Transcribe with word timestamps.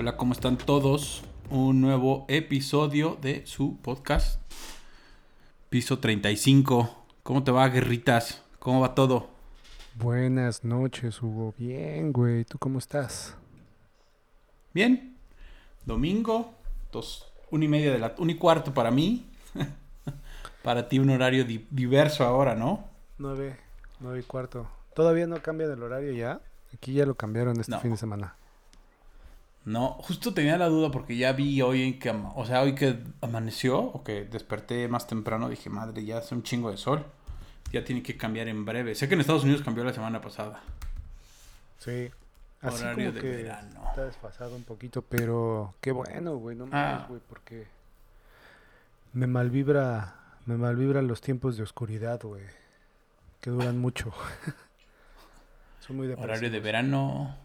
Hola, 0.00 0.16
¿cómo 0.16 0.32
están 0.32 0.56
todos? 0.58 1.24
Un 1.50 1.80
nuevo 1.80 2.24
episodio 2.28 3.18
de 3.20 3.44
su 3.46 3.78
podcast. 3.78 4.40
Piso 5.70 5.98
35. 5.98 7.04
¿Cómo 7.24 7.42
te 7.42 7.50
va, 7.50 7.68
guerritas? 7.68 8.44
¿Cómo 8.60 8.78
va 8.80 8.94
todo? 8.94 9.28
Buenas 9.96 10.62
noches, 10.62 11.20
Hugo. 11.20 11.52
Bien, 11.58 12.12
güey. 12.12 12.44
¿Tú 12.44 12.58
cómo 12.60 12.78
estás? 12.78 13.34
Bien. 14.72 15.16
Domingo, 15.84 16.54
dos, 16.92 17.26
una 17.50 17.64
y 17.64 17.68
media 17.68 17.90
de 17.90 17.98
la... 17.98 18.14
Un 18.18 18.30
y 18.30 18.36
cuarto 18.36 18.72
para 18.72 18.92
mí. 18.92 19.26
para 20.62 20.88
ti 20.88 21.00
un 21.00 21.10
horario 21.10 21.44
di- 21.44 21.66
diverso 21.72 22.24
ahora, 22.24 22.54
¿no? 22.54 22.84
Nueve, 23.18 23.56
nueve 23.98 24.20
y 24.20 24.22
cuarto. 24.22 24.68
¿Todavía 24.94 25.26
no 25.26 25.42
cambian 25.42 25.72
el 25.72 25.82
horario 25.82 26.12
ya? 26.12 26.40
Aquí 26.72 26.92
ya 26.92 27.04
lo 27.04 27.16
cambiaron 27.16 27.58
este 27.58 27.72
No. 27.72 27.80
fin 27.80 27.90
de 27.90 27.96
semana. 27.96 28.36
No, 29.68 29.90
justo 30.00 30.32
tenía 30.32 30.56
la 30.56 30.68
duda 30.68 30.90
porque 30.90 31.14
ya 31.14 31.32
vi 31.32 31.60
hoy 31.60 31.98
que, 31.98 32.08
o 32.10 32.46
sea, 32.46 32.62
hoy 32.62 32.74
que 32.74 33.00
amaneció 33.20 33.78
o 33.78 34.02
que 34.02 34.24
desperté 34.24 34.88
más 34.88 35.06
temprano, 35.06 35.50
dije, 35.50 35.68
madre, 35.68 36.02
ya 36.06 36.16
hace 36.18 36.34
un 36.34 36.42
chingo 36.42 36.70
de 36.70 36.78
sol. 36.78 37.04
Ya 37.70 37.84
tiene 37.84 38.02
que 38.02 38.16
cambiar 38.16 38.48
en 38.48 38.64
breve. 38.64 38.94
Sé 38.94 39.08
que 39.08 39.14
en 39.14 39.20
Estados 39.20 39.44
Unidos 39.44 39.60
cambió 39.60 39.84
la 39.84 39.92
semana 39.92 40.22
pasada. 40.22 40.62
Sí. 41.80 42.08
Así 42.62 42.82
Horario 42.82 43.10
como 43.10 43.12
de 43.16 43.20
que 43.20 43.36
verano. 43.42 43.80
está 43.90 44.06
desfasado 44.06 44.56
un 44.56 44.64
poquito, 44.64 45.02
pero 45.02 45.74
qué 45.82 45.92
bueno, 45.92 46.36
güey. 46.38 46.56
No 46.56 46.66
Ah. 46.72 47.04
güey, 47.06 47.20
porque 47.28 47.66
me 49.12 49.26
malvibra, 49.26 50.14
me 50.46 50.56
malvibran 50.56 51.06
los 51.06 51.20
tiempos 51.20 51.58
de 51.58 51.62
oscuridad, 51.62 52.22
güey. 52.22 52.44
Que 53.42 53.50
duran 53.50 53.78
mucho. 53.78 54.12
Son 55.86 55.96
muy. 55.96 56.08
Horario 56.10 56.50
de 56.50 56.60
verano. 56.60 57.36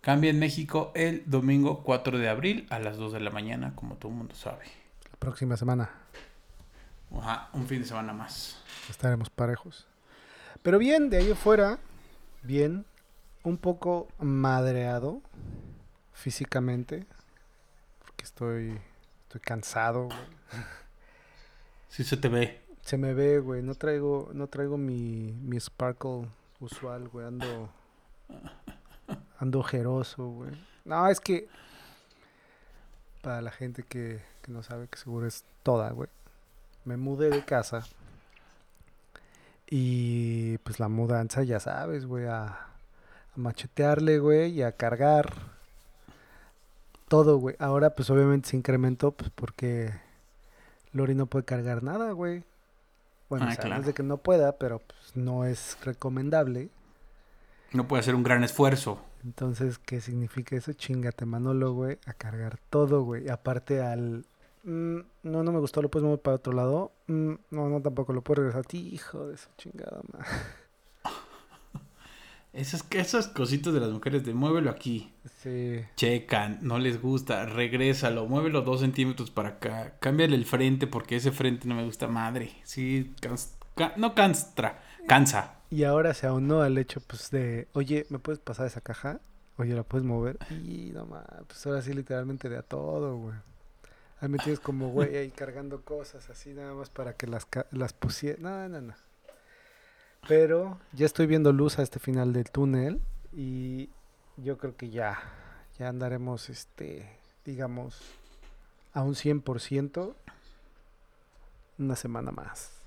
Cambia 0.00 0.30
en 0.30 0.38
México 0.38 0.92
el 0.94 1.22
domingo 1.26 1.82
4 1.82 2.18
de 2.18 2.28
abril 2.28 2.66
a 2.70 2.78
las 2.78 2.96
2 2.96 3.12
de 3.12 3.20
la 3.20 3.30
mañana, 3.30 3.74
como 3.74 3.96
todo 3.96 4.10
el 4.10 4.18
mundo 4.18 4.34
sabe. 4.34 4.64
La 5.10 5.18
próxima 5.18 5.56
semana 5.56 5.90
Ajá, 7.18 7.50
un 7.52 7.66
fin 7.66 7.80
de 7.80 7.86
semana 7.88 8.12
más. 8.12 8.62
estaremos 8.88 9.30
parejos. 9.30 9.86
Pero 10.62 10.78
bien, 10.78 11.10
de 11.10 11.18
ahí 11.18 11.30
afuera, 11.32 11.78
bien, 12.42 12.86
un 13.42 13.56
poco 13.56 14.08
madreado 14.18 15.20
físicamente, 16.12 17.06
porque 17.98 18.24
estoy, 18.24 18.78
estoy 19.24 19.40
cansado, 19.40 20.04
güey. 20.04 20.18
Sí 21.88 22.04
se 22.04 22.16
te 22.16 22.28
ve. 22.28 22.60
Se 22.82 22.96
me 22.96 23.12
ve, 23.14 23.40
güey, 23.40 23.62
no 23.62 23.74
traigo, 23.74 24.30
no 24.32 24.46
traigo 24.46 24.78
mi, 24.78 25.32
mi 25.42 25.58
sparkle 25.58 26.28
usual, 26.60 27.08
güey, 27.08 27.26
ando, 27.26 27.68
ando 29.40 29.58
ojeroso, 29.58 30.26
güey. 30.28 30.52
No, 30.84 31.08
es 31.08 31.18
que, 31.20 31.48
para 33.22 33.42
la 33.42 33.50
gente 33.50 33.82
que, 33.82 34.22
que 34.42 34.52
no 34.52 34.62
sabe, 34.62 34.86
que 34.88 34.98
seguro 34.98 35.26
es 35.26 35.44
toda, 35.62 35.90
güey. 35.90 36.08
Me 36.84 36.96
mudé 36.96 37.30
de 37.30 37.44
casa 37.44 37.84
y 39.68 40.58
pues 40.58 40.80
la 40.80 40.88
mudanza, 40.88 41.42
ya 41.42 41.60
sabes, 41.60 42.06
güey, 42.06 42.26
a, 42.26 42.44
a 42.46 42.58
machetearle, 43.36 44.18
güey, 44.18 44.50
y 44.52 44.62
a 44.62 44.72
cargar 44.72 45.32
todo, 47.08 47.38
güey. 47.38 47.56
Ahora 47.58 47.90
pues 47.90 48.10
obviamente 48.10 48.50
se 48.50 48.56
incrementó, 48.56 49.12
pues 49.12 49.30
porque 49.34 49.92
Lori 50.92 51.14
no 51.14 51.26
puede 51.26 51.44
cargar 51.44 51.82
nada, 51.82 52.12
güey. 52.12 52.44
Bueno, 53.28 53.46
Ah, 53.46 53.50
o 53.50 53.52
sea, 53.52 53.62
no 53.64 53.68
claro. 53.68 53.80
es 53.82 53.86
de 53.86 53.94
que 53.94 54.02
no 54.02 54.16
pueda, 54.16 54.52
pero 54.58 54.80
pues, 54.80 55.14
no 55.14 55.44
es 55.44 55.76
recomendable. 55.84 56.68
No 57.72 57.86
puede 57.86 58.00
hacer 58.00 58.16
un 58.16 58.24
gran 58.24 58.42
esfuerzo. 58.42 58.98
Entonces, 59.24 59.78
¿qué 59.78 60.00
significa 60.00 60.56
eso? 60.56 60.72
Chingate, 60.72 61.26
Manolo, 61.26 61.72
güey, 61.72 61.98
a 62.06 62.14
cargar 62.14 62.58
todo, 62.70 63.02
güey. 63.02 63.28
Aparte 63.28 63.82
al... 63.82 64.24
mm, 64.64 64.98
no, 65.24 65.42
no 65.42 65.52
me 65.52 65.58
gustó, 65.60 65.82
lo 65.82 65.90
puedes 65.90 66.04
mover 66.04 66.20
para 66.20 66.36
otro 66.36 66.52
lado. 66.52 66.92
Mm, 67.06 67.34
no, 67.50 67.68
no, 67.68 67.82
tampoco 67.82 68.12
lo 68.12 68.22
puedo 68.22 68.42
regresar 68.42 68.60
a 68.60 68.64
ti, 68.64 68.88
hijo 68.92 69.26
de 69.28 69.36
su 69.36 69.48
chingada, 69.58 70.00
madre. 70.12 70.26
Esas, 72.52 72.84
esas 72.90 73.28
cositas 73.28 73.72
de 73.72 73.78
las 73.78 73.90
mujeres 73.90 74.24
de 74.24 74.34
muévelo 74.34 74.70
aquí. 74.70 75.12
Sí, 75.40 75.82
Checan, 75.96 76.58
no 76.62 76.80
les 76.80 77.00
gusta, 77.00 77.46
regrésalo, 77.46 78.26
muévelo 78.26 78.62
dos 78.62 78.80
centímetros 78.80 79.30
para 79.30 79.50
acá, 79.50 79.94
cámbiale 80.00 80.34
el 80.34 80.44
frente 80.44 80.88
porque 80.88 81.14
ese 81.14 81.30
frente 81.30 81.68
no 81.68 81.76
me 81.76 81.84
gusta 81.84 82.08
madre. 82.08 82.50
Sí, 82.64 83.14
cans- 83.20 83.54
ca- 83.76 83.94
no 83.96 84.16
canstra, 84.16 84.82
cansa. 85.06 85.59
Y 85.70 85.84
ahora 85.84 86.14
se 86.14 86.26
aunó 86.26 86.62
al 86.62 86.76
hecho, 86.78 87.00
pues, 87.00 87.30
de, 87.30 87.68
oye, 87.74 88.04
¿me 88.10 88.18
puedes 88.18 88.40
pasar 88.40 88.66
esa 88.66 88.80
caja? 88.80 89.20
Oye, 89.56 89.74
¿la 89.74 89.84
puedes 89.84 90.04
mover? 90.04 90.38
Y 90.50 90.90
no 90.92 91.06
mames, 91.06 91.26
pues 91.46 91.64
ahora 91.66 91.80
sí 91.82 91.92
literalmente 91.92 92.48
de 92.48 92.56
a 92.56 92.62
todo, 92.62 93.16
güey. 93.16 93.36
Ahí 94.20 94.28
me 94.28 94.38
tienes 94.38 94.58
como, 94.58 94.88
güey, 94.88 95.16
ahí 95.16 95.30
cargando 95.30 95.82
cosas 95.82 96.28
así 96.28 96.52
nada 96.52 96.74
más 96.74 96.90
para 96.90 97.14
que 97.14 97.26
las, 97.26 97.46
las 97.70 97.92
pusiera. 97.92 98.38
No, 98.40 98.68
no, 98.68 98.80
no. 98.80 98.94
Pero 100.28 100.78
ya 100.92 101.06
estoy 101.06 101.26
viendo 101.26 101.52
luz 101.52 101.78
a 101.78 101.82
este 101.82 101.98
final 101.98 102.32
del 102.32 102.50
túnel 102.50 103.00
y 103.32 103.88
yo 104.36 104.58
creo 104.58 104.76
que 104.76 104.90
ya, 104.90 105.18
ya 105.78 105.88
andaremos, 105.88 106.50
este, 106.50 107.08
digamos, 107.44 108.00
a 108.92 109.02
un 109.02 109.14
100% 109.14 110.14
una 111.78 111.96
semana 111.96 112.30
más. 112.30 112.79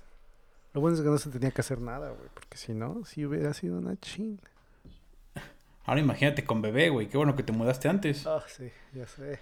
Lo 0.74 0.80
bueno 0.80 0.96
es 0.96 1.02
que 1.02 1.08
no 1.08 1.16
se 1.18 1.30
tenía 1.30 1.50
que 1.52 1.60
hacer 1.60 1.80
nada, 1.80 2.10
güey, 2.10 2.28
porque 2.34 2.58
si 2.58 2.74
no, 2.74 3.04
sí 3.04 3.24
hubiera 3.24 3.54
sido 3.54 3.78
una 3.78 3.96
chinga. 3.98 4.42
Ahora 5.84 6.00
imagínate 6.00 6.44
con 6.44 6.60
bebé, 6.62 6.88
güey, 6.90 7.08
qué 7.08 7.16
bueno 7.16 7.36
que 7.36 7.42
te 7.42 7.52
mudaste 7.52 7.88
antes. 7.88 8.26
Ah, 8.26 8.42
sí, 8.48 8.70
ya 8.92 9.06
sé. 9.06 9.38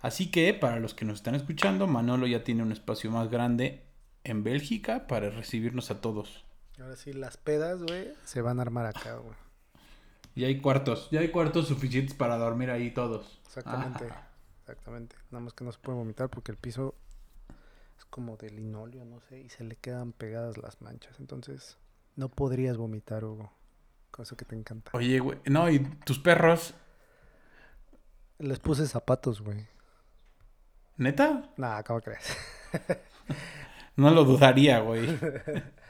Así 0.00 0.30
que 0.30 0.54
para 0.54 0.78
los 0.78 0.94
que 0.94 1.04
nos 1.04 1.16
están 1.16 1.34
escuchando, 1.34 1.86
Manolo 1.86 2.26
ya 2.26 2.44
tiene 2.44 2.62
un 2.62 2.70
espacio 2.70 3.10
más 3.10 3.28
grande 3.30 3.82
en 4.24 4.44
Bélgica 4.44 5.06
para 5.06 5.30
recibirnos 5.30 5.90
a 5.90 6.00
todos. 6.00 6.44
Ahora 6.80 6.96
sí, 6.96 7.12
las 7.12 7.36
pedas, 7.36 7.82
güey, 7.82 8.12
se 8.24 8.40
van 8.42 8.58
a 8.58 8.62
armar 8.62 8.86
acá, 8.86 9.16
güey. 9.16 9.34
Y 10.34 10.44
hay 10.44 10.60
cuartos, 10.60 11.08
ya 11.10 11.20
hay 11.20 11.30
cuartos 11.30 11.66
suficientes 11.68 12.14
para 12.14 12.36
dormir 12.36 12.70
ahí 12.70 12.90
todos. 12.92 13.40
Exactamente, 13.46 14.06
Ah. 14.10 14.28
exactamente. 14.60 15.16
Nada 15.30 15.44
más 15.44 15.54
que 15.54 15.64
no 15.64 15.72
se 15.72 15.78
puede 15.78 15.96
vomitar 15.98 16.28
porque 16.28 16.52
el 16.52 16.58
piso 16.58 16.94
es 17.96 18.04
como 18.06 18.36
de 18.36 18.50
linóleo, 18.50 19.04
no 19.04 19.20
sé, 19.20 19.40
y 19.40 19.48
se 19.48 19.64
le 19.64 19.76
quedan 19.76 20.12
pegadas 20.12 20.58
las 20.58 20.80
manchas. 20.82 21.18
Entonces, 21.20 21.78
no 22.14 22.28
podrías 22.28 22.76
vomitar, 22.76 23.24
Hugo. 23.24 23.52
Cosa 24.10 24.36
que 24.36 24.44
te 24.44 24.56
encanta. 24.56 24.90
Oye, 24.94 25.18
güey, 25.18 25.38
no, 25.46 25.68
y 25.70 25.80
tus 26.04 26.18
perros, 26.18 26.74
Les 28.38 28.58
puse 28.58 28.86
zapatos, 28.86 29.40
güey. 29.40 29.66
¿neta? 30.96 31.50
Nah, 31.56 31.82
¿cómo 31.82 32.00
crees? 32.00 32.36
No 33.96 34.10
lo 34.10 34.24
dudaría, 34.24 34.80
güey. 34.80 35.18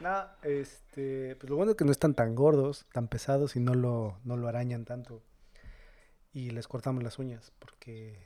No, 0.00 0.24
este, 0.42 1.36
pues 1.36 1.48
lo 1.48 1.56
bueno 1.56 1.70
es 1.72 1.76
que 1.78 1.86
no 1.86 1.90
están 1.90 2.12
tan 2.12 2.34
gordos, 2.34 2.84
tan 2.92 3.08
pesados 3.08 3.56
y 3.56 3.60
no 3.60 3.72
lo, 3.72 4.18
no 4.24 4.36
lo 4.36 4.46
arañan 4.46 4.84
tanto. 4.84 5.22
Y 6.34 6.50
les 6.50 6.68
cortamos 6.68 7.02
las 7.02 7.18
uñas 7.18 7.50
porque 7.58 8.18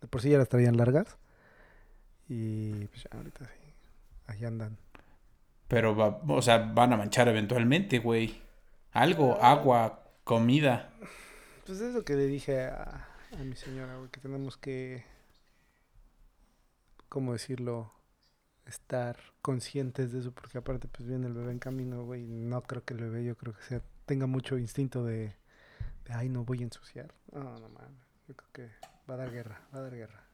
de 0.00 0.06
por 0.06 0.22
sí 0.22 0.30
ya 0.30 0.38
las 0.38 0.48
traían 0.48 0.76
largas. 0.76 1.18
Y 2.28 2.86
pues 2.86 3.04
ya 3.04 3.16
ahorita 3.16 3.44
sí, 3.46 3.72
ahí 4.26 4.44
andan. 4.44 4.76
Pero, 5.68 5.94
va, 5.94 6.20
o 6.28 6.42
sea, 6.42 6.58
van 6.58 6.92
a 6.92 6.96
manchar 6.96 7.28
eventualmente, 7.28 7.98
güey. 7.98 8.40
Algo, 8.92 9.40
agua, 9.42 10.02
comida. 10.24 10.90
Pues 11.66 11.80
es 11.80 11.94
lo 11.94 12.04
que 12.04 12.14
le 12.14 12.26
dije 12.26 12.64
a, 12.66 13.06
a 13.32 13.44
mi 13.44 13.54
señora, 13.54 13.96
güey, 13.96 14.10
que 14.10 14.20
tenemos 14.20 14.56
que, 14.56 15.04
¿cómo 17.08 17.32
decirlo? 17.32 17.92
Estar 18.66 19.16
conscientes 19.40 20.12
de 20.12 20.20
eso, 20.20 20.32
porque 20.32 20.58
aparte 20.58 20.88
pues 20.88 21.08
viene 21.08 21.26
el 21.26 21.32
bebé 21.32 21.52
en 21.52 21.58
camino, 21.58 22.04
güey, 22.04 22.26
no 22.26 22.62
creo 22.62 22.84
que 22.84 22.94
el 22.94 23.00
bebé, 23.00 23.24
yo 23.24 23.36
creo 23.36 23.54
que 23.54 23.62
sea, 23.62 23.82
tenga 24.04 24.26
mucho 24.26 24.58
instinto 24.58 25.04
de, 25.04 25.34
de 26.04 26.12
ay, 26.12 26.28
no 26.28 26.44
voy 26.44 26.60
a 26.60 26.64
ensuciar. 26.64 27.14
No, 27.32 27.58
no 27.58 27.68
mames, 27.70 28.06
yo 28.26 28.34
creo 28.34 28.50
que 28.52 28.70
va 29.08 29.14
a 29.14 29.16
dar 29.18 29.30
guerra, 29.30 29.62
va 29.74 29.78
a 29.78 29.82
dar 29.82 29.94
guerra. 29.94 30.27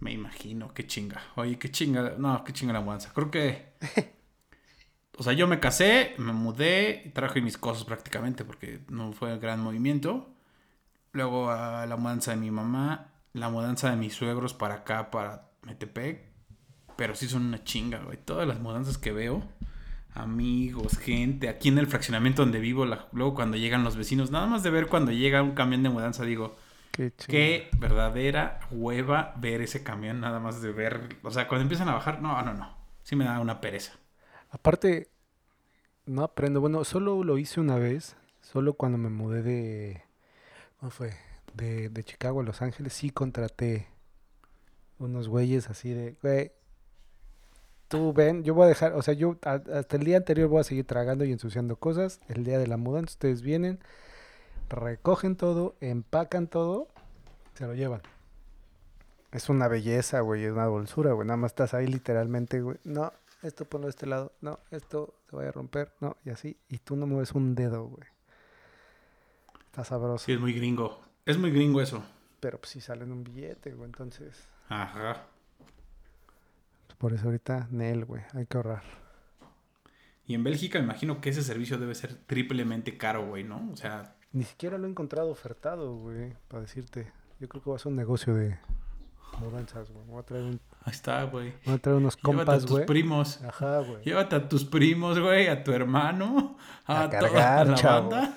Me 0.00 0.12
imagino, 0.12 0.72
qué 0.74 0.86
chinga. 0.86 1.20
Oye, 1.36 1.58
qué 1.58 1.70
chinga. 1.70 2.14
No, 2.18 2.44
qué 2.44 2.52
chinga 2.52 2.72
la 2.72 2.80
mudanza. 2.80 3.12
Creo 3.14 3.30
que. 3.30 3.74
O 5.16 5.22
sea, 5.22 5.32
yo 5.32 5.46
me 5.46 5.60
casé, 5.60 6.14
me 6.18 6.32
mudé, 6.32 7.12
traje 7.14 7.40
mis 7.40 7.56
cosas 7.56 7.84
prácticamente 7.84 8.44
porque 8.44 8.80
no 8.88 9.12
fue 9.12 9.32
un 9.32 9.40
gran 9.40 9.60
movimiento. 9.60 10.28
Luego 11.12 11.50
a 11.50 11.86
la 11.86 11.96
mudanza 11.96 12.32
de 12.32 12.38
mi 12.38 12.50
mamá, 12.50 13.12
la 13.32 13.48
mudanza 13.50 13.90
de 13.90 13.96
mis 13.96 14.14
suegros 14.14 14.54
para 14.54 14.76
acá, 14.76 15.10
para 15.10 15.50
Metepec. 15.62 16.22
Pero 16.96 17.14
sí 17.16 17.28
son 17.28 17.46
una 17.46 17.64
chinga, 17.64 18.00
güey. 18.04 18.18
Todas 18.24 18.48
las 18.48 18.60
mudanzas 18.60 18.98
que 18.98 19.12
veo, 19.12 19.42
amigos, 20.14 20.98
gente, 20.98 21.48
aquí 21.48 21.68
en 21.68 21.78
el 21.78 21.86
fraccionamiento 21.88 22.42
donde 22.42 22.60
vivo, 22.60 22.86
la- 22.86 23.08
luego 23.12 23.34
cuando 23.34 23.56
llegan 23.56 23.84
los 23.84 23.96
vecinos, 23.96 24.30
nada 24.30 24.46
más 24.46 24.62
de 24.62 24.70
ver 24.70 24.86
cuando 24.88 25.12
llega 25.12 25.42
un 25.42 25.52
camión 25.52 25.82
de 25.82 25.90
mudanza, 25.90 26.24
digo, 26.24 26.56
Qué. 26.96 27.12
Qué 27.26 27.68
verdadera 27.78 28.60
hueva 28.70 29.34
ver 29.36 29.60
ese 29.60 29.82
camión, 29.82 30.20
nada 30.20 30.38
más 30.40 30.62
de 30.62 30.72
ver. 30.72 31.16
O 31.22 31.30
sea, 31.30 31.48
cuando 31.48 31.62
empiezan 31.62 31.88
a 31.88 31.94
bajar, 31.94 32.22
no, 32.22 32.40
no, 32.42 32.54
no. 32.54 32.76
Sí 33.02 33.16
me 33.16 33.24
da 33.24 33.40
una 33.40 33.60
pereza. 33.60 33.92
Aparte, 34.50 35.08
no 36.06 36.22
aprendo. 36.22 36.60
Bueno, 36.60 36.84
solo 36.84 37.24
lo 37.24 37.38
hice 37.38 37.60
una 37.60 37.76
vez. 37.76 38.16
Solo 38.40 38.74
cuando 38.74 38.98
me 38.98 39.08
mudé 39.10 39.42
de. 39.42 40.02
¿Cómo 40.78 40.90
fue? 40.90 41.12
De, 41.54 41.88
de 41.88 42.04
Chicago 42.04 42.40
a 42.40 42.44
Los 42.44 42.62
Ángeles, 42.62 42.92
sí 42.92 43.10
contraté 43.10 43.88
unos 44.98 45.28
güeyes 45.28 45.68
así 45.70 45.90
de. 45.90 46.16
Güey, 46.22 46.52
tú 47.88 48.12
ven, 48.12 48.44
yo 48.44 48.54
voy 48.54 48.64
a 48.64 48.68
dejar. 48.68 48.92
O 48.94 49.02
sea, 49.02 49.14
yo 49.14 49.36
a- 49.44 49.62
hasta 49.74 49.96
el 49.96 50.04
día 50.04 50.16
anterior 50.18 50.48
voy 50.48 50.60
a 50.60 50.64
seguir 50.64 50.86
tragando 50.86 51.24
y 51.24 51.32
ensuciando 51.32 51.76
cosas. 51.76 52.20
El 52.28 52.44
día 52.44 52.58
de 52.58 52.66
la 52.66 52.76
mudanza, 52.76 53.12
ustedes 53.12 53.42
vienen, 53.42 53.80
recogen 54.68 55.36
todo, 55.36 55.76
empacan 55.80 56.48
todo, 56.48 56.88
se 57.54 57.66
lo 57.66 57.74
llevan. 57.74 58.02
Es 59.32 59.48
una 59.48 59.66
belleza, 59.68 60.20
güey, 60.20 60.44
es 60.44 60.52
una 60.52 60.66
dulzura, 60.66 61.12
güey. 61.12 61.26
Nada 61.26 61.36
más 61.36 61.50
estás 61.52 61.74
ahí 61.74 61.86
literalmente, 61.86 62.60
güey. 62.60 62.78
No, 62.84 63.12
esto 63.42 63.64
ponlo 63.64 63.86
de 63.88 63.90
este 63.90 64.06
lado. 64.06 64.32
No, 64.40 64.60
esto 64.70 65.14
se 65.28 65.36
vaya 65.36 65.48
a 65.48 65.52
romper. 65.52 65.92
No, 66.00 66.16
y 66.24 66.30
así. 66.30 66.56
Y 66.68 66.78
tú 66.78 66.94
no 66.96 67.06
mueves 67.06 67.32
un 67.32 67.54
dedo, 67.54 67.84
güey. 67.84 68.06
Está 69.66 69.84
sabroso. 69.84 70.24
Sí, 70.24 70.32
es 70.32 70.40
muy 70.40 70.52
gringo. 70.52 71.00
Es 71.26 71.36
muy 71.36 71.50
gringo 71.50 71.80
eso. 71.80 72.04
Pero 72.38 72.58
pues 72.58 72.70
sí 72.70 72.80
sale 72.80 73.04
en 73.04 73.10
un 73.12 73.24
billete, 73.24 73.72
güey. 73.72 73.86
Entonces, 73.86 74.46
Ajá. 74.68 75.26
pues, 76.86 76.96
por 76.96 77.12
eso 77.12 77.26
ahorita, 77.26 77.66
Nel, 77.70 78.04
güey. 78.04 78.22
Hay 78.34 78.46
que 78.46 78.56
ahorrar. 78.56 78.84
Y 80.26 80.34
en 80.34 80.44
Bélgica 80.44 80.78
me 80.78 80.84
imagino 80.84 81.20
que 81.20 81.30
ese 81.30 81.42
servicio 81.42 81.76
debe 81.76 81.94
ser 81.94 82.14
triplemente 82.14 82.96
caro, 82.96 83.26
güey, 83.26 83.42
¿no? 83.44 83.68
O 83.72 83.76
sea, 83.76 84.16
Ni 84.34 84.44
siquiera 84.44 84.76
lo 84.76 84.86
he 84.86 84.90
encontrado 84.90 85.30
ofertado, 85.30 85.96
güey. 85.96 86.34
Para 86.48 86.60
decirte. 86.62 87.10
Yo 87.40 87.48
creo 87.48 87.62
que 87.62 87.70
va 87.70 87.76
a 87.76 87.78
ser 87.78 87.88
un 87.90 87.96
negocio 87.96 88.34
de 88.34 88.58
mudanzas, 89.40 89.90
güey. 89.90 90.04
Voy 90.06 90.20
a 90.20 90.22
traer, 90.24 90.44
un- 90.44 90.60
ahí 90.82 90.92
está, 90.92 91.22
güey. 91.24 91.52
voy 91.64 91.74
a 91.74 91.78
traer 91.78 91.96
unos 91.98 92.16
Llévate 92.16 92.32
a 92.42 92.44
compas, 92.44 92.60
tus 92.62 92.70
güey. 92.72 92.86
primos. 92.86 93.42
Ajá, 93.42 93.78
güey. 93.80 94.02
Llévate 94.04 94.36
a 94.36 94.48
tus 94.48 94.64
primos, 94.64 95.18
güey, 95.18 95.46
a 95.48 95.64
tu 95.64 95.72
hermano, 95.72 96.56
a, 96.84 97.04
A 97.04 97.08
toda 97.10 97.20
cargar, 97.22 97.66
la 97.68 97.74
chavo. 97.74 98.10
banda. 98.10 98.36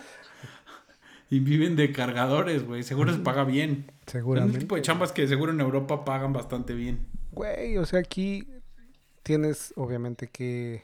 Y 1.30 1.40
viven 1.40 1.76
de 1.76 1.92
cargadores, 1.92 2.66
güey. 2.66 2.84
Seguro 2.84 3.12
se 3.12 3.20
paga 3.20 3.44
bien. 3.44 3.92
Es 4.06 4.14
Seguramente. 4.14 4.56
un 4.56 4.60
tipo 4.62 4.76
de 4.76 4.82
chambas 4.82 5.12
que 5.12 5.28
seguro 5.28 5.52
en 5.52 5.60
Europa 5.60 6.06
pagan 6.06 6.32
bastante 6.32 6.74
bien. 6.74 7.06
Güey, 7.34 7.78
o 7.78 7.86
sea, 7.86 8.00
aquí 8.00 8.48
tienes 9.24 9.74
obviamente 9.76 10.28
que 10.28 10.84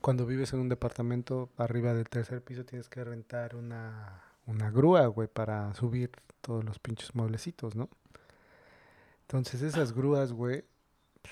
cuando 0.00 0.26
vives 0.26 0.52
en 0.52 0.60
un 0.60 0.68
departamento 0.68 1.50
arriba 1.56 1.92
del 1.92 2.08
tercer 2.08 2.40
piso 2.42 2.64
tienes 2.64 2.88
que 2.88 3.02
rentar 3.02 3.56
una, 3.56 4.22
una 4.46 4.70
grúa, 4.70 5.06
güey, 5.06 5.28
para 5.28 5.72
subir 5.74 6.10
todos 6.40 6.64
los 6.64 6.78
pinches 6.78 7.14
mueblecitos, 7.14 7.74
¿no? 7.74 7.88
Entonces 9.22 9.62
esas 9.62 9.92
grúas, 9.92 10.32
güey, 10.32 10.64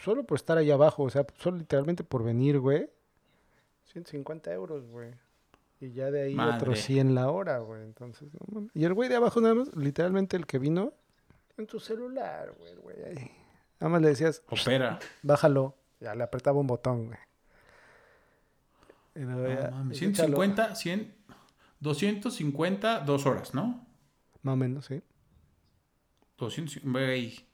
solo 0.03 0.25
por 0.25 0.37
estar 0.37 0.57
ahí 0.59 0.71
abajo, 0.71 1.03
o 1.03 1.11
sea, 1.11 1.27
solo 1.39 1.59
literalmente 1.59 2.05
por 2.05 2.25
venir, 2.25 2.59
güey, 2.59 2.89
150 3.93 4.53
euros, 4.53 4.87
güey. 4.87 5.11
Y 5.81 5.93
ya 5.93 6.11
de 6.11 6.23
ahí 6.23 6.35
Madre. 6.35 6.57
otros 6.57 6.81
100 6.81 7.15
la 7.15 7.29
hora, 7.31 7.59
güey. 7.59 7.83
Entonces, 7.83 8.29
no. 8.51 8.69
Y 8.73 8.85
el 8.85 8.95
güey 8.95 9.09
de 9.09 9.17
abajo 9.17 9.41
nada 9.41 9.55
más, 9.55 9.75
literalmente 9.77 10.37
el 10.37 10.47
que 10.47 10.59
vino, 10.59 10.93
en 11.59 11.67
tu 11.67 11.81
celular, 11.81 12.55
güey, 12.57 12.75
güey 12.77 13.05
ahí. 13.05 13.31
Nada 13.81 13.91
más 13.91 14.01
le 14.03 14.09
decías, 14.09 14.43
Opera. 14.49 14.99
bájalo. 15.23 15.75
Ya 16.01 16.15
le 16.15 16.23
apretaba 16.23 16.59
un 16.59 16.67
botón, 16.67 17.07
güey. 17.07 17.19
No 19.15 19.37
mames, 19.37 20.01
échalo. 20.01 20.37
150, 20.39 20.75
100, 20.75 21.15
250, 21.83 23.01
dos 23.01 23.27
horas, 23.27 23.55
¿no? 23.55 23.85
Más 24.43 24.53
o 24.55 24.57
menos, 24.57 24.87
sí. 24.87 25.03
200, 26.39 26.83
güey. 26.85 27.47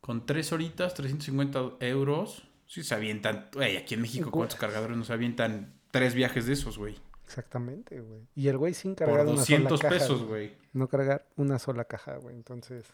Con 0.00 0.26
tres 0.26 0.52
horitas, 0.52 0.94
350 0.94 1.76
euros. 1.80 2.48
Sí, 2.66 2.82
se 2.82 2.94
avientan. 2.94 3.48
Güey, 3.52 3.76
aquí 3.78 3.94
en 3.94 4.02
México, 4.02 4.30
¿cuántos 4.30 4.58
cargadores 4.58 4.96
nos 4.96 5.10
avientan? 5.10 5.74
Tres 5.90 6.14
viajes 6.14 6.46
de 6.46 6.52
esos, 6.52 6.76
güey. 6.76 6.96
Exactamente, 7.24 8.00
güey. 8.00 8.26
Y 8.34 8.48
el 8.48 8.58
güey 8.58 8.74
sin 8.74 8.94
Por 8.94 9.06
cargar 9.06 9.26
una 9.26 9.36
200 9.36 9.80
sola 9.80 9.88
caja. 9.90 10.00
pesos, 10.00 10.22
güey. 10.24 10.54
No 10.74 10.88
cargar 10.88 11.26
una 11.36 11.58
sola 11.58 11.84
caja, 11.84 12.16
güey. 12.16 12.34
Entonces, 12.36 12.86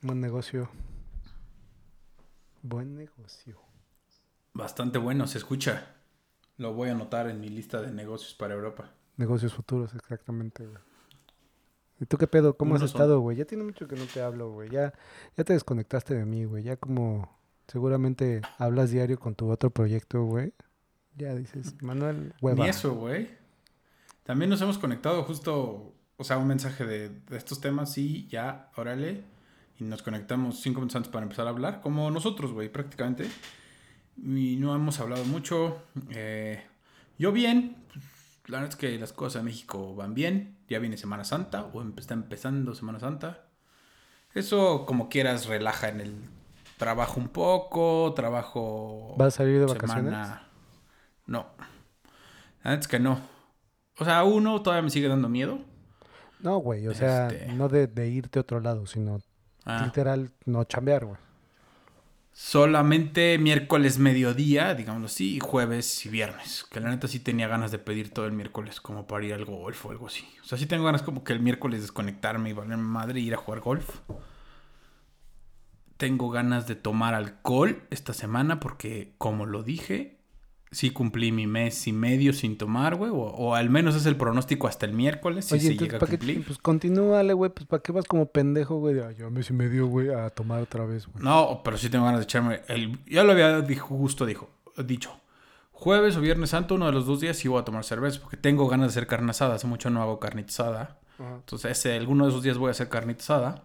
buen 0.00 0.20
negocio. 0.20 0.70
Buen 2.62 2.96
negocio. 2.96 3.60
Bastante 4.52 4.98
bueno, 4.98 5.26
se 5.26 5.38
escucha. 5.38 5.96
Lo 6.56 6.72
voy 6.72 6.88
a 6.90 6.92
anotar 6.92 7.28
en 7.28 7.40
mi 7.40 7.48
lista 7.48 7.82
de 7.82 7.90
negocios 7.90 8.34
para 8.34 8.54
Europa. 8.54 8.92
Negocios 9.16 9.54
futuros, 9.54 9.94
exactamente, 9.94 10.66
güey. 10.66 10.82
¿Y 12.00 12.06
tú 12.06 12.18
qué 12.18 12.26
pedo? 12.26 12.56
¿Cómo 12.56 12.74
has 12.74 12.82
estado, 12.82 13.20
güey? 13.20 13.36
Ya 13.36 13.44
tiene 13.44 13.64
mucho 13.64 13.86
que 13.86 13.96
no 13.96 14.04
te 14.06 14.20
hablo, 14.20 14.50
güey. 14.50 14.68
Ya, 14.68 14.92
ya 15.36 15.44
te 15.44 15.52
desconectaste 15.52 16.14
de 16.14 16.24
mí, 16.24 16.44
güey. 16.44 16.64
Ya 16.64 16.76
como 16.76 17.38
seguramente 17.68 18.42
hablas 18.58 18.90
diario 18.90 19.18
con 19.18 19.34
tu 19.34 19.48
otro 19.48 19.70
proyecto, 19.70 20.24
güey. 20.24 20.52
Ya 21.16 21.34
dices, 21.34 21.80
Manuel, 21.82 22.34
hueva. 22.40 22.64
Ni 22.64 22.68
eso, 22.68 22.94
güey. 22.94 23.28
También 24.24 24.50
nos 24.50 24.60
hemos 24.60 24.78
conectado 24.78 25.22
justo, 25.22 25.94
o 26.16 26.24
sea, 26.24 26.38
un 26.38 26.48
mensaje 26.48 26.84
de, 26.84 27.10
de 27.10 27.36
estos 27.36 27.60
temas, 27.60 27.92
sí, 27.92 28.26
ya, 28.28 28.70
órale. 28.76 29.22
Y 29.78 29.84
nos 29.84 30.02
conectamos 30.02 30.60
cinco 30.60 30.80
minutos 30.80 30.96
antes 30.96 31.12
para 31.12 31.24
empezar 31.24 31.46
a 31.46 31.50
hablar, 31.50 31.80
como 31.80 32.10
nosotros, 32.10 32.52
güey, 32.52 32.68
prácticamente. 32.70 33.28
Y 34.16 34.56
no 34.56 34.74
hemos 34.74 34.98
hablado 35.00 35.24
mucho. 35.24 35.82
eh, 36.10 36.62
yo 37.18 37.32
bien, 37.32 37.76
la 38.46 38.58
verdad 38.58 38.70
es 38.70 38.76
que 38.76 38.98
las 38.98 39.12
cosas 39.12 39.40
en 39.40 39.46
México 39.46 39.94
van 39.94 40.14
bien. 40.14 40.58
Ya 40.68 40.78
viene 40.78 40.96
Semana 40.96 41.24
Santa, 41.24 41.64
o 41.72 41.82
está 41.98 42.14
empezando 42.14 42.74
Semana 42.74 43.00
Santa. 43.00 43.44
Eso, 44.34 44.84
como 44.86 45.08
quieras, 45.08 45.46
relaja 45.46 45.88
en 45.88 46.00
el 46.00 46.14
trabajo 46.76 47.20
un 47.20 47.28
poco, 47.28 48.12
trabajo... 48.14 49.14
¿Vas 49.16 49.34
a 49.34 49.36
salir 49.38 49.60
de 49.60 49.66
vacaciones? 49.66 50.12
semana- 50.12 50.48
No. 51.26 51.46
La 52.62 52.70
neta 52.72 52.80
es 52.80 52.88
que 52.88 52.98
no. 52.98 53.20
O 53.98 54.04
sea, 54.04 54.24
uno 54.24 54.60
todavía 54.62 54.82
me 54.82 54.90
sigue 54.90 55.06
dando 55.08 55.28
miedo. 55.28 55.60
No, 56.40 56.58
güey. 56.58 56.88
O 56.88 56.94
sea, 56.94 57.28
Este- 57.28 57.52
no 57.52 57.68
de, 57.68 57.86
de 57.86 58.08
irte 58.08 58.38
a 58.38 58.42
otro 58.42 58.60
lado, 58.60 58.86
sino 58.86 59.20
Ah, 59.64 59.82
literal 59.84 60.30
no 60.44 60.64
chambear, 60.64 61.04
güey. 61.06 61.16
Solamente 62.34 63.38
miércoles 63.38 63.98
mediodía, 63.98 64.74
digámoslo 64.74 65.06
así, 65.06 65.36
y 65.36 65.40
jueves 65.40 66.04
y 66.04 66.08
viernes. 66.08 66.66
Que 66.70 66.80
la 66.80 66.90
neta 66.90 67.08
sí 67.08 67.20
tenía 67.20 67.46
ganas 67.46 67.70
de 67.70 67.78
pedir 67.78 68.10
todo 68.10 68.26
el 68.26 68.32
miércoles 68.32 68.80
como 68.80 69.06
para 69.06 69.24
ir 69.24 69.32
al 69.32 69.44
golf 69.44 69.86
o 69.86 69.90
algo 69.92 70.08
así. 70.08 70.28
O 70.42 70.44
sea, 70.44 70.58
sí 70.58 70.66
tengo 70.66 70.84
ganas 70.84 71.02
como 71.02 71.22
que 71.24 71.32
el 71.32 71.40
miércoles 71.40 71.80
desconectarme 71.80 72.50
y 72.50 72.52
valerme 72.52 72.82
madre 72.82 73.20
y 73.20 73.26
ir 73.28 73.34
a 73.34 73.38
jugar 73.38 73.60
golf. 73.60 73.88
Tengo 75.96 76.28
ganas 76.28 76.66
de 76.66 76.74
tomar 76.74 77.14
alcohol 77.14 77.84
esta 77.90 78.12
semana 78.12 78.58
porque, 78.58 79.14
como 79.16 79.46
lo 79.46 79.62
dije, 79.62 80.13
sí 80.74 80.90
cumplí 80.90 81.32
mi 81.32 81.46
mes 81.46 81.86
y 81.86 81.92
medio 81.92 82.32
sin 82.32 82.58
tomar, 82.58 82.96
güey. 82.96 83.10
O, 83.10 83.16
o 83.16 83.54
al 83.54 83.70
menos 83.70 83.94
es 83.94 84.06
el 84.06 84.16
pronóstico 84.16 84.66
hasta 84.66 84.86
el 84.86 84.92
miércoles, 84.92 85.46
si 85.46 85.54
Oye, 85.54 85.62
se 85.62 85.72
entonces, 85.72 85.92
llega 85.92 86.04
a 86.04 86.08
cumplir. 86.08 86.44
Pues 86.44 86.58
continúale, 86.58 87.32
güey. 87.32 87.50
Pues 87.50 87.66
¿para 87.66 87.82
qué 87.82 87.92
vas 87.92 88.04
como 88.04 88.26
pendejo, 88.26 88.76
güey? 88.76 88.94
De, 88.94 89.06
"Ay, 89.06 89.14
yo 89.16 89.30
mes 89.30 89.48
y 89.50 89.52
medio, 89.52 89.86
güey, 89.86 90.10
a 90.10 90.30
tomar 90.30 90.60
otra 90.60 90.84
vez, 90.84 91.06
güey. 91.06 91.24
No, 91.24 91.60
pero 91.64 91.78
sí 91.78 91.88
tengo 91.88 92.04
ganas 92.04 92.20
de 92.20 92.24
echarme 92.24 92.60
el... 92.68 92.98
Ya 93.06 93.24
lo 93.24 93.32
había 93.32 93.60
dijo, 93.60 93.96
justo 93.96 94.26
dijo, 94.26 94.50
dicho. 94.84 95.12
Jueves 95.72 96.16
o 96.16 96.20
Viernes 96.20 96.50
Santo, 96.50 96.74
uno 96.74 96.86
de 96.86 96.92
los 96.92 97.06
dos 97.06 97.20
días 97.20 97.36
sí 97.36 97.48
voy 97.48 97.60
a 97.60 97.64
tomar 97.64 97.84
cerveza 97.84 98.20
porque 98.20 98.36
tengo 98.36 98.68
ganas 98.68 98.86
de 98.88 98.90
hacer 98.90 99.06
carne 99.06 99.30
asada. 99.30 99.54
Hace 99.56 99.66
mucho 99.66 99.90
no 99.90 100.02
hago 100.02 100.18
carnita 100.20 100.48
asada. 100.50 100.98
Ajá. 101.18 101.36
Entonces, 101.36 101.70
ese, 101.70 101.96
alguno 101.96 102.24
de 102.24 102.30
esos 102.30 102.42
días 102.42 102.58
voy 102.58 102.68
a 102.68 102.70
hacer 102.72 102.88
carnita 102.88 103.22
asada. 103.22 103.64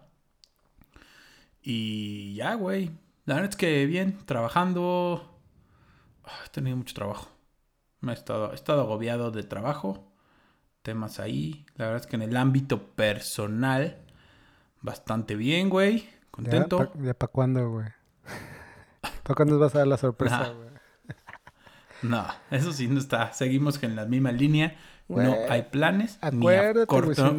Y 1.62 2.34
ya, 2.34 2.54
güey. 2.54 2.90
La 3.26 3.34
verdad 3.36 3.50
es 3.50 3.56
que 3.56 3.86
bien, 3.86 4.18
trabajando. 4.26 5.29
Ah, 6.30 6.44
He 6.46 6.48
tenido 6.50 6.76
mucho 6.76 6.94
trabajo. 6.94 7.28
Me 8.00 8.12
he 8.12 8.14
estado, 8.14 8.52
he 8.52 8.54
estado 8.54 8.82
agobiado 8.82 9.30
de 9.30 9.42
trabajo. 9.42 10.12
Temas 10.82 11.20
ahí. 11.20 11.66
La 11.76 11.86
verdad 11.86 12.00
es 12.02 12.06
que 12.06 12.16
en 12.16 12.22
el 12.22 12.36
ámbito 12.36 12.82
personal, 12.94 13.98
bastante 14.80 15.34
bien, 15.34 15.68
güey. 15.68 16.08
Contento. 16.30 16.90
¿Ya 17.02 17.14
para 17.14 17.30
cuándo, 17.32 17.68
güey? 17.70 17.88
¿Para 19.22 19.34
cuándo 19.34 19.54
nos 19.54 19.60
vas 19.60 19.74
a 19.74 19.78
dar 19.78 19.88
la 19.88 19.96
sorpresa, 19.98 20.38
Nah. 20.40 20.52
güey? 20.52 20.70
No, 22.02 22.26
eso 22.50 22.72
sí 22.72 22.88
no 22.88 22.98
está. 22.98 23.30
Seguimos 23.34 23.82
en 23.82 23.94
la 23.94 24.06
misma 24.06 24.32
línea. 24.32 24.74
No 25.08 25.34
hay 25.50 25.64
planes. 25.64 26.18
ni 26.32 26.48
a 26.48 26.86
corto, 26.86 27.14
si 27.14 27.22
no... 27.22 27.32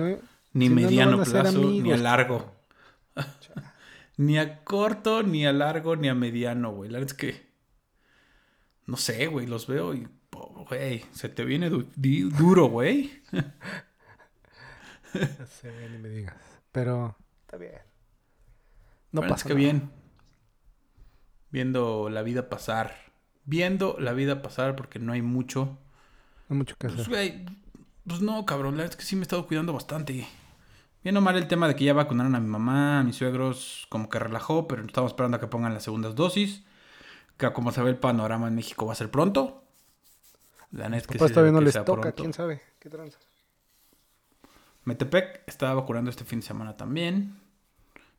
ni 0.53 0.67
si 0.67 0.69
no, 0.69 0.75
no 0.75 0.75
mediano 0.75 1.24
plazo, 1.24 1.57
ni 1.60 1.91
a 1.91 1.98
largo. 1.98 2.53
ni 4.17 4.38
a 4.38 4.63
corto, 4.63 5.24
ni 5.24 5.48
a 5.48 5.53
largo, 5.53 5.95
ni 5.95 6.10
a 6.10 6.13
mediano, 6.13 6.71
güey. 6.74 6.91
La 6.91 7.00
verdad 7.00 7.12
es 7.12 7.17
que. 7.17 7.50
No 8.91 8.98
sé, 8.98 9.27
güey. 9.27 9.48
Los 9.48 9.67
veo 9.67 9.93
y. 9.93 10.05
po, 10.29 10.65
Güey, 10.67 11.05
se 11.12 11.29
te 11.29 11.45
viene 11.45 11.69
du- 11.69 11.88
duro, 11.95 12.65
güey. 12.67 13.10
Ya 15.13 15.45
sé, 15.45 15.89
ni 15.89 15.98
me 15.98 16.10
digas. 16.10 16.36
Pero 16.71 17.15
está 17.41 17.57
bien. 17.57 17.74
No 19.12 19.21
Bueno, 19.21 19.33
pasa 19.33 19.43
es 19.43 19.48
que 19.48 19.53
nada. 19.53 19.60
bien. 19.71 19.91
Viendo 21.51 22.10
la 22.10 22.21
vida 22.21 22.50
pasar. 22.50 22.95
Viendo 23.45 23.98
la 24.00 24.13
vida 24.13 24.41
pasar 24.41 24.75
porque 24.75 25.00
no 25.00 25.12
hay 25.13 25.21
mucho. 25.21 25.65
No 26.48 26.53
hay 26.53 26.57
mucho 26.57 26.75
que 26.77 26.88
Pues, 26.88 27.00
hacer. 27.01 27.10
güey, 27.10 27.45
pues 28.07 28.21
no, 28.21 28.45
cabrón, 28.45 28.75
la 28.77 28.83
verdad 28.83 28.91
es 28.91 28.95
que 28.98 29.03
sí 29.05 29.15
me 29.15 29.21
he 29.21 29.24
estado 29.24 29.48
cuidando 29.48 29.74
bastante. 29.74 30.27
Bien 31.03 31.17
o 31.17 31.21
mal 31.21 31.36
el 31.36 31.48
tema 31.48 31.67
de 31.67 31.75
que 31.75 31.83
ya 31.86 31.93
vacunaron 31.93 32.36
a 32.36 32.39
mi 32.39 32.48
mamá, 32.48 33.00
a 33.00 33.03
mis 33.03 33.15
suegros, 33.15 33.88
como 33.89 34.07
que 34.10 34.19
relajó, 34.19 34.67
pero 34.67 34.86
estamos 34.86 35.12
esperando 35.12 35.38
a 35.38 35.39
que 35.39 35.48
pongan 35.48 35.74
las 35.74 35.83
segundas 35.83 36.15
dosis. 36.15 36.63
Que 37.48 37.53
como 37.53 37.71
se 37.71 37.81
ve 37.81 37.89
el 37.89 37.98
panorama 37.98 38.48
en 38.48 38.55
México 38.55 38.86
va 38.86 38.93
a 38.93 38.95
ser 38.95 39.10
pronto. 39.10 39.63
La 40.71 40.88
neta 40.89 41.01
es 41.01 41.07
que 41.07 41.13
sí, 41.27 41.33
todavía 41.33 41.51
no 41.51 41.60
que 41.60 41.65
les 41.65 41.74
toca, 41.74 42.01
pronto. 42.01 42.13
quién 42.15 42.33
sabe. 42.33 42.62
¿Qué 42.79 42.89
tranza? 42.89 43.17
Metepec 44.86 45.43
estaba 45.48 45.74
vacunando 45.75 46.10
este 46.10 46.24
fin 46.24 46.39
de 46.39 46.45
semana 46.45 46.77
también. 46.77 47.36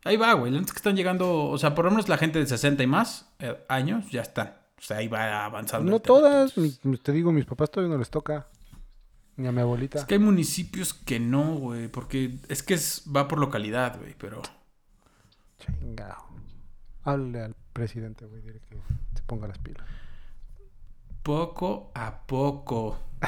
Ahí 0.05 0.17
va, 0.17 0.33
güey. 0.35 0.57
Antes 0.57 0.73
que 0.73 0.79
están 0.79 0.97
llegando, 0.97 1.45
o 1.47 1.59
sea, 1.59 1.75
por 1.75 1.85
lo 1.85 1.91
menos 1.93 2.09
la 2.09 2.19
gente 2.19 2.39
de 2.41 2.47
60 2.47 2.83
y 2.83 2.87
más 2.87 3.33
eh, 3.39 3.65
años 3.69 4.11
ya 4.11 4.23
están. 4.23 4.57
O 4.79 4.83
sea, 4.83 4.97
ahí 4.99 5.07
va 5.09 5.45
avanzando. 5.45 5.91
No 5.91 6.01
todas, 6.01 6.57
mi- 6.57 6.97
te 6.99 7.13
digo, 7.13 7.31
mis 7.31 7.45
papás 7.45 7.71
todavía 7.71 7.95
no 7.95 7.99
les 7.99 8.11
toca. 8.11 8.49
Ni 9.37 9.47
a 9.47 9.53
mi 9.53 9.61
abuelita. 9.61 10.01
Es 10.01 10.05
que 10.05 10.15
hay 10.15 10.21
municipios 10.21 10.93
que 10.93 11.21
no, 11.21 11.55
güey. 11.55 11.87
Porque 11.89 12.39
es 12.49 12.63
que 12.65 12.75
es, 12.75 13.05
va 13.15 13.29
por 13.29 13.39
localidad, 13.39 13.99
güey. 13.99 14.15
Pero 14.19 14.43
Chingado. 15.61 16.32
Háblale 17.05 17.43
al 17.43 17.55
presidente, 17.73 18.27
güey, 18.27 18.43
dile 18.43 18.61
que 18.69 18.77
se 19.15 19.23
ponga 19.25 19.49
las 19.49 19.59
pilas. 19.59 19.87
poco 21.23 21.91
a 21.95 22.27
poco. 22.27 22.99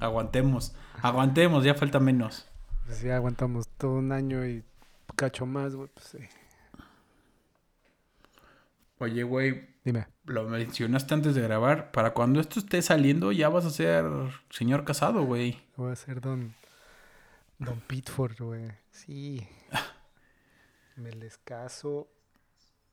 aguantemos. 0.00 0.74
Aguantemos, 1.02 1.64
ya 1.64 1.74
falta 1.74 2.00
menos. 2.00 2.46
Pues 2.86 3.02
ya 3.02 3.16
aguantamos 3.16 3.68
todo 3.76 3.92
un 3.94 4.12
año 4.12 4.46
y 4.46 4.62
cacho 5.16 5.44
más, 5.46 5.74
güey, 5.74 5.88
pues 5.92 6.06
sí. 6.06 6.18
Oye, 8.98 9.24
güey, 9.24 9.68
Dime. 9.84 10.06
lo 10.24 10.44
mencionaste 10.44 11.12
antes 11.14 11.34
de 11.34 11.42
grabar. 11.42 11.90
Para 11.90 12.14
cuando 12.14 12.40
esto 12.40 12.60
esté 12.60 12.80
saliendo, 12.80 13.30
ya 13.32 13.48
vas 13.50 13.66
a 13.66 13.70
ser 13.70 14.04
señor 14.50 14.84
casado, 14.84 15.24
güey. 15.24 15.60
Voy 15.76 15.92
a 15.92 15.96
ser 15.96 16.20
don... 16.20 16.54
Don 17.58 17.80
Pitford, 17.80 18.36
güey. 18.38 18.70
Sí. 18.90 19.46
Me 20.96 21.12
les 21.12 21.38
caso 21.38 22.08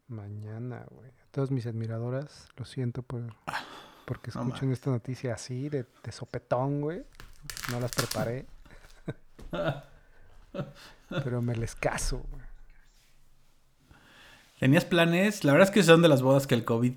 mañana, 0.07 0.85
güey. 0.91 1.09
A 1.09 1.25
todas 1.31 1.51
mis 1.51 1.65
admiradoras, 1.65 2.47
lo 2.57 2.65
siento 2.65 3.01
por... 3.01 3.21
Porque 4.05 4.31
no 4.35 4.41
escuchan 4.41 4.71
esta 4.71 4.89
noticia 4.91 5.33
así, 5.33 5.69
de, 5.69 5.85
de 6.03 6.11
sopetón, 6.11 6.81
güey. 6.81 7.03
No 7.71 7.79
las 7.79 7.91
preparé. 7.91 8.45
Pero 11.09 11.41
me 11.41 11.55
les 11.55 11.75
caso, 11.75 12.21
güey. 12.29 12.43
¿Tenías 14.59 14.85
planes? 14.85 15.43
La 15.43 15.53
verdad 15.53 15.67
es 15.69 15.73
que 15.73 15.83
son 15.83 16.01
de 16.01 16.07
las 16.09 16.21
bodas 16.21 16.47
que 16.47 16.55
el 16.55 16.63
COVID 16.65 16.93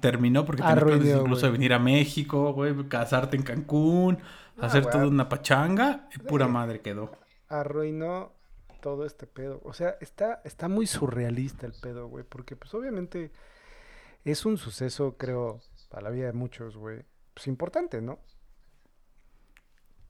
terminó 0.00 0.44
porque 0.44 0.62
tenías 0.62 0.84
planes 0.84 1.16
incluso 1.16 1.46
de 1.46 1.52
venir 1.52 1.72
a 1.72 1.78
México, 1.78 2.52
güey, 2.52 2.88
casarte 2.88 3.36
en 3.36 3.42
Cancún, 3.42 4.18
Ah, 4.58 4.66
hacer 4.66 4.82
güey. 4.82 4.92
toda 4.92 5.08
una 5.08 5.28
pachanga 5.28 6.08
y 6.14 6.18
pura 6.20 6.46
madre 6.46 6.80
quedó. 6.80 7.10
arruinó 7.48 8.32
todo 8.84 9.06
este 9.06 9.26
pedo. 9.26 9.62
O 9.64 9.72
sea, 9.72 9.96
está, 10.02 10.42
está 10.44 10.68
muy 10.68 10.86
surrealista 10.86 11.64
el 11.64 11.72
pedo, 11.72 12.06
güey. 12.06 12.22
Porque, 12.22 12.54
pues, 12.54 12.74
obviamente, 12.74 13.32
es 14.26 14.44
un 14.44 14.58
suceso, 14.58 15.16
creo, 15.16 15.62
para 15.88 16.02
la 16.02 16.10
vida 16.10 16.26
de 16.26 16.34
muchos, 16.34 16.76
güey. 16.76 17.02
Pues 17.32 17.46
importante, 17.46 18.02
¿no? 18.02 18.18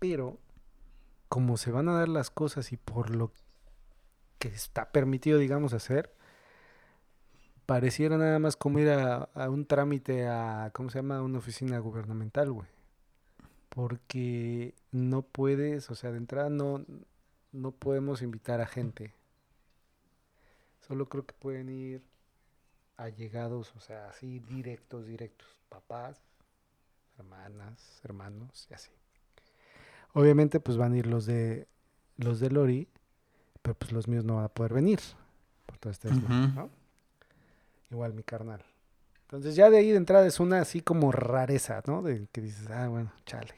Pero, 0.00 0.40
como 1.28 1.56
se 1.56 1.70
van 1.70 1.88
a 1.88 1.96
dar 1.96 2.08
las 2.08 2.30
cosas 2.30 2.72
y 2.72 2.76
por 2.76 3.14
lo 3.14 3.30
que 4.40 4.48
está 4.48 4.90
permitido, 4.90 5.38
digamos, 5.38 5.72
hacer, 5.72 6.12
pareciera 7.66 8.18
nada 8.18 8.40
más 8.40 8.56
como 8.56 8.80
ir 8.80 8.90
a, 8.90 9.30
a 9.34 9.50
un 9.50 9.66
trámite 9.66 10.26
a, 10.26 10.72
¿cómo 10.74 10.90
se 10.90 10.98
llama? 10.98 11.22
Una 11.22 11.38
oficina 11.38 11.78
gubernamental, 11.78 12.50
güey. 12.50 12.68
Porque 13.68 14.74
no 14.90 15.22
puedes, 15.22 15.90
o 15.90 15.94
sea, 15.94 16.10
de 16.10 16.18
entrada 16.18 16.50
no, 16.50 16.84
no 17.54 17.70
podemos 17.70 18.20
invitar 18.20 18.61
a 18.61 18.66
gente. 18.66 19.14
Solo 20.87 21.08
creo 21.08 21.25
que 21.25 21.34
pueden 21.34 21.70
ir 21.70 22.02
allegados, 22.96 23.73
o 23.76 23.80
sea, 23.80 24.08
así 24.08 24.40
directos, 24.40 25.06
directos. 25.06 25.49
Papás, 25.68 26.20
hermanas, 27.18 28.00
hermanos 28.02 28.66
y 28.70 28.75
así. 28.75 28.90
Obviamente, 30.12 30.61
pues 30.61 30.76
van 30.76 30.92
a 30.92 30.96
ir 30.99 31.06
los 31.06 31.26
de 31.26 31.66
los 32.16 32.38
de 32.40 32.50
Lori, 32.50 32.88
pero 33.62 33.75
pues 33.75 33.92
los 33.92 34.08
míos 34.08 34.25
no 34.25 34.37
van 34.37 34.44
a 34.44 34.49
poder 34.49 34.75
venir. 34.75 35.00
Por 35.66 35.78
todo 35.78 35.90
este 35.92 36.08
Ujú. 36.08 36.28
¿no? 36.28 36.70
Igual 37.90 38.14
mi 38.14 38.23
carnal. 38.23 38.64
Entonces 39.23 39.56
ya 39.56 39.70
de 39.70 39.78
ahí 39.78 39.90
de 39.90 39.96
entrada 39.96 40.26
es 40.26 40.38
una 40.38 40.61
así 40.61 40.80
como 40.80 41.11
rareza, 41.11 41.82
¿no? 41.87 42.02
De 42.02 42.26
que 42.30 42.40
dices, 42.40 42.68
ah, 42.70 42.88
bueno, 42.88 43.12
chale. 43.25 43.54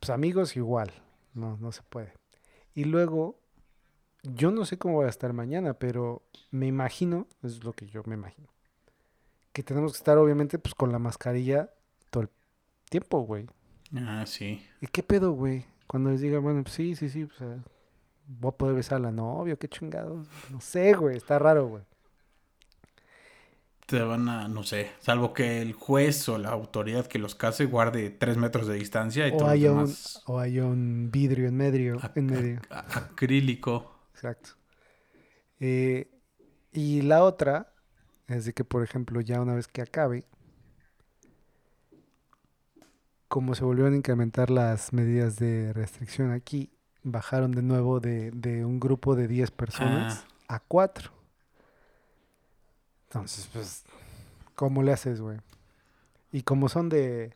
Pues 0.00 0.10
amigos 0.10 0.56
igual, 0.56 0.92
no, 1.34 1.56
no 1.58 1.72
se 1.72 1.82
puede. 1.82 2.19
Y 2.74 2.84
luego, 2.84 3.38
yo 4.22 4.50
no 4.50 4.64
sé 4.64 4.78
cómo 4.78 5.00
va 5.00 5.06
a 5.06 5.10
estar 5.10 5.32
mañana, 5.32 5.74
pero 5.74 6.22
me 6.50 6.66
imagino, 6.66 7.26
es 7.42 7.64
lo 7.64 7.72
que 7.72 7.86
yo 7.86 8.02
me 8.06 8.14
imagino, 8.14 8.48
que 9.52 9.62
tenemos 9.62 9.92
que 9.92 9.98
estar 9.98 10.18
obviamente 10.18 10.58
pues 10.58 10.74
con 10.74 10.92
la 10.92 10.98
mascarilla 10.98 11.70
todo 12.10 12.24
el 12.24 12.30
tiempo, 12.88 13.20
güey. 13.20 13.46
Ah, 13.96 14.24
sí. 14.26 14.64
¿Y 14.80 14.86
qué 14.86 15.02
pedo, 15.02 15.32
güey? 15.32 15.64
Cuando 15.86 16.10
les 16.10 16.20
diga, 16.20 16.38
bueno, 16.38 16.62
pues 16.62 16.74
sí, 16.74 16.94
sí, 16.94 17.08
sí, 17.08 17.26
pues, 17.26 17.40
voy 18.26 18.48
a 18.50 18.56
poder 18.56 18.76
besar 18.76 18.98
a 18.98 19.00
la 19.00 19.12
novia, 19.12 19.56
qué 19.56 19.68
chingados. 19.68 20.28
No 20.50 20.60
sé, 20.60 20.92
güey, 20.94 21.16
está 21.16 21.38
raro, 21.38 21.66
güey. 21.66 21.82
Te 23.90 24.00
van 24.02 24.28
a, 24.28 24.46
no 24.48 24.62
sé, 24.62 24.92
salvo 25.00 25.32
que 25.34 25.60
el 25.62 25.72
juez 25.72 26.28
o 26.28 26.38
la 26.38 26.50
autoridad 26.50 27.06
que 27.06 27.18
los 27.18 27.34
case 27.34 27.64
guarde 27.66 28.10
tres 28.10 28.36
metros 28.36 28.66
de 28.68 28.74
distancia 28.74 29.26
y 29.26 29.32
O 29.32 29.36
todos 29.36 29.50
los 29.50 29.50
haya, 29.54 29.72
un, 29.72 29.78
demás 29.78 30.22
o 30.26 30.38
haya 30.38 30.64
un 30.64 31.10
vidrio 31.10 31.48
en 31.48 31.56
medio. 31.56 31.98
ac- 32.00 32.12
En 32.14 32.26
medio. 32.26 32.60
ac- 32.70 32.96
acrílico. 32.96 33.92
Exacto. 34.14 34.50
Eh, 35.58 36.08
y 36.72 37.02
la 37.02 37.22
otra 37.24 37.72
es 38.28 38.44
de 38.44 38.52
que, 38.52 38.64
por 38.64 38.82
ejemplo, 38.82 39.20
ya 39.20 39.40
una 39.40 39.54
vez 39.54 39.68
que 39.68 39.82
acabe, 39.82 40.26
como 43.28 43.54
se 43.54 43.64
volvieron 43.64 43.94
a 43.94 43.96
incrementar 43.96 44.50
las 44.50 44.92
medidas 44.92 45.36
de 45.36 45.72
restricción 45.72 46.32
aquí, 46.32 46.70
bajaron 47.02 47.52
de 47.52 47.62
nuevo 47.62 48.00
de, 48.00 48.30
de 48.32 48.64
un 48.64 48.80
grupo 48.80 49.14
de 49.14 49.28
10 49.28 49.50
personas 49.50 50.26
a 50.48 50.60
4. 50.60 51.12
Entonces, 53.10 53.48
pues, 53.52 53.82
¿cómo 54.54 54.84
le 54.84 54.92
haces, 54.92 55.20
güey? 55.20 55.38
Y 56.30 56.42
como 56.42 56.68
son 56.68 56.88
de, 56.88 57.34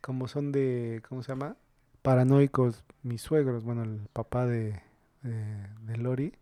como 0.00 0.28
son 0.28 0.50
de, 0.50 1.02
¿cómo 1.06 1.22
se 1.22 1.32
llama? 1.32 1.56
Paranoicos, 2.00 2.84
mis 3.02 3.20
suegros, 3.20 3.62
bueno, 3.62 3.82
el 3.82 4.08
papá 4.14 4.46
de, 4.46 4.82
de, 5.20 5.66
de 5.82 5.96
Lori, 5.98 6.32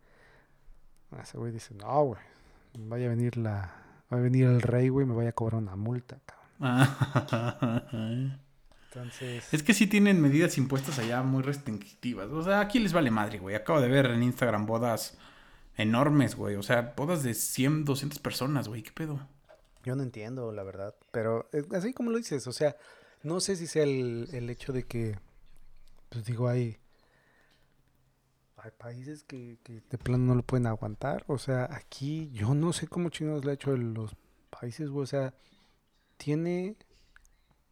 ese 1.20 1.38
güey 1.38 1.50
dice, 1.50 1.74
no, 1.74 2.04
güey, 2.04 2.20
vaya 2.78 3.06
a 3.06 3.08
venir 3.08 3.36
la, 3.36 3.74
va 4.12 4.18
a 4.18 4.20
venir 4.20 4.46
el 4.46 4.62
rey, 4.62 4.90
güey, 4.90 5.06
me 5.06 5.14
vaya 5.14 5.30
a 5.30 5.32
cobrar 5.32 5.60
una 5.60 5.74
multa, 5.74 6.20
cabrón. 6.24 6.38
Entonces, 8.88 9.52
Es 9.52 9.64
que 9.64 9.74
sí 9.74 9.88
tienen 9.88 10.22
medidas 10.22 10.56
impuestas 10.56 11.00
allá 11.00 11.22
muy 11.22 11.42
restrictivas. 11.42 12.28
O 12.28 12.42
sea, 12.42 12.60
aquí 12.60 12.78
les 12.78 12.92
vale 12.92 13.10
madre, 13.10 13.38
güey. 13.38 13.54
Acabo 13.54 13.80
de 13.80 13.88
ver 13.88 14.06
en 14.06 14.22
Instagram 14.22 14.64
bodas 14.66 15.18
enormes, 15.78 16.36
güey. 16.36 16.56
O 16.56 16.62
sea, 16.62 16.94
bodas 16.96 17.22
de 17.22 17.32
100, 17.32 17.86
200 17.86 18.18
personas, 18.18 18.68
güey. 18.68 18.82
¿Qué 18.82 18.92
pedo? 18.92 19.18
yo 19.88 19.96
no 19.96 20.02
entiendo, 20.02 20.52
la 20.52 20.62
verdad, 20.62 20.94
pero 21.12 21.48
eh, 21.52 21.64
así 21.72 21.94
como 21.94 22.10
lo 22.10 22.18
dices, 22.18 22.46
o 22.46 22.52
sea, 22.52 22.76
no 23.22 23.40
sé 23.40 23.56
si 23.56 23.66
sea 23.66 23.84
el, 23.84 24.28
el 24.32 24.50
hecho 24.50 24.72
de 24.72 24.84
que, 24.84 25.18
pues 26.10 26.26
digo, 26.26 26.46
hay, 26.48 26.76
hay 28.56 28.70
países 28.72 29.22
que, 29.24 29.58
que 29.62 29.80
de 29.88 29.98
plano 29.98 30.24
no 30.24 30.34
lo 30.34 30.42
pueden 30.42 30.66
aguantar, 30.66 31.24
o 31.26 31.38
sea, 31.38 31.68
aquí 31.72 32.30
yo 32.32 32.54
no 32.54 32.72
sé 32.74 32.86
cómo 32.86 33.08
chingados 33.08 33.44
le 33.46 33.52
ha 33.52 33.54
hecho 33.54 33.72
en 33.72 33.94
los 33.94 34.14
países, 34.50 34.90
güey, 34.90 35.04
o 35.04 35.06
sea, 35.06 35.34
tiene 36.18 36.76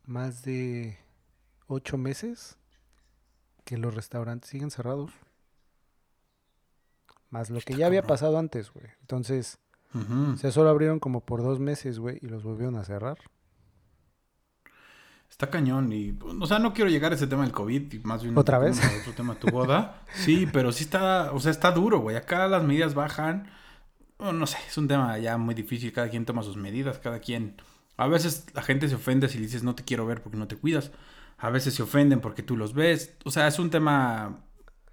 más 0.05 0.43
de 0.43 0.99
ocho 1.67 1.99
meses 1.99 2.57
que 3.65 3.77
los 3.77 3.95
restaurantes 3.95 4.49
siguen 4.49 4.71
cerrados. 4.71 5.11
Más 7.31 7.51
lo 7.51 7.61
que 7.61 7.75
ya 7.75 7.87
había 7.87 8.03
pasado 8.03 8.39
antes, 8.39 8.73
güey. 8.73 8.87
Entonces, 9.01 9.59
o 9.95 10.37
sea, 10.37 10.53
solo 10.53 10.71
abrieron 10.71 11.01
como 11.01 11.25
por 11.25 11.43
dos 11.43 11.59
meses, 11.59 11.99
güey, 11.99 12.19
y 12.23 12.27
los 12.27 12.43
volvieron 12.43 12.77
a 12.77 12.85
cerrar. 12.85 13.19
Está 15.31 15.51
cañón 15.51 15.93
y, 15.93 16.17
o 16.41 16.47
sea, 16.47 16.59
no 16.59 16.73
quiero 16.73 16.89
llegar 16.89 17.13
a 17.13 17.15
ese 17.15 17.27
tema 17.27 17.43
del 17.43 17.53
COVID 17.53 17.93
y 17.93 17.99
más 18.01 18.23
bien... 18.23 18.39
¿Otra 18.39 18.59
vez? 18.59 18.81
Otro 19.01 19.13
tema, 19.13 19.35
tu 19.35 19.49
boda. 19.49 20.03
Sí, 20.15 20.49
pero 20.51 20.73
sí 20.73 20.85
está, 20.85 21.33
o 21.33 21.41
sea, 21.41 21.51
está 21.51 21.73
duro, 21.73 21.99
güey. 21.99 22.17
Acá 22.17 22.47
las 22.49 22.63
medidas 22.63 22.95
bajan. 22.95 23.51
Bueno, 24.19 24.33
no 24.33 24.47
sé, 24.47 24.57
es 24.67 24.79
un 24.79 24.89
tema 24.89 25.19
ya 25.19 25.37
muy 25.37 25.55
difícil. 25.55 25.93
Cada 25.93 26.09
quien 26.09 26.25
toma 26.25 26.43
sus 26.43 26.57
medidas, 26.57 26.99
cada 26.99 27.19
quien... 27.19 27.57
A 27.99 28.07
veces 28.09 28.47
la 28.55 28.63
gente 28.63 28.89
se 28.89 28.95
ofende 28.95 29.29
si 29.29 29.39
le 29.39 29.45
dices 29.45 29.63
no 29.63 29.75
te 29.75 29.85
quiero 29.85 30.07
ver 30.07 30.23
porque 30.23 30.39
no 30.39 30.49
te 30.49 30.57
cuidas. 30.57 30.91
A 31.39 31.51
veces 31.51 31.75
se 31.75 31.83
ofenden 31.83 32.21
porque 32.21 32.43
tú 32.43 32.57
los 32.57 32.73
ves. 32.73 33.15
O 33.25 33.31
sea, 33.31 33.47
es 33.47 33.59
un 33.59 33.71
tema 33.71 34.46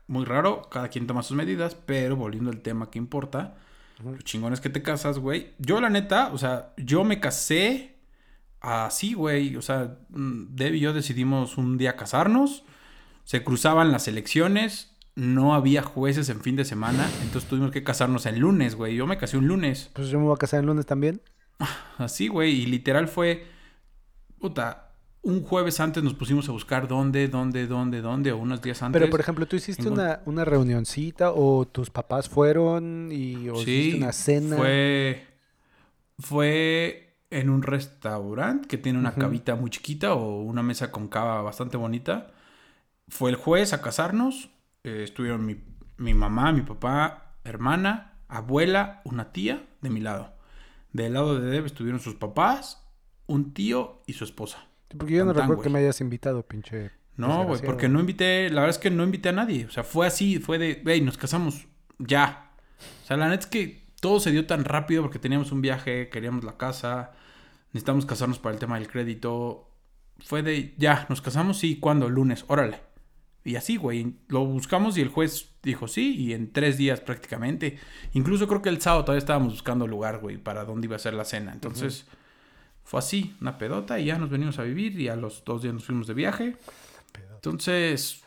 muy 0.08 0.26
raro. 0.26 0.70
Cada 0.70 0.90
quien 0.90 1.08
toma 1.08 1.24
sus 1.24 1.38
medidas, 1.38 1.76
pero 1.76 2.16
volviendo 2.16 2.52
al 2.52 2.62
tema 2.62 2.90
que 2.90 3.00
importa. 3.00 3.56
Ujú. 4.00 4.12
Lo 4.12 4.22
chingón 4.22 4.54
es 4.54 4.62
que 4.62 4.70
te 4.70 4.82
casas, 4.82 5.20
güey. 5.20 5.54
Yo, 5.60 5.80
la 5.82 5.90
neta, 5.90 6.32
o 6.34 6.38
sea, 6.38 6.74
yo 6.78 7.04
me 7.04 7.20
casé 7.20 7.96
así, 8.60 9.14
güey. 9.14 9.56
O 9.56 9.62
sea, 9.62 9.98
mm, 10.10 10.56
Deb 10.56 10.76
y 10.76 10.80
yo 10.80 10.94
decidimos 10.94 11.58
un 11.58 11.78
día 11.78 11.96
casarnos. 11.96 12.64
Se 13.24 13.44
cruzaban 13.44 13.92
las 13.92 14.08
elecciones. 14.08 14.96
No 15.16 15.54
había 15.54 15.84
jueces 15.84 16.30
en 16.30 16.42
fin 16.42 16.56
de 16.56 16.66
semana. 16.66 17.08
Entonces 17.22 17.50
tuvimos 17.50 17.72
que 17.72 17.84
casarnos 17.84 18.26
el 18.26 18.40
lunes, 18.40 18.76
güey. 18.76 18.96
Yo 18.96 19.06
me 19.06 19.18
casé 19.18 19.38
un 19.38 19.48
lunes. 19.48 19.92
Pues 19.94 20.10
yo 20.10 20.20
me 20.20 20.26
voy 20.26 20.34
a 20.34 20.38
casar 20.38 20.62
el 20.62 20.66
lunes 20.66 20.86
también. 20.86 21.22
Así, 21.98 22.28
güey. 22.28 22.62
Y 22.62 22.66
literal 22.66 23.08
fue. 23.08 23.46
Puta. 24.40 24.83
Un 25.24 25.44
jueves 25.44 25.80
antes 25.80 26.04
nos 26.04 26.14
pusimos 26.14 26.48
a 26.50 26.52
buscar 26.52 26.88
dónde, 26.88 27.28
dónde, 27.28 27.66
dónde, 27.68 28.02
dónde, 28.02 28.32
o 28.32 28.38
unos 28.38 28.62
días 28.62 28.82
antes. 28.84 29.00
Pero, 29.00 29.10
por 29.12 29.20
ejemplo, 29.22 29.46
¿tú 29.48 29.56
hiciste 29.56 29.90
una, 29.90 30.20
una 30.26 30.46
reunioncita 30.46 31.32
o 31.32 31.66
tus 31.66 31.90
papás 31.90 32.30
fueron 32.30 33.10
y 33.12 33.50
o 33.50 33.54
hiciste 33.62 33.98
una 33.98 34.12
cena? 34.12 34.56
Fue, 34.58 35.28
fue 36.20 37.18
en 37.30 37.50
un 37.50 37.64
restaurante 37.64 38.68
que 38.68 38.78
tiene 38.78 39.00
una 39.00 39.10
Ujú. 39.12 39.20
cavita 39.20 39.56
muy 39.56 39.70
chiquita 39.70 40.14
o 40.14 40.42
una 40.42 40.62
mesa 40.62 40.92
con 40.92 41.08
cava 41.08 41.42
bastante 41.42 41.78
bonita. 41.78 42.32
Fue 43.08 43.30
el 43.32 43.36
jueves 43.38 43.74
a 43.74 43.82
casarnos. 43.82 44.50
eh, 44.84 45.04
estuvieron 45.04 45.46
mi, 45.46 45.58
mi 45.98 46.14
mamá, 46.14 46.52
mi 46.52 46.62
papá, 46.62 47.36
hermana, 47.46 48.14
abuela, 48.28 49.02
una 49.06 49.32
tía 49.32 49.64
de 49.82 49.90
mi 49.90 50.02
lado. 50.02 50.34
Del 50.92 51.14
lado 51.14 51.40
de 51.40 51.50
Deb 51.50 51.66
estuvieron 51.66 52.02
sus 52.02 52.16
papás, 52.16 52.86
un 53.28 53.54
tío 53.54 54.02
y 54.06 54.14
su 54.14 54.26
esposa. 54.26 54.68
Sí, 54.94 54.98
Porque 54.98 55.14
yo 55.16 55.26
no 55.26 55.34
recuerdo 55.34 55.62
que 55.62 55.70
me 55.70 55.80
hayas 55.80 56.00
invitado, 56.02 56.44
pinche. 56.44 56.92
No, 57.16 57.46
güey, 57.46 57.62
porque 57.62 57.90
no 57.90 58.00
invité, 58.00 58.50
la 58.50 58.62
verdad 58.62 58.76
es 58.76 58.80
que 58.80 58.90
no 58.90 59.04
invité 59.04 59.30
a 59.30 59.34
nadie. 59.34 59.66
O 59.66 59.72
sea, 59.72 59.84
fue 59.84 60.08
así, 60.08 60.40
fue 60.40 60.58
de, 60.58 60.82
wey, 60.86 61.02
nos 61.02 61.18
casamos 61.18 61.68
ya. 62.00 62.52
O 63.04 63.08
sea, 63.08 63.18
la 63.18 63.30
neta 63.30 63.42
es 63.42 63.48
que 63.48 63.84
todo 64.00 64.20
se 64.20 64.32
dio 64.32 64.46
tan 64.46 64.66
rápido 64.66 65.04
porque 65.04 65.20
teníamos 65.20 65.52
un 65.52 65.62
viaje, 65.62 66.10
queríamos 66.10 66.44
la 66.44 66.58
casa, 66.58 67.12
necesitamos 67.68 68.06
casarnos 68.06 68.40
para 68.40 68.54
el 68.54 68.60
tema 68.60 68.80
del 68.80 68.88
crédito. 68.88 69.70
Fue 70.20 70.42
de, 70.42 70.74
ya, 70.78 71.06
nos 71.10 71.22
casamos, 71.22 71.60
sí, 71.60 71.80
¿cuándo? 71.80 72.10
Lunes, 72.10 72.46
órale. 72.48 72.80
Y 73.46 73.58
así, 73.58 73.76
güey, 73.76 74.16
lo 74.30 74.46
buscamos 74.46 74.98
y 74.98 75.02
el 75.02 75.10
juez 75.10 75.52
dijo 75.62 75.88
sí, 75.88 76.16
y 76.16 76.34
en 76.34 76.52
tres 76.52 76.78
días 76.78 77.02
prácticamente. 77.02 77.78
Incluso 78.14 78.48
creo 78.48 78.62
que 78.62 78.70
el 78.70 78.82
sábado 78.82 79.04
todavía 79.04 79.20
estábamos 79.20 79.54
buscando 79.54 79.86
lugar, 79.86 80.20
güey, 80.20 80.38
para 80.38 80.64
dónde 80.66 80.88
iba 80.88 80.96
a 80.96 81.00
ser 81.00 81.14
la 81.14 81.26
cena. 81.26 81.52
Entonces, 81.52 82.08
fue 82.84 83.00
así, 83.00 83.36
una 83.42 83.58
pedota, 83.58 84.00
y 84.00 84.06
ya 84.06 84.18
nos 84.18 84.30
venimos 84.30 84.60
a 84.60 84.64
vivir, 84.64 85.00
y 85.00 85.08
a 85.08 85.16
los 85.16 85.44
dos 85.44 85.62
días 85.62 85.74
nos 85.74 85.86
fuimos 85.86 86.08
de 86.08 86.14
viaje. 86.14 86.58
Entonces, 87.34 88.24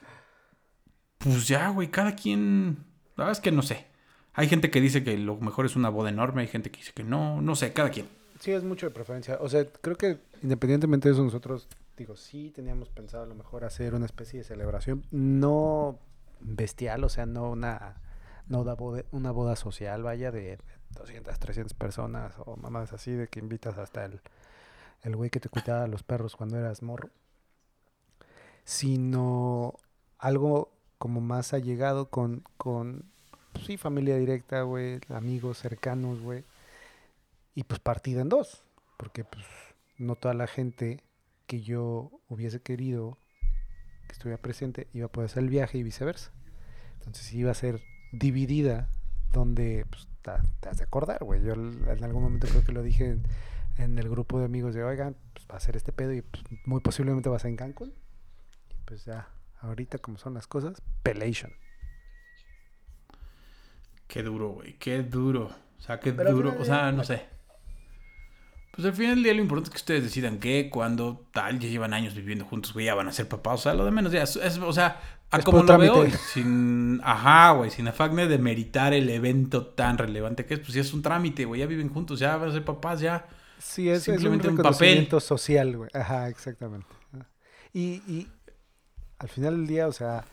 pues 1.19 1.49
ya, 1.49 1.71
güey, 1.71 1.91
cada 1.91 2.15
quien. 2.15 2.85
La 3.17 3.25
verdad 3.25 3.33
es 3.33 3.41
que 3.41 3.53
no 3.53 3.63
sé. 3.63 3.87
Hay 4.35 4.49
gente 4.49 4.71
que 4.71 4.81
dice 4.81 5.03
que 5.03 5.17
lo 5.17 5.37
mejor 5.37 5.65
es 5.65 5.77
una 5.77 5.89
boda 5.89 6.11
enorme, 6.11 6.43
hay 6.43 6.49
gente 6.49 6.71
que 6.71 6.79
dice 6.79 6.93
que 6.93 7.03
no, 7.03 7.41
no 7.41 7.57
sé, 7.57 7.73
cada 7.73 7.91
quien. 7.91 8.07
Sí, 8.39 8.53
es 8.53 8.65
mucho 8.65 8.87
de 8.87 8.91
preferencia. 8.93 9.39
O 9.41 9.49
sea, 9.49 9.65
creo 9.65 9.97
que 9.97 10.19
independientemente 10.43 11.09
de 11.09 11.15
eso, 11.15 11.25
nosotros, 11.25 11.69
digo, 11.97 12.17
sí 12.17 12.53
teníamos 12.55 12.91
pensado 12.91 13.25
a 13.25 13.27
lo 13.27 13.35
mejor 13.35 13.65
hacer 13.65 13.95
una 13.95 14.05
especie 14.05 14.41
de 14.41 14.45
celebración, 14.45 15.07
no 15.11 15.99
bestial, 16.41 17.03
o 17.05 17.09
sea, 17.09 17.25
no 17.25 17.51
una, 17.51 18.03
no 18.49 18.61
una 18.61 18.75
boda, 18.75 19.05
una 19.11 19.31
boda 19.31 19.57
social, 19.57 20.03
vaya, 20.03 20.31
de 20.31 20.59
200, 20.91 21.39
300 21.39 21.75
personas 21.75 22.35
o 22.45 22.57
mamadas 22.57 22.93
así, 22.93 23.13
de 23.13 23.29
que 23.29 23.41
invitas 23.41 23.79
hasta 23.79 24.05
el, 24.05 24.21
el 25.07 25.17
güey 25.17 25.31
que 25.31 25.41
te 25.41 25.49
cuidaba 25.49 25.85
a 25.85 25.89
los 25.89 26.03
perros 26.03 26.37
cuando 26.37 26.59
eras 26.59 26.83
morro, 26.83 27.11
sino 28.65 29.75
algo 30.19 30.73
como 30.99 31.21
más 31.21 31.55
allegado 31.55 32.11
con, 32.11 32.45
con 32.57 33.05
pues 33.53 33.67
sí, 33.67 33.77
familia 33.77 34.17
directa, 34.17 34.63
güey, 34.63 35.01
amigos 35.09 35.59
cercanos, 35.59 36.21
güey 36.21 36.45
y 37.57 37.65
pues 37.65 37.81
partida 37.81 38.21
en 38.21 38.29
dos, 38.29 38.63
porque 38.99 39.25
pues 39.25 39.45
no 39.97 40.15
toda 40.15 40.35
la 40.35 40.47
gente 40.47 41.03
que 41.47 41.63
yo 41.63 42.11
hubiese 42.29 42.61
querido 42.61 43.19
que 44.07 44.13
estuviera 44.13 44.41
presente 44.41 44.89
iba 44.93 45.07
a 45.07 45.09
poder 45.09 45.31
hacer 45.31 45.43
el 45.43 45.49
viaje 45.49 45.79
y 45.79 45.83
viceversa. 45.83 46.31
Entonces 46.99 47.33
iba 47.33 47.51
a 47.51 47.55
ser 47.55 47.81
dividida 48.13 48.91
donde 49.33 49.87
pues, 49.89 50.07
te, 50.23 50.69
has 50.69 50.77
de 50.77 50.85
acordar, 50.85 51.25
güey. 51.25 51.43
Yo 51.43 51.55
en 51.55 52.05
algún 52.05 52.25
momento 52.25 52.47
creo 52.47 52.63
que 52.63 52.73
lo 52.73 52.83
dije 52.83 53.17
en, 53.79 53.99
el 53.99 54.09
grupo 54.09 54.39
de 54.39 54.45
amigos 54.47 54.75
de, 54.75 54.85
oigan, 54.85 55.17
pues 55.33 55.47
va 55.51 55.57
a 55.57 55.61
ser 55.61 55.77
este 55.77 55.93
pedo 55.93 56.13
y 56.13 56.23
pues, 56.23 56.43
muy 56.65 56.81
posiblemente 56.81 57.29
va 57.29 57.37
a 57.37 57.41
ser 57.41 57.51
en 57.51 57.57
Cancún. 57.57 57.95
Y 58.71 58.75
pues 58.85 59.05
ya, 59.05 59.29
ahorita 59.61 59.99
como 59.99 60.19
son 60.19 60.35
las 60.35 60.47
cosas, 60.47 60.83
Pelation. 61.03 61.53
Qué 64.07 64.23
duro, 64.23 64.51
güey, 64.51 64.75
qué 64.79 65.03
duro. 65.03 65.51
O 65.79 65.83
sea, 65.83 65.99
qué 66.01 66.13
Pero 66.13 66.33
duro. 66.33 66.55
O 66.59 66.65
sea, 66.65 66.85
día- 66.85 66.93
no 66.93 67.05
sé. 67.05 67.25
Pues 68.73 68.87
al 68.87 68.93
final 68.93 69.15
del 69.15 69.25
día 69.25 69.35
lo 69.35 69.41
importante 69.41 69.69
es 69.69 69.73
que 69.73 69.79
ustedes 69.79 70.03
decidan 70.05 70.39
qué, 70.39 70.69
cuándo, 70.71 71.27
tal. 71.33 71.59
Ya 71.59 71.69
llevan 71.69 71.95
años 71.95 72.15
viviendo 72.15 72.45
juntos, 72.45 72.73
güey, 72.75 72.87
ya 72.87 72.95
van 72.95 73.09
a 73.09 73.13
ser 73.13 73.27
papás. 73.27 73.61
O 73.61 73.63
sea, 73.65 73.75
lo 73.75 73.85
de 73.85 73.91
menos 73.91 74.13
ya 74.13 74.23
es, 74.23 74.37
es- 74.37 74.59
o 74.59 74.73
sea, 74.73 75.01
a 75.31 75.39
Es 75.39 75.45
como 75.45 75.63
lo 75.63 75.79
veo, 75.79 76.11
sin, 76.11 77.01
ajá, 77.03 77.53
güey, 77.53 77.71
sin 77.71 77.89
afán 77.89 78.15
de 78.15 78.39
meritar 78.39 78.93
el 78.95 79.09
evento 79.11 79.67
tan 79.67 79.99
relevante 79.99 80.47
que 80.47 80.55
es, 80.55 80.61
pues 80.61 80.75
ya 80.75 80.83
es 80.83 80.93
un 80.93 81.03
trámite, 81.03 81.45
güey, 81.47 81.61
ya 81.61 81.67
viven 81.67 81.89
juntos, 81.89 82.21
ya 82.21 82.37
van 82.37 82.51
a 82.51 82.53
ser 82.53 82.65
papás, 82.65 83.01
ya. 83.01 83.27
Sí, 83.59 83.89
es, 83.91 84.05
Simplemente 84.05 84.47
es 84.47 84.49
un 84.49 84.55
un 84.55 84.61
papel. 84.61 84.97
reconocimiento 84.97 85.21
social, 85.21 85.77
güey. 85.77 85.91
Ajá, 85.95 86.29
exactamente. 86.29 86.95
Y, 87.73 88.03
y 88.07 88.33
al 89.19 89.29
final 89.29 89.57
del 89.57 89.67
día, 89.67 89.89
o 89.89 89.93
sea, 89.93 90.25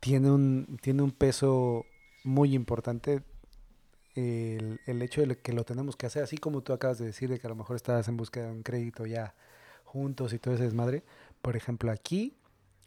tiene 0.00 0.30
un, 0.30 0.78
tiene 0.82 1.02
un 1.02 1.12
peso 1.12 1.86
muy 2.24 2.54
importante 2.54 3.22
el, 4.14 4.80
el 4.86 5.02
hecho 5.02 5.22
de 5.26 5.38
que 5.38 5.52
lo 5.52 5.64
tenemos 5.64 5.96
que 5.96 6.06
hacer, 6.06 6.22
así 6.22 6.38
como 6.38 6.62
tú 6.62 6.72
acabas 6.72 6.98
de 6.98 7.06
decir, 7.06 7.28
de 7.30 7.38
que 7.38 7.46
a 7.46 7.50
lo 7.50 7.56
mejor 7.56 7.76
estabas 7.76 8.08
en 8.08 8.16
búsqueda 8.16 8.46
de 8.46 8.52
un 8.52 8.62
crédito 8.62 9.06
ya 9.06 9.34
juntos 9.84 10.32
y 10.32 10.38
todo 10.38 10.54
ese 10.54 10.64
desmadre. 10.64 11.04
Por 11.42 11.56
ejemplo, 11.56 11.90
aquí 11.90 12.36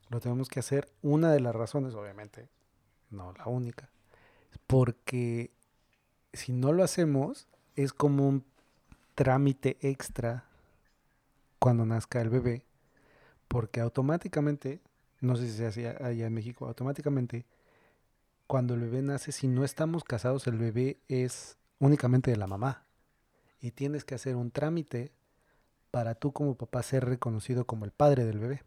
lo 0.10 0.20
tenemos 0.20 0.50
que 0.50 0.60
hacer. 0.60 0.89
Una 1.02 1.32
de 1.32 1.39
las 1.41 1.56
razones, 1.56 1.93
obviamente, 1.96 2.50
no 3.10 3.34
la 3.34 3.48
única, 3.48 3.89
porque 4.67 5.52
si 6.34 6.54
no 6.54 6.74
lo 6.74 6.84
hacemos, 6.84 7.48
es 7.76 7.93
como 7.93 8.28
un 8.28 8.46
trámite 9.17 9.80
extra 9.82 10.45
cuando 11.58 11.88
nazca 11.88 12.21
el 12.21 12.30
bebé, 12.30 12.63
porque 13.47 13.80
automáticamente, 13.82 14.80
no 15.21 15.36
sé 15.36 15.47
si 15.47 15.58
se 15.58 15.65
hacía 15.65 15.97
allá 15.99 16.27
en 16.27 16.34
México, 16.36 16.67
automáticamente, 16.67 17.47
cuando 18.45 18.75
el 18.75 18.82
bebé 18.82 19.01
nace, 19.01 19.32
si 19.32 19.47
no 19.47 19.65
estamos 19.65 20.03
casados, 20.03 20.45
el 20.45 20.60
bebé 20.60 20.99
es 21.08 21.58
únicamente 21.80 22.30
de 22.30 22.38
la 22.38 22.45
mamá. 22.45 22.86
Y 23.60 23.71
tienes 23.71 24.06
que 24.06 24.13
hacer 24.13 24.36
un 24.36 24.51
trámite 24.51 25.12
para 25.89 26.13
tú 26.13 26.32
como 26.32 26.56
papá 26.56 26.84
ser 26.84 27.03
reconocido 27.03 27.65
como 27.65 27.86
el 27.86 27.91
padre 27.91 28.23
del 28.23 28.38
bebé. 28.38 28.62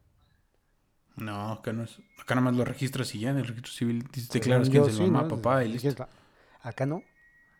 No, 1.14 1.52
acá 1.52 1.72
no 1.72 1.84
es. 1.84 2.00
Acá 2.20 2.34
nada 2.34 2.46
más 2.46 2.56
lo 2.56 2.64
registras 2.64 3.14
y 3.14 3.20
ya 3.20 3.30
en 3.30 3.38
el 3.38 3.46
registro 3.46 3.72
civil 3.72 4.08
Según 4.12 4.28
declaras 4.32 4.68
quién 4.68 4.82
yo, 4.82 4.88
es 4.88 4.98
el 4.98 5.04
sí, 5.04 5.10
mamá, 5.10 5.28
papá 5.28 5.64
y 5.64 5.68
listo. 5.68 6.08
Acá 6.60 6.86
no. 6.86 7.04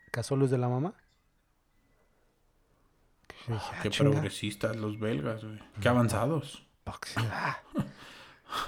Acá 0.09 0.25
solo 0.25 0.47
es 0.47 0.51
de 0.51 0.59
la 0.59 0.69
mamá. 0.69 0.95
Ah, 3.49 3.79
Qué 3.83 3.91
chinga. 3.91 4.11
progresistas 4.11 4.77
los 4.77 4.99
belgas, 4.99 5.45
güey. 5.45 5.59
Qué 5.81 5.89
avanzados. 5.89 6.67
Ah. 7.17 7.59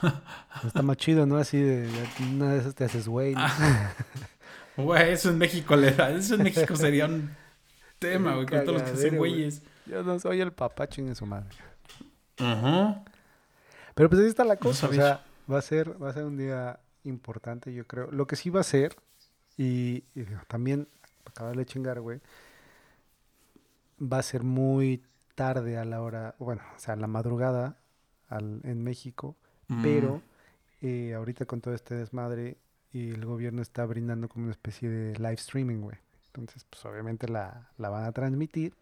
Está 0.64 0.82
más 0.82 0.96
chido, 0.96 1.26
¿no? 1.26 1.36
Así 1.36 1.58
de, 1.60 1.86
de 1.88 2.08
una 2.30 2.52
de 2.52 2.60
esas 2.60 2.74
te 2.74 2.84
haces 2.84 3.08
güey. 3.08 3.34
¿no? 3.34 3.42
Güey, 4.74 5.12
eso 5.12 5.28
en 5.28 5.36
México 5.36 5.76
le 5.76 5.90
da. 5.90 6.10
Eso 6.10 6.34
en 6.34 6.44
México 6.44 6.74
sería 6.76 7.04
un 7.04 7.30
tema, 7.98 8.34
güey, 8.36 8.46
con 8.46 8.64
todos 8.64 8.80
los 8.80 8.82
que 8.82 8.90
hacen 8.92 9.18
güeyes. 9.18 9.62
Yo 9.84 10.02
no 10.02 10.18
soy 10.18 10.40
el 10.40 10.52
papá, 10.52 10.88
chingue 10.88 11.14
su 11.14 11.26
madre. 11.26 11.54
Ajá. 12.38 13.04
Pero 13.94 14.08
pues 14.08 14.22
ahí 14.22 14.28
está 14.28 14.44
la 14.44 14.56
cosa. 14.56 14.88
o 14.88 14.92
sea, 14.94 15.22
va 15.50 15.58
a 15.58 15.62
ser, 15.62 16.02
va 16.02 16.08
a 16.08 16.12
ser 16.14 16.24
un 16.24 16.38
día 16.38 16.80
importante, 17.04 17.72
yo 17.74 17.86
creo. 17.86 18.10
Lo 18.12 18.26
que 18.26 18.36
sí 18.36 18.48
va 18.48 18.60
a 18.60 18.64
ser, 18.64 18.96
y, 19.58 20.04
y 20.14 20.24
también, 20.48 20.88
acabarle 21.26 21.64
de 21.64 21.66
chingar, 21.66 22.00
güey, 22.00 22.20
va 24.02 24.18
a 24.18 24.22
ser 24.22 24.42
muy 24.42 25.02
tarde 25.34 25.78
a 25.78 25.84
la 25.84 26.02
hora, 26.02 26.34
bueno, 26.38 26.62
o 26.76 26.78
sea, 26.78 26.94
a 26.94 26.96
la 26.96 27.06
madrugada 27.06 27.78
al- 28.28 28.60
en 28.64 28.82
México, 28.82 29.36
Mm. 29.68 29.82
pero 29.82 30.22
eh, 30.82 31.14
ahorita 31.14 31.46
con 31.46 31.60
todo 31.60 31.74
este 31.74 31.94
desmadre 31.94 32.56
y 32.92 33.10
el 33.10 33.24
gobierno 33.24 33.62
está 33.62 33.86
brindando 33.86 34.28
como 34.28 34.44
una 34.46 34.52
especie 34.52 34.88
de 34.90 35.16
live 35.18 35.34
streaming, 35.34 35.80
güey. 35.80 35.96
Entonces, 36.26 36.64
pues 36.68 36.84
obviamente 36.84 37.28
la, 37.28 37.70
la 37.78 37.88
van 37.88 38.04
a 38.04 38.12
transmitir, 38.12 38.74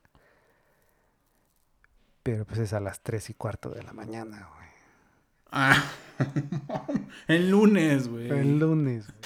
pero 2.22 2.44
pues 2.44 2.58
es 2.60 2.72
a 2.72 2.80
las 2.80 3.00
tres 3.00 3.30
y 3.30 3.34
cuarto 3.34 3.70
de 3.70 3.82
la 3.82 3.92
mañana, 3.92 4.48
güey. 4.54 4.68
Ah. 5.52 5.84
el 7.28 7.50
lunes, 7.50 8.08
güey. 8.08 8.28
El 8.30 8.58
lunes. 8.58 9.06
güey. 9.06 9.18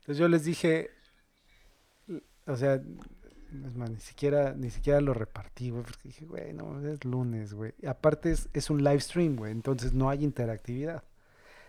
Entonces 0.00 0.18
yo 0.18 0.28
les 0.28 0.44
dije, 0.44 0.90
o 2.46 2.56
sea, 2.56 2.80
es 3.66 3.74
más, 3.74 3.90
ni 3.90 4.00
siquiera, 4.00 4.52
ni 4.54 4.70
siquiera 4.70 5.00
lo 5.00 5.14
repartí, 5.14 5.70
güey, 5.70 5.82
porque 5.84 6.08
dije, 6.08 6.24
güey, 6.24 6.52
no, 6.52 6.80
es 6.88 7.04
lunes, 7.04 7.52
güey. 7.54 7.74
Y 7.80 7.86
aparte 7.86 8.30
es, 8.32 8.48
es 8.52 8.70
un 8.70 8.82
live 8.82 9.00
stream, 9.00 9.36
güey, 9.36 9.52
entonces 9.52 9.92
no 9.92 10.08
hay 10.08 10.24
interactividad. 10.24 11.02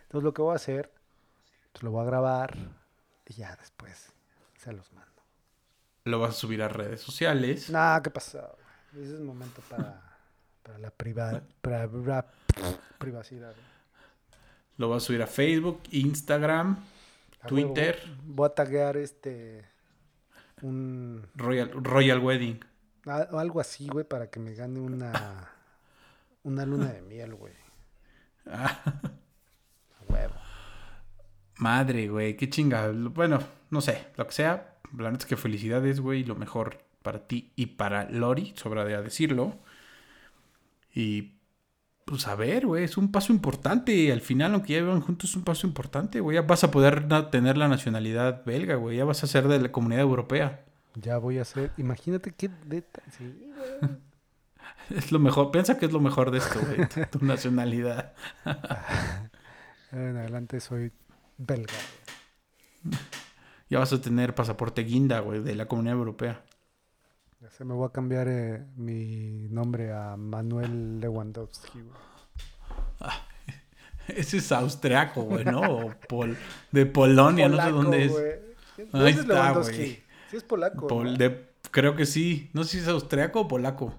Entonces 0.04 0.24
lo 0.24 0.34
que 0.34 0.42
voy 0.42 0.54
a 0.54 0.56
hacer, 0.56 0.92
pues 1.72 1.84
lo 1.84 1.92
voy 1.92 2.02
a 2.04 2.06
grabar 2.06 2.56
y 3.28 3.34
ya 3.34 3.56
después 3.58 4.14
se 4.58 4.72
los 4.74 4.92
mando. 4.94 5.12
Lo 6.06 6.20
vas 6.20 6.32
a 6.32 6.34
subir 6.34 6.62
a 6.64 6.68
redes 6.68 7.02
sociales. 7.02 7.70
Nah, 7.70 8.00
¿qué 8.02 8.10
pasó? 8.10 8.40
güey? 8.92 9.04
Ese 9.06 9.14
es 9.16 9.20
el 9.20 9.26
momento 9.26 9.62
para, 9.70 10.02
para 10.62 10.78
la 10.80 10.92
priva- 10.92 11.42
para- 11.62 11.88
para- 11.90 12.26
privacidad. 13.00 13.52
güey. 13.54 13.74
Lo 14.78 14.90
vas 14.90 15.04
a 15.04 15.06
subir 15.08 15.22
a 15.22 15.28
Facebook, 15.28 15.82
Instagram, 15.92 16.72
A 17.42 17.48
huevo, 17.48 17.48
Twitter. 17.74 18.00
Voy 18.26 18.46
a 18.48 18.50
taguear 18.54 18.98
este, 18.98 19.66
un, 20.64 21.28
Royal, 21.36 21.72
Royal 21.72 22.20
Wedding. 22.20 22.60
O 23.32 23.38
algo 23.38 23.60
así, 23.60 23.88
güey, 23.88 24.06
para 24.06 24.30
que 24.30 24.40
me 24.40 24.54
gane 24.54 24.80
una 24.80 25.50
una 26.44 26.66
luna 26.66 26.92
de 26.92 27.02
miel, 27.02 27.36
güey. 27.36 27.54
Ah, 28.46 28.82
huevo. 30.10 30.36
madre, 31.58 32.08
güey, 32.10 32.36
qué 32.36 32.50
chinga. 32.50 32.92
Bueno, 32.92 33.40
no 33.70 33.82
sé, 33.82 34.08
lo 34.18 34.28
que 34.28 34.34
sea. 34.34 34.78
La 34.98 35.10
neta 35.12 35.24
es 35.24 35.30
que 35.30 35.38
felicidades, 35.38 36.00
güey, 36.00 36.24
lo 36.24 36.36
mejor 36.36 36.80
para 37.02 37.28
ti 37.28 37.52
y 37.56 37.68
para 37.68 38.10
Lori, 38.10 38.54
sobra 38.56 38.86
de 38.86 39.02
decirlo. 39.02 39.60
Y 40.94 41.34
pues 42.06 42.28
a 42.28 42.36
ver, 42.36 42.66
güey, 42.68 42.84
es 42.84 42.98
un 42.98 43.12
paso 43.12 43.32
importante. 43.34 44.12
Al 44.12 44.22
final, 44.22 44.54
aunque 44.54 44.74
ya 44.74 44.80
vivan 44.82 45.02
juntos, 45.02 45.30
es 45.30 45.36
un 45.36 45.44
paso 45.44 45.66
importante, 45.68 46.20
güey. 46.20 46.36
Ya 46.36 46.42
vas 46.44 46.64
a 46.64 46.72
poder 46.72 47.08
tener 47.32 47.58
la 47.58 47.68
nacionalidad 47.68 48.44
belga, 48.46 48.76
güey. 48.76 48.98
Ya 48.98 49.06
vas 49.06 49.24
a 49.24 49.28
ser 49.28 49.48
de 49.48 49.60
la 49.60 49.72
comunidad 49.72 50.02
europea. 50.02 50.64
Ya 50.96 51.18
voy 51.18 51.40
a 51.40 51.42
hacer. 51.44 51.72
Imagínate 51.78 52.32
qué 52.32 52.50
deta- 52.68 53.02
Sí, 53.18 53.24
güey. 53.80 53.92
Es 54.90 55.12
lo 55.12 55.20
mejor. 55.20 55.50
Piensa 55.52 55.78
que 55.80 55.86
es 55.86 55.92
lo 55.94 56.00
mejor 56.02 56.30
de 56.32 56.40
esto, 56.40 56.60
güey. 56.60 56.88
tu, 57.10 57.20
tu 57.20 57.26
nacionalidad. 57.26 58.14
En 59.92 60.18
adelante 60.18 60.60
soy 60.60 60.92
belga. 61.38 61.74
Ya 63.70 63.78
vas 63.80 63.94
a 63.94 64.02
tener 64.02 64.34
pasaporte 64.36 64.82
guinda, 64.84 65.20
güey, 65.20 65.42
de 65.42 65.56
la 65.56 65.68
comunidad 65.68 65.96
europea. 65.98 66.44
Sé, 67.52 67.66
me 67.66 67.74
voy 67.74 67.88
a 67.88 67.92
cambiar 67.92 68.28
eh, 68.28 68.66
mi 68.76 69.48
nombre 69.50 69.92
a 69.94 70.16
Manuel 70.18 71.00
Lewandowski, 71.00 71.82
güey. 71.82 71.98
Ese 74.08 74.38
es 74.38 74.52
austriaco, 74.52 75.24
güey, 75.24 75.46
¿no? 75.46 75.62
O 75.62 75.94
pol- 76.10 76.38
de 76.72 76.86
Polonia, 76.86 77.48
no 77.48 77.62
sé 77.62 77.70
dónde 77.70 78.06
es. 78.06 78.12
güey. 78.12 78.32
Ahí 78.32 78.90
¿Dónde 78.92 79.10
es 79.12 79.18
está, 79.18 79.34
Lewandowski? 79.34 79.76
güey. 79.78 80.04
Sí 80.32 80.38
es 80.38 80.44
polaco. 80.44 81.04
De- 81.04 81.50
creo 81.72 81.96
que 81.96 82.06
sí. 82.06 82.50
No 82.54 82.64
sé 82.64 82.72
si 82.72 82.78
es 82.80 82.88
austriaco 82.88 83.42
o 83.42 83.48
polaco. 83.48 83.94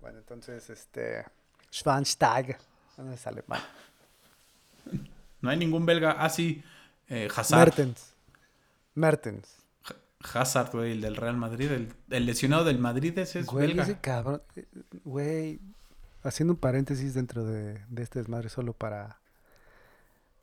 Bueno, 0.00 0.18
entonces, 0.18 0.68
este... 0.70 1.24
Schwansteig. 1.72 2.56
¿Dónde 2.96 3.14
es 3.14 3.26
alemán? 3.26 3.60
No 5.40 5.50
hay 5.50 5.56
ningún 5.56 5.84
belga. 5.84 6.12
Ah, 6.20 6.28
sí. 6.28 6.62
Eh, 7.08 7.26
Hazard. 7.34 7.58
Mertens. 7.66 8.14
Mertens. 8.94 9.56
Hazard, 10.32 10.70
güey, 10.72 10.92
el 10.92 11.00
del 11.00 11.16
Real 11.16 11.36
Madrid. 11.36 11.70
El, 11.70 11.92
el 12.10 12.26
lesionado 12.26 12.64
del 12.64 12.78
Madrid, 12.78 13.16
ese 13.18 13.40
es 13.40 13.46
Güey, 13.46 13.68
belga. 13.68 13.82
ese 13.84 13.98
cabrón. 14.00 14.42
Güey, 15.04 15.60
haciendo 16.22 16.54
un 16.54 16.58
paréntesis 16.60 17.14
dentro 17.14 17.44
de, 17.44 17.80
de 17.88 18.02
este 18.02 18.18
desmadre 18.18 18.48
solo 18.48 18.72
para 18.72 19.18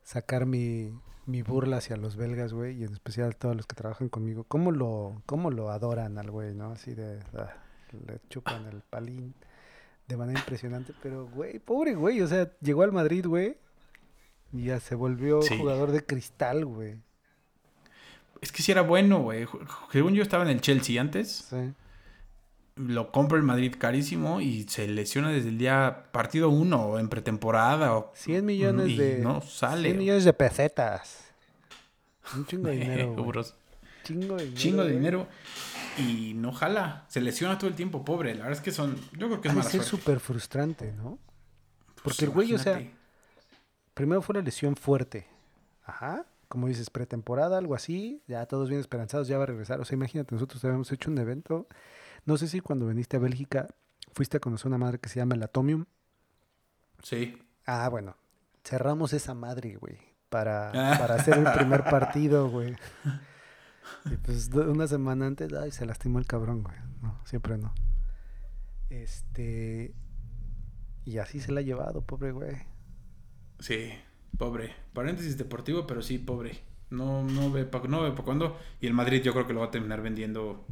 sacar 0.02 0.46
mi, 0.46 0.92
mi 1.26 1.42
burla 1.42 1.78
hacia 1.78 1.96
los 1.96 2.16
belgas, 2.16 2.52
güey, 2.52 2.78
y 2.80 2.84
en 2.84 2.92
especial 2.92 3.30
a 3.30 3.32
todos 3.32 3.56
los 3.56 3.66
que 3.66 3.76
trabajan 3.76 4.08
conmigo. 4.08 4.44
¿Cómo 4.44 4.72
lo, 4.72 5.22
cómo 5.26 5.50
lo 5.50 5.70
adoran 5.70 6.18
al 6.18 6.30
güey, 6.30 6.54
no? 6.54 6.72
Así 6.72 6.94
de... 6.94 7.20
ah, 7.36 7.52
le 8.06 8.20
chupan 8.28 8.66
el 8.66 8.82
palín 8.82 9.34
de 10.08 10.16
manera 10.16 10.38
impresionante. 10.40 10.92
Pero, 11.02 11.26
güey, 11.28 11.58
pobre 11.58 11.94
güey, 11.94 12.20
o 12.22 12.26
sea, 12.26 12.50
llegó 12.60 12.82
al 12.82 12.92
Madrid, 12.92 13.26
güey, 13.26 13.56
y 14.52 14.64
ya 14.64 14.80
se 14.80 14.94
volvió 14.96 15.42
Sí. 15.42 15.56
jugador 15.58 15.92
de 15.92 16.04
cristal, 16.04 16.64
güey. 16.66 17.00
Es 18.40 18.52
que 18.52 18.62
sí 18.62 18.72
era 18.72 18.82
bueno, 18.82 19.20
güey. 19.20 19.46
Según 19.92 20.14
yo 20.14 20.22
estaba 20.22 20.44
en 20.44 20.50
el 20.50 20.60
Chelsea 20.60 21.00
antes. 21.00 21.46
Sí. 21.50 21.74
Lo 22.76 23.12
compra 23.12 23.36
el 23.36 23.44
Madrid 23.44 23.74
carísimo 23.78 24.40
y 24.40 24.62
se 24.64 24.88
lesiona 24.88 25.30
desde 25.30 25.50
el 25.50 25.58
día 25.58 26.06
partido 26.12 26.48
1 26.48 26.82
o 26.82 26.98
en 26.98 27.08
pretemporada. 27.08 27.94
O, 27.96 28.12
100 28.14 28.44
millones 28.44 28.88
y 28.88 28.96
de... 28.96 29.18
no 29.18 29.42
sale. 29.42 29.88
100 29.88 29.98
millones 29.98 30.24
de 30.24 30.32
pesetas. 30.32 31.30
Un 32.34 32.46
chingo 32.46 32.68
de 32.68 32.76
dinero. 32.78 33.14
Euros. 33.18 33.54
Chingo 34.04 34.36
de 34.36 34.44
dinero. 34.44 34.58
Chingo 34.60 34.82
de 34.84 34.88
güey. 34.88 34.98
dinero. 34.98 35.28
Y 35.98 36.32
no 36.34 36.52
jala. 36.52 37.04
Se 37.08 37.20
lesiona 37.20 37.58
todo 37.58 37.68
el 37.68 37.76
tiempo, 37.76 38.04
pobre. 38.04 38.34
La 38.34 38.44
verdad 38.44 38.58
es 38.58 38.60
que 38.60 38.72
son. 38.72 38.96
Yo 39.18 39.26
creo 39.26 39.40
que 39.40 39.48
es 39.48 39.54
ser 39.54 39.64
suerte. 39.64 39.86
súper 39.86 40.20
frustrante, 40.20 40.92
¿no? 40.92 41.18
Pues 42.02 42.16
Porque 42.16 42.24
el 42.24 42.30
güey, 42.30 42.54
o 42.54 42.58
sea, 42.58 42.82
primero 43.92 44.22
fue 44.22 44.36
la 44.36 44.40
lesión 44.42 44.76
fuerte. 44.76 45.26
Ajá. 45.84 46.24
Como 46.50 46.66
dices, 46.66 46.90
pretemporada, 46.90 47.58
algo 47.58 47.76
así. 47.76 48.24
Ya 48.26 48.44
todos 48.46 48.68
bien 48.68 48.80
esperanzados, 48.80 49.28
ya 49.28 49.38
va 49.38 49.44
a 49.44 49.46
regresar. 49.46 49.80
O 49.80 49.84
sea, 49.84 49.94
imagínate, 49.94 50.34
nosotros 50.34 50.64
habíamos 50.64 50.90
hecho 50.90 51.08
un 51.08 51.18
evento. 51.18 51.68
No 52.26 52.36
sé 52.36 52.48
si 52.48 52.58
cuando 52.60 52.88
viniste 52.88 53.16
a 53.16 53.20
Bélgica 53.20 53.68
fuiste 54.12 54.38
a 54.38 54.40
conocer 54.40 54.66
una 54.66 54.76
madre 54.76 54.98
que 54.98 55.08
se 55.08 55.20
llama 55.20 55.36
el 55.36 55.44
Atomium. 55.44 55.84
Sí. 57.04 57.40
Ah, 57.66 57.88
bueno. 57.88 58.16
Cerramos 58.64 59.12
esa 59.12 59.32
madre, 59.32 59.76
güey. 59.76 59.96
Para, 60.28 60.72
para 60.98 61.14
hacer 61.14 61.38
el 61.38 61.52
primer 61.52 61.84
partido, 61.84 62.50
güey. 62.50 62.74
Y 64.06 64.16
pues 64.16 64.48
una 64.52 64.88
semana 64.88 65.28
antes, 65.28 65.52
ay, 65.52 65.70
se 65.70 65.86
lastimó 65.86 66.18
el 66.18 66.26
cabrón, 66.26 66.64
güey. 66.64 66.76
No, 67.00 67.16
siempre 67.26 67.58
no. 67.58 67.72
Este. 68.88 69.94
Y 71.04 71.18
así 71.18 71.38
se 71.38 71.52
la 71.52 71.60
ha 71.60 71.62
llevado, 71.62 72.02
pobre 72.02 72.32
güey. 72.32 72.56
Sí. 73.60 73.92
Pobre. 74.38 74.74
Paréntesis 74.92 75.36
deportivo, 75.36 75.86
pero 75.86 76.02
sí, 76.02 76.18
pobre. 76.18 76.60
No, 76.90 77.22
no 77.22 77.50
ve 77.50 77.64
para 77.64 77.86
no 77.88 78.02
ve 78.02 78.12
pa' 78.12 78.24
cuándo. 78.24 78.58
Y 78.80 78.86
el 78.86 78.94
Madrid 78.94 79.22
yo 79.22 79.32
creo 79.32 79.46
que 79.46 79.52
lo 79.52 79.60
va 79.60 79.66
a 79.66 79.70
terminar 79.70 80.02
vendiendo 80.02 80.66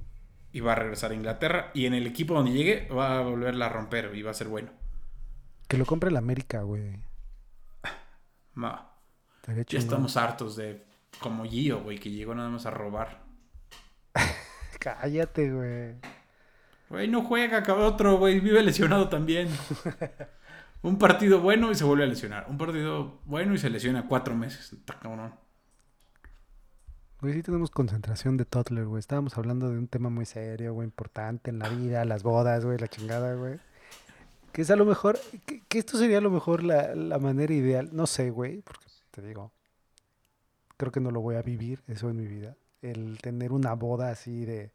y 0.52 0.60
va 0.60 0.72
a 0.72 0.76
regresar 0.76 1.12
a 1.12 1.14
Inglaterra. 1.14 1.70
Y 1.74 1.86
en 1.86 1.94
el 1.94 2.06
equipo 2.06 2.34
donde 2.34 2.52
llegue 2.52 2.88
va 2.88 3.18
a 3.18 3.22
volverla 3.22 3.66
a 3.66 3.70
romper 3.70 4.14
y 4.14 4.22
va 4.22 4.30
a 4.30 4.34
ser 4.34 4.48
bueno. 4.48 4.70
Que 5.68 5.76
lo 5.76 5.86
compre 5.86 6.10
el 6.10 6.16
América, 6.16 6.62
güey. 6.62 6.96
Ma, 8.54 8.92
ya 9.46 9.78
estamos 9.78 10.16
hartos 10.16 10.56
de 10.56 10.84
como 11.20 11.44
Gio, 11.44 11.82
güey, 11.82 11.98
que 11.98 12.10
llegó 12.10 12.34
nada 12.34 12.48
más 12.48 12.66
a 12.66 12.70
robar. 12.70 13.22
Cállate, 14.78 15.52
güey. 15.52 15.94
Güey, 16.88 17.08
no 17.08 17.22
juega, 17.22 17.62
cabrón. 17.62 17.92
Otro, 17.92 18.16
güey, 18.16 18.40
vive 18.40 18.62
lesionado 18.62 19.08
también. 19.08 19.48
Un 20.82 20.98
partido 20.98 21.40
bueno 21.40 21.70
y 21.70 21.74
se 21.74 21.84
vuelve 21.84 22.04
a 22.04 22.06
lesionar. 22.06 22.46
Un 22.48 22.56
partido 22.56 23.20
bueno 23.24 23.54
y 23.54 23.58
se 23.58 23.70
lesiona 23.70 24.06
cuatro 24.06 24.34
meses. 24.34 24.72
Está 24.72 24.98
cabrón. 24.98 25.34
Güey, 27.20 27.34
sí 27.34 27.42
tenemos 27.42 27.70
concentración 27.70 28.36
de 28.36 28.44
Toddler, 28.44 28.86
güey. 28.86 29.00
Estábamos 29.00 29.36
hablando 29.36 29.70
de 29.70 29.78
un 29.78 29.88
tema 29.88 30.08
muy 30.08 30.24
serio, 30.24 30.72
güey, 30.72 30.86
importante 30.86 31.50
en 31.50 31.58
la 31.58 31.68
vida, 31.68 32.04
las 32.04 32.22
bodas, 32.22 32.64
güey, 32.64 32.78
la 32.78 32.86
chingada, 32.86 33.34
güey. 33.34 33.58
Que 34.52 34.62
es 34.62 34.70
a 34.70 34.76
lo 34.76 34.84
mejor, 34.84 35.18
que, 35.44 35.78
esto 35.78 35.98
sería 35.98 36.18
a 36.18 36.20
lo 36.20 36.30
mejor 36.30 36.62
la, 36.62 36.94
la 36.94 37.18
manera 37.18 37.52
ideal. 37.52 37.90
No 37.92 38.06
sé, 38.06 38.30
güey, 38.30 38.62
porque 38.62 38.86
te 39.10 39.20
digo, 39.20 39.50
creo 40.76 40.92
que 40.92 41.00
no 41.00 41.10
lo 41.10 41.20
voy 41.20 41.34
a 41.34 41.42
vivir 41.42 41.82
eso 41.88 42.08
en 42.08 42.16
mi 42.16 42.26
vida. 42.26 42.56
El 42.82 43.18
tener 43.20 43.50
una 43.50 43.74
boda 43.74 44.10
así 44.10 44.44
de, 44.44 44.70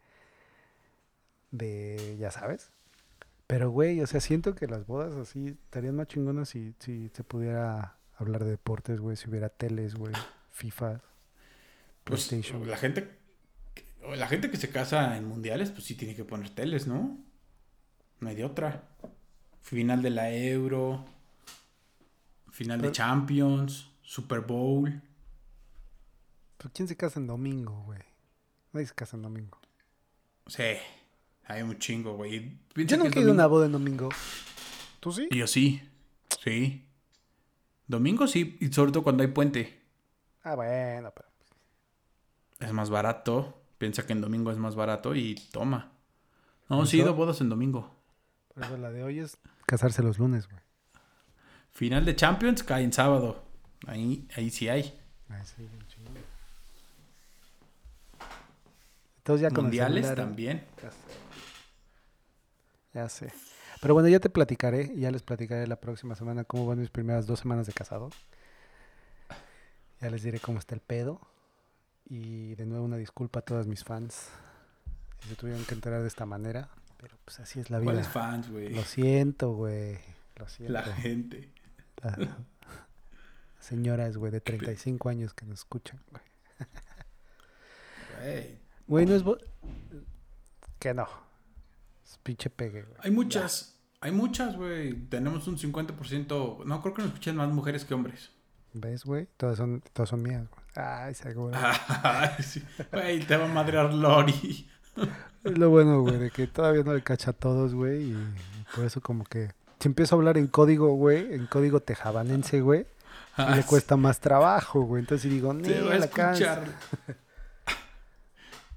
de, 1.51 2.17
ya 2.19 2.29
sabes. 2.29 2.71
Pero, 3.47 3.69
güey, 3.69 4.01
o 4.01 4.07
sea, 4.07 4.19
siento 4.21 4.55
que 4.55 4.67
las 4.67 4.87
bodas 4.87 5.13
así 5.15 5.47
estarían 5.65 5.95
más 5.95 6.07
chingonas 6.07 6.49
si, 6.49 6.73
si 6.79 7.09
se 7.09 7.23
pudiera 7.23 7.97
hablar 8.15 8.43
de 8.43 8.51
deportes, 8.51 8.99
güey, 8.99 9.17
si 9.17 9.29
hubiera 9.29 9.49
teles, 9.49 9.95
güey, 9.95 10.13
FIFA, 10.51 11.01
Pues 12.03 12.27
PlayStation. 12.27 12.67
la 12.67 12.77
gente, 12.77 13.09
la 14.15 14.27
gente 14.27 14.49
que 14.49 14.57
se 14.57 14.69
casa 14.69 15.17
en 15.17 15.25
mundiales, 15.27 15.71
pues 15.71 15.83
sí 15.83 15.95
tiene 15.95 16.15
que 16.15 16.23
poner 16.25 16.49
teles, 16.51 16.87
¿no? 16.87 17.17
No 18.19 18.29
hay 18.29 18.35
de 18.35 18.45
otra. 18.45 18.83
Final 19.61 20.01
de 20.01 20.09
la 20.09 20.31
Euro, 20.33 21.05
final 22.51 22.79
de 22.79 22.83
Pero- 22.89 22.93
Champions, 22.93 23.89
Super 24.01 24.41
Bowl. 24.41 25.01
Pues, 26.57 26.73
¿Quién 26.73 26.87
se 26.87 26.95
casa 26.97 27.19
en 27.19 27.27
domingo, 27.27 27.83
güey? 27.83 27.99
Nadie 28.71 28.87
se 28.87 28.93
casa 28.95 29.17
en 29.17 29.23
domingo. 29.23 29.59
Sí, 30.47 30.63
hay 31.45 31.61
un 31.61 31.77
chingo, 31.77 32.15
güey. 32.15 32.57
Yo 32.75 32.97
nunca 32.97 33.19
he 33.19 33.21
ido 33.21 33.31
a 33.31 33.33
una 33.33 33.47
boda 33.47 33.65
en 33.65 33.73
domingo. 33.73 34.09
¿Tú 34.99 35.11
sí? 35.11 35.27
Yo 35.31 35.47
sí, 35.47 35.81
sí. 36.41 36.85
Domingo 37.87 38.27
sí, 38.27 38.57
y 38.59 38.71
sobre 38.71 38.91
todo 38.91 39.03
cuando 39.03 39.23
hay 39.23 39.29
puente. 39.29 39.81
Ah, 40.43 40.55
bueno, 40.55 41.11
pero... 41.15 41.27
Es 42.59 42.71
más 42.71 42.89
barato. 42.89 43.61
Piensa 43.77 44.05
que 44.05 44.13
en 44.13 44.21
domingo 44.21 44.51
es 44.51 44.57
más 44.57 44.75
barato 44.75 45.15
y 45.15 45.35
toma. 45.51 45.91
No, 46.69 46.77
¿Por 46.77 46.87
sí 46.87 46.97
he 46.97 47.01
ido 47.01 47.09
a 47.09 47.13
bodas 47.13 47.41
en 47.41 47.49
domingo. 47.49 47.93
Por 48.53 48.63
eso 48.63 48.77
la 48.77 48.91
de 48.91 49.03
hoy 49.03 49.19
es 49.19 49.37
casarse 49.65 50.01
los 50.01 50.19
lunes, 50.19 50.47
güey. 50.47 50.61
Final 51.71 52.05
de 52.05 52.15
Champions 52.15 52.63
cae 52.63 52.83
en 52.83 52.93
sábado. 52.93 53.43
Ahí, 53.87 54.27
ahí 54.37 54.49
sí 54.49 54.69
hay. 54.69 54.97
Ay, 55.27 55.41
sí, 55.43 55.67
bien 55.67 55.85
chingón. 55.87 56.13
Entonces 59.17 59.41
ya 59.41 59.49
con 59.49 59.57
el 59.57 59.63
Mundiales 59.63 60.05
celular, 60.05 60.19
¿eh? 60.19 60.21
también. 60.21 60.63
Ya. 60.81 60.91
Ya 62.93 63.09
sé. 63.09 63.33
Pero 63.81 63.93
bueno, 63.93 64.07
ya 64.07 64.19
te 64.19 64.29
platicaré, 64.29 64.93
ya 64.95 65.11
les 65.11 65.23
platicaré 65.23 65.67
la 65.67 65.77
próxima 65.77 66.15
semana 66.15 66.43
cómo 66.43 66.67
van 66.67 66.79
mis 66.79 66.89
primeras 66.89 67.25
dos 67.25 67.39
semanas 67.39 67.67
de 67.67 67.73
casado. 67.73 68.09
Ya 69.99 70.09
les 70.09 70.23
diré 70.23 70.39
cómo 70.39 70.59
está 70.59 70.75
el 70.75 70.81
pedo. 70.81 71.19
Y 72.05 72.55
de 72.55 72.65
nuevo 72.65 72.85
una 72.85 72.97
disculpa 72.97 73.39
a 73.39 73.41
todos 73.41 73.65
mis 73.65 73.83
fans 73.83 74.29
si 75.21 75.29
se 75.29 75.35
tuvieron 75.35 75.63
que 75.65 75.73
enterar 75.73 76.01
de 76.01 76.07
esta 76.07 76.25
manera. 76.25 76.69
Pero 76.97 77.17
pues 77.25 77.39
así 77.39 77.59
es 77.59 77.69
la 77.69 77.79
vida. 77.79 77.91
¿Cuáles 77.91 78.07
fans, 78.07 78.49
güey? 78.49 78.69
Lo 78.69 78.83
siento, 78.83 79.53
güey. 79.53 79.97
Lo 80.35 80.47
siento. 80.47 80.73
La 80.73 80.83
gente. 80.83 81.51
Las 82.01 82.17
señoras, 83.59 84.17
güey, 84.17 84.31
de 84.31 84.41
35 84.41 85.09
años 85.09 85.33
que 85.33 85.45
nos 85.45 85.59
escuchan, 85.59 85.99
güey. 86.11 86.23
Güey. 88.19 88.59
Güey, 88.87 89.05
no 89.05 89.15
es... 89.15 89.23
Que 90.79 90.93
no. 90.93 91.22
Es 92.13 92.19
pinche 92.19 92.51
pegue, 92.51 92.83
güey. 92.83 92.95
Hay 92.99 93.09
muchas, 93.09 93.75
Hay 94.01 94.11
muchas, 94.11 94.55
güey. 94.55 94.93
Tenemos 95.09 95.47
un 95.47 95.57
50%. 95.57 96.63
No, 96.65 96.81
creo 96.81 96.93
que 96.93 97.01
nos 97.01 97.09
escuchan 97.11 97.35
más 97.37 97.49
mujeres 97.49 97.85
que 97.85 97.95
hombres. 97.95 98.29
¿Ves, 98.73 99.03
güey? 99.03 99.27
Todas 99.35 99.57
son, 99.57 99.81
todas 99.93 100.09
son 100.09 100.21
mías, 100.21 100.45
güey. 100.47 100.63
Ay, 100.75 101.15
seguro. 101.15 101.57
Ay, 102.03 102.43
sí. 102.43 102.63
Güey, 102.91 103.19
te 103.21 103.35
va 103.35 103.45
a 103.45 103.53
madrear 103.53 103.91
Lori. 103.93 104.69
Es 105.43 105.57
lo 105.57 105.71
bueno, 105.71 106.01
güey, 106.01 106.17
de 106.19 106.29
que 106.29 106.45
todavía 106.47 106.83
no 106.83 106.93
le 106.93 107.01
cacha 107.01 107.31
a 107.31 107.33
todos, 107.33 107.73
güey. 107.73 108.11
Y 108.11 108.17
por 108.75 108.85
eso 108.85 109.01
como 109.01 109.25
que... 109.25 109.49
Si 109.79 109.87
empiezo 109.89 110.15
a 110.15 110.19
hablar 110.19 110.37
en 110.37 110.47
código, 110.47 110.93
güey, 110.93 111.33
en 111.33 111.47
código 111.47 111.81
tejabanense, 111.81 112.61
güey, 112.61 112.85
y 113.37 113.55
le 113.55 113.63
cuesta 113.63 113.97
más 113.97 114.21
trabajo, 114.21 114.83
güey. 114.83 115.01
Entonces 115.01 115.29
digo, 115.29 115.53
ni 115.53 115.67
la 115.67 115.95
escuchar. 115.97 116.63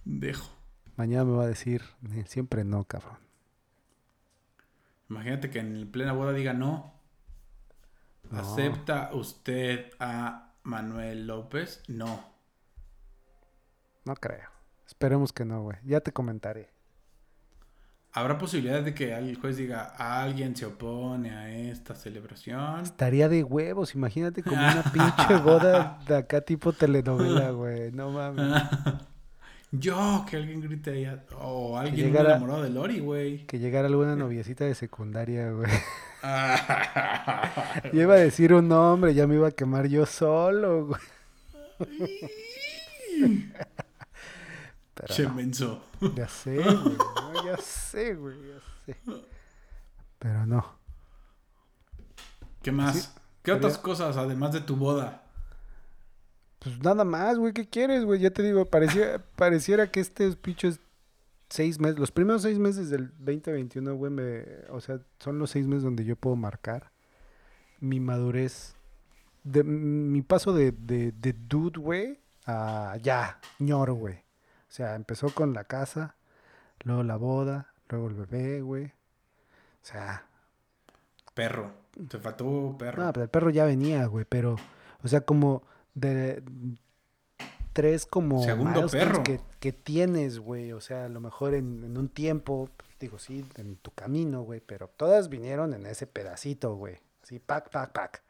Dejo. 0.04 0.48
Mañana 0.96 1.24
me 1.24 1.36
va 1.36 1.44
a 1.44 1.48
decir, 1.48 1.82
"Ni, 2.00 2.24
siempre 2.24 2.64
no, 2.64 2.84
cabrón. 2.84 3.18
Imagínate 5.08 5.50
que 5.50 5.60
en 5.60 5.90
plena 5.90 6.12
boda 6.12 6.32
diga 6.32 6.52
no. 6.52 6.94
No. 8.30 8.40
¿Acepta 8.40 9.10
usted 9.12 9.92
a 10.00 10.54
Manuel 10.62 11.26
López? 11.26 11.82
No. 11.88 12.24
No 14.04 14.14
creo. 14.16 14.50
Esperemos 14.86 15.32
que 15.32 15.44
no, 15.44 15.62
güey. 15.62 15.78
Ya 15.84 16.00
te 16.00 16.12
comentaré. 16.12 16.70
¿Habrá 18.12 18.38
posibilidad 18.38 18.82
de 18.82 18.94
que 18.94 19.12
el 19.14 19.36
juez 19.36 19.58
diga 19.58 19.92
alguien 19.98 20.56
se 20.56 20.64
opone 20.64 21.32
a 21.32 21.50
esta 21.50 21.94
celebración? 21.94 22.80
Estaría 22.80 23.28
de 23.28 23.44
huevos, 23.44 23.94
imagínate 23.94 24.42
como 24.42 24.56
una 24.56 24.82
pinche 24.92 25.36
boda 25.42 25.98
de 26.08 26.16
acá 26.16 26.40
tipo 26.40 26.72
telenovela, 26.72 27.50
güey. 27.50 27.92
No 27.92 28.10
mames. 28.10 28.62
Yo, 29.78 30.24
que 30.28 30.36
alguien 30.36 30.60
grite 30.60 30.90
ahí. 30.90 31.20
O 31.40 31.76
alguien 31.78 32.06
llegara- 32.08 32.30
enamorado 32.36 32.62
de 32.62 32.70
Lori, 32.70 33.00
güey. 33.00 33.46
Que 33.46 33.58
llegara 33.58 33.88
alguna 33.88 34.14
noviecita 34.16 34.64
de 34.64 34.74
secundaria, 34.74 35.50
güey. 35.50 35.70
Yo 37.92 38.02
iba 38.02 38.14
a 38.14 38.18
decir 38.18 38.52
un 38.54 38.68
nombre, 38.68 39.14
ya 39.14 39.26
me 39.26 39.34
iba 39.36 39.48
a 39.48 39.52
quemar 39.52 39.86
yo 39.86 40.06
solo, 40.06 40.86
güey. 40.86 41.00
Pero 44.94 45.14
Che 45.14 45.22
no, 45.24 45.34
menso. 45.34 45.84
ya 46.14 46.28
sé, 46.28 46.56
güey. 46.56 46.96
no, 46.96 47.44
ya 47.44 47.56
sé, 47.58 48.14
güey, 48.14 48.36
ya 48.48 48.60
sé. 48.94 48.96
Pero 50.18 50.46
no. 50.46 50.64
¿Qué 52.62 52.72
más? 52.72 52.94
Sí, 52.96 53.08
¿Qué 53.42 53.52
sería- 53.52 53.58
otras 53.58 53.78
cosas 53.78 54.16
además 54.16 54.52
de 54.52 54.60
tu 54.62 54.76
boda? 54.76 55.22
Pues 56.66 56.82
nada 56.82 57.04
más, 57.04 57.38
güey, 57.38 57.52
¿qué 57.52 57.68
quieres, 57.68 58.04
güey? 58.04 58.18
Ya 58.18 58.30
te 58.30 58.42
digo, 58.42 58.64
parecía, 58.64 59.22
pareciera 59.36 59.88
que 59.88 60.00
estos 60.00 60.34
pinches 60.34 60.80
seis 61.48 61.78
meses, 61.78 61.96
los 61.96 62.10
primeros 62.10 62.42
seis 62.42 62.58
meses 62.58 62.90
del 62.90 63.12
2021, 63.18 63.94
güey, 63.94 64.10
me, 64.10 64.42
o 64.70 64.80
sea, 64.80 64.98
son 65.20 65.38
los 65.38 65.50
seis 65.50 65.68
meses 65.68 65.84
donde 65.84 66.04
yo 66.04 66.16
puedo 66.16 66.34
marcar 66.34 66.90
mi 67.78 68.00
madurez, 68.00 68.74
de, 69.44 69.62
mi 69.62 70.22
paso 70.22 70.52
de, 70.52 70.72
de, 70.72 71.12
de 71.12 71.34
dude, 71.34 71.78
güey, 71.78 72.18
a 72.46 72.96
ya, 73.00 73.38
ñor, 73.60 73.92
güey. 73.92 74.16
O 74.16 74.72
sea, 74.76 74.96
empezó 74.96 75.32
con 75.32 75.52
la 75.52 75.62
casa, 75.62 76.16
luego 76.82 77.04
la 77.04 77.14
boda, 77.14 77.72
luego 77.90 78.08
el 78.08 78.14
bebé, 78.14 78.60
güey. 78.60 78.86
O 78.86 79.84
sea, 79.84 80.26
Perro. 81.32 81.70
Te 82.08 82.18
faltó 82.18 82.74
perro. 82.76 83.04
no, 83.04 83.12
pero 83.12 83.22
el 83.22 83.30
perro 83.30 83.50
ya 83.50 83.64
venía, 83.66 84.04
güey, 84.06 84.24
pero, 84.28 84.56
o 85.04 85.06
sea, 85.06 85.20
como 85.20 85.62
de 85.96 86.44
tres 87.72 88.06
como 88.06 88.44
Segundo 88.44 88.86
perro. 88.88 89.24
Que, 89.24 89.40
que 89.58 89.72
tienes, 89.72 90.38
güey, 90.38 90.72
o 90.72 90.80
sea, 90.80 91.06
a 91.06 91.08
lo 91.08 91.20
mejor 91.20 91.54
en, 91.54 91.82
en 91.82 91.98
un 91.98 92.08
tiempo, 92.08 92.70
digo, 93.00 93.18
sí, 93.18 93.44
en 93.56 93.76
tu 93.76 93.90
camino, 93.90 94.42
güey, 94.42 94.60
pero 94.60 94.88
todas 94.88 95.28
vinieron 95.28 95.74
en 95.74 95.86
ese 95.86 96.06
pedacito, 96.06 96.74
güey, 96.76 96.98
así, 97.22 97.40
pac, 97.40 97.70
pac, 97.70 97.92
pac. 97.92 98.22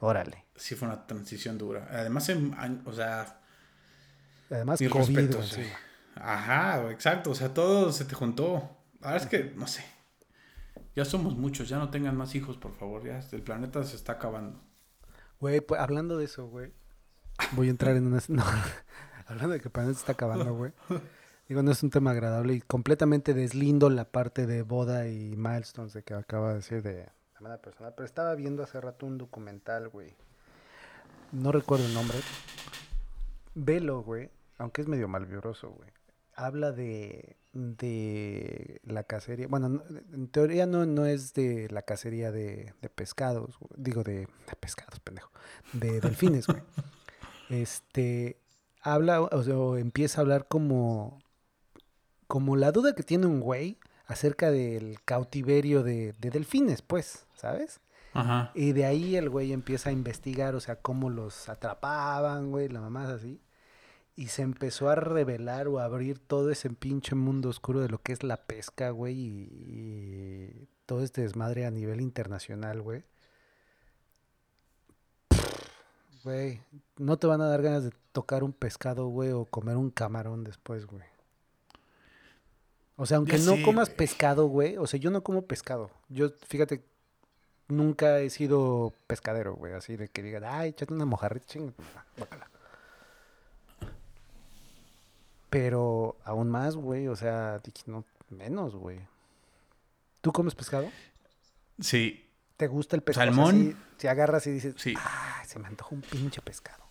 Órale. 0.00 0.46
Sí 0.56 0.74
fue 0.74 0.88
una 0.88 1.06
transición 1.06 1.58
dura. 1.58 1.86
Además, 1.92 2.28
en 2.28 2.82
o 2.84 2.92
sea, 2.92 3.40
Además, 4.50 4.80
mis 4.80 4.90
COVID, 4.90 5.16
respetos. 5.16 5.54
güey, 5.54 5.68
eh. 5.68 5.72
Ajá, 6.16 6.90
exacto. 6.90 7.30
O 7.30 7.34
sea, 7.36 7.54
todo 7.54 7.92
se 7.92 8.04
te 8.04 8.14
juntó. 8.16 8.68
Ahora 9.00 9.16
es 9.16 9.26
que, 9.26 9.52
no 9.56 9.68
sé. 9.68 9.84
Ya 10.96 11.04
somos 11.04 11.36
muchos. 11.36 11.68
Ya 11.68 11.78
no 11.78 11.90
tengan 11.90 12.16
más 12.16 12.34
hijos, 12.34 12.56
por 12.56 12.74
favor. 12.74 13.04
Ya 13.04 13.20
el 13.30 13.42
planeta 13.42 13.84
se 13.84 13.94
está 13.94 14.14
acabando. 14.14 14.60
Güey, 15.42 15.60
pues 15.60 15.80
hablando 15.80 16.18
de 16.18 16.26
eso, 16.26 16.46
güey. 16.46 16.72
Voy 17.56 17.66
a 17.66 17.70
entrar 17.70 17.96
en 17.96 18.06
una. 18.06 18.20
Hablando 19.26 19.54
de 19.54 19.58
que 19.58 19.66
el 19.66 19.72
planeta 19.72 19.98
está 19.98 20.12
acabando, 20.12 20.54
güey. 20.54 20.70
Digo, 21.48 21.64
no 21.64 21.72
es 21.72 21.82
un 21.82 21.90
tema 21.90 22.12
agradable 22.12 22.54
y 22.54 22.60
completamente 22.60 23.34
deslindo 23.34 23.90
la 23.90 24.04
parte 24.04 24.46
de 24.46 24.62
boda 24.62 25.08
y 25.08 25.34
milestones 25.34 25.94
de 25.94 26.04
que 26.04 26.14
acaba 26.14 26.50
de 26.50 26.54
decir 26.54 26.82
de 26.84 27.06
la 27.34 27.40
manera 27.40 27.60
personal. 27.60 27.92
Pero 27.96 28.06
estaba 28.06 28.36
viendo 28.36 28.62
hace 28.62 28.80
rato 28.80 29.04
un 29.04 29.18
documental, 29.18 29.88
güey. 29.88 30.14
No 31.32 31.50
recuerdo 31.50 31.86
el 31.86 31.94
nombre. 31.94 32.18
Velo, 33.56 34.04
güey. 34.04 34.30
Aunque 34.58 34.82
es 34.82 34.86
medio 34.86 35.08
malvibroso, 35.08 35.70
güey. 35.70 35.90
Habla 36.34 36.72
de, 36.72 37.36
de 37.52 38.80
la 38.84 39.04
cacería. 39.04 39.46
Bueno, 39.48 39.68
no- 39.68 39.82
en 40.12 40.28
teoría 40.28 40.66
no, 40.66 40.86
no 40.86 41.06
es 41.06 41.34
de 41.34 41.68
la 41.70 41.82
cacería 41.82 42.30
de, 42.32 42.74
de 42.80 42.88
pescados. 42.88 43.58
Digo, 43.76 44.02
de, 44.02 44.20
de 44.20 44.56
pescados, 44.58 45.00
pendejo. 45.00 45.30
De 45.72 46.00
delfines, 46.00 46.46
güey. 46.46 46.62
Este. 47.50 48.38
Habla, 48.82 49.20
o 49.22 49.42
sea, 49.42 49.54
empieza 49.80 50.20
a 50.20 50.22
hablar 50.22 50.48
como. 50.48 51.18
Como 52.26 52.56
la 52.56 52.72
duda 52.72 52.94
que 52.94 53.02
tiene 53.02 53.26
un 53.26 53.40
güey 53.40 53.78
acerca 54.06 54.50
del 54.50 54.98
cautiverio 55.04 55.82
de, 55.82 56.14
de 56.18 56.30
delfines, 56.30 56.80
pues, 56.80 57.26
¿sabes? 57.34 57.80
Ajá. 58.14 58.52
Y 58.54 58.72
de 58.72 58.86
ahí 58.86 59.16
el 59.16 59.28
güey 59.28 59.52
empieza 59.52 59.90
a 59.90 59.92
investigar, 59.92 60.54
o 60.54 60.60
sea, 60.60 60.76
cómo 60.76 61.10
los 61.10 61.48
atrapaban, 61.50 62.50
güey, 62.50 62.68
la 62.68 62.80
mamá 62.80 63.10
así. 63.12 63.40
Y 64.14 64.28
se 64.28 64.42
empezó 64.42 64.90
a 64.90 64.94
revelar 64.94 65.68
o 65.68 65.78
a 65.78 65.84
abrir 65.84 66.18
todo 66.18 66.50
ese 66.50 66.68
pinche 66.70 67.14
mundo 67.14 67.48
oscuro 67.48 67.80
de 67.80 67.88
lo 67.88 68.02
que 68.02 68.12
es 68.12 68.22
la 68.22 68.36
pesca, 68.36 68.90
güey, 68.90 69.14
y, 69.14 69.48
y 69.50 70.68
todo 70.86 71.02
este 71.02 71.22
desmadre 71.22 71.64
a 71.64 71.70
nivel 71.70 72.00
internacional, 72.00 72.82
güey. 72.82 73.04
Güey, 76.24 76.60
no 76.98 77.16
te 77.16 77.26
van 77.26 77.40
a 77.40 77.48
dar 77.48 77.62
ganas 77.62 77.84
de 77.84 77.92
tocar 78.12 78.44
un 78.44 78.52
pescado, 78.52 79.06
güey, 79.06 79.30
o 79.30 79.46
comer 79.46 79.76
un 79.76 79.90
camarón 79.90 80.44
después, 80.44 80.86
güey. 80.86 81.02
O 82.96 83.06
sea, 83.06 83.16
aunque 83.16 83.38
Ya 83.38 83.56
no 83.56 83.62
comas 83.64 83.90
pescado, 83.90 84.46
güey, 84.46 84.76
o 84.76 84.86
sea, 84.86 85.00
yo 85.00 85.10
no 85.10 85.24
como 85.24 85.46
pescado. 85.46 85.90
Yo, 86.08 86.28
fíjate, 86.46 86.84
nunca 87.66 88.20
he 88.20 88.30
sido 88.30 88.92
pescadero, 89.08 89.54
güey, 89.56 89.72
así 89.72 89.96
de 89.96 90.08
que 90.08 90.22
digan, 90.22 90.44
ay, 90.44 90.70
échate 90.70 90.94
una 90.94 91.06
mojarrita, 91.06 91.46
chinga, 91.46 91.72
guácala. 92.16 92.51
Pero 95.52 96.16
aún 96.24 96.48
más, 96.48 96.76
güey, 96.76 97.08
o 97.08 97.14
sea, 97.14 97.60
no, 97.84 98.06
menos, 98.30 98.74
güey. 98.74 98.98
¿Tú 100.22 100.32
comes 100.32 100.54
pescado? 100.54 100.90
Sí, 101.78 102.26
¿Te 102.56 102.68
gusta 102.68 102.96
el 102.96 103.02
pescado? 103.02 103.26
Salmón. 103.26 103.76
si, 103.98 104.00
si 104.02 104.08
agarras 104.08 104.46
y 104.46 104.50
dices, 104.52 104.74
sí. 104.78 104.94
ah, 104.96 105.42
se 105.44 105.58
me 105.58 105.66
antoja 105.68 105.94
un 105.94 106.00
pinche 106.00 106.40
pescado. 106.40 106.84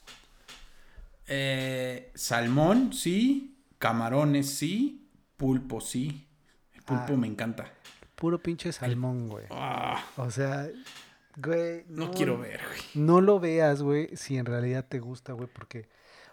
Eh, 1.27 2.11
salmón, 2.13 2.93
sí. 2.93 3.57
Camarones, 3.79 4.49
sí. 4.53 5.09
Pulpo, 5.37 5.81
sí. 5.81 6.27
El 6.73 6.83
pulpo 6.83 7.13
Ah. 7.13 7.17
me 7.17 7.25
encanta. 7.27 7.71
Puro 8.15 8.37
pinche 8.37 8.71
salmón, 8.71 9.27
güey. 9.27 9.45
Ah, 9.49 10.03
O 10.17 10.29
sea, 10.29 10.69
güey. 11.37 11.83
no, 11.87 12.11
quiero 12.11 12.37
ver, 12.37 12.61
güey. 12.67 12.81
No 12.93 13.21
lo 13.21 13.39
veas, 13.39 13.81
güey, 13.81 14.15
si 14.15 14.37
en 14.37 14.45
realidad 14.45 14.85
te 14.87 14.99
gusta, 14.99 15.33
güey, 15.33 15.47
porque, 15.51 15.87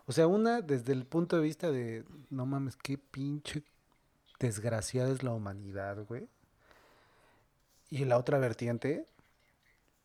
o 0.09 0.13
sea, 0.13 0.27
una, 0.27 0.63
desde 0.63 0.95
el 0.95 1.05
punto 1.05 1.37
de 1.37 1.43
vista 1.43 1.71
de, 1.71 2.03
no 2.31 2.47
mames, 2.47 2.77
qué 2.77 2.97
pinche 2.97 3.63
desgraciada 4.41 5.13
es 5.13 5.23
la 5.23 5.33
humanidad, 5.33 5.99
güey. 6.09 6.27
Y 7.91 8.07
la 8.07 8.17
otra 8.17 8.39
vertiente, 8.39 9.05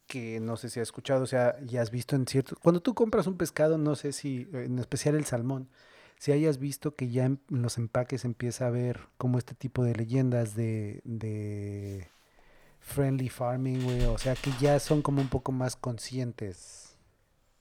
que 0.05 0.41
no 0.41 0.57
sé 0.57 0.69
si 0.69 0.81
has 0.81 0.89
escuchado, 0.89 1.23
o 1.23 1.25
sea, 1.25 1.55
y 1.69 1.77
has 1.77 1.89
visto 1.89 2.17
en 2.17 2.27
cierto, 2.27 2.57
cuando 2.61 2.81
tú 2.81 2.93
compras 2.93 3.27
un 3.27 3.37
pescado, 3.37 3.77
no 3.77 3.95
sé 3.95 4.11
si, 4.11 4.45
en 4.51 4.77
especial 4.77 5.15
el 5.15 5.23
salmón, 5.23 5.69
si 6.17 6.33
hayas 6.33 6.57
visto 6.59 6.95
que 6.95 7.09
ya 7.09 7.23
en 7.23 7.39
los 7.47 7.77
empaques 7.77 8.25
empieza 8.25 8.65
a 8.65 8.67
haber 8.67 9.07
como 9.17 9.37
este 9.37 9.55
tipo 9.55 9.85
de 9.85 9.95
leyendas 9.95 10.53
de, 10.53 10.99
de 11.05 12.09
friendly 12.81 13.29
farming, 13.29 13.85
güey, 13.85 14.03
o 14.03 14.17
sea, 14.17 14.35
que 14.35 14.51
ya 14.59 14.81
son 14.81 15.01
como 15.01 15.21
un 15.21 15.29
poco 15.29 15.53
más 15.53 15.77
conscientes 15.77 16.92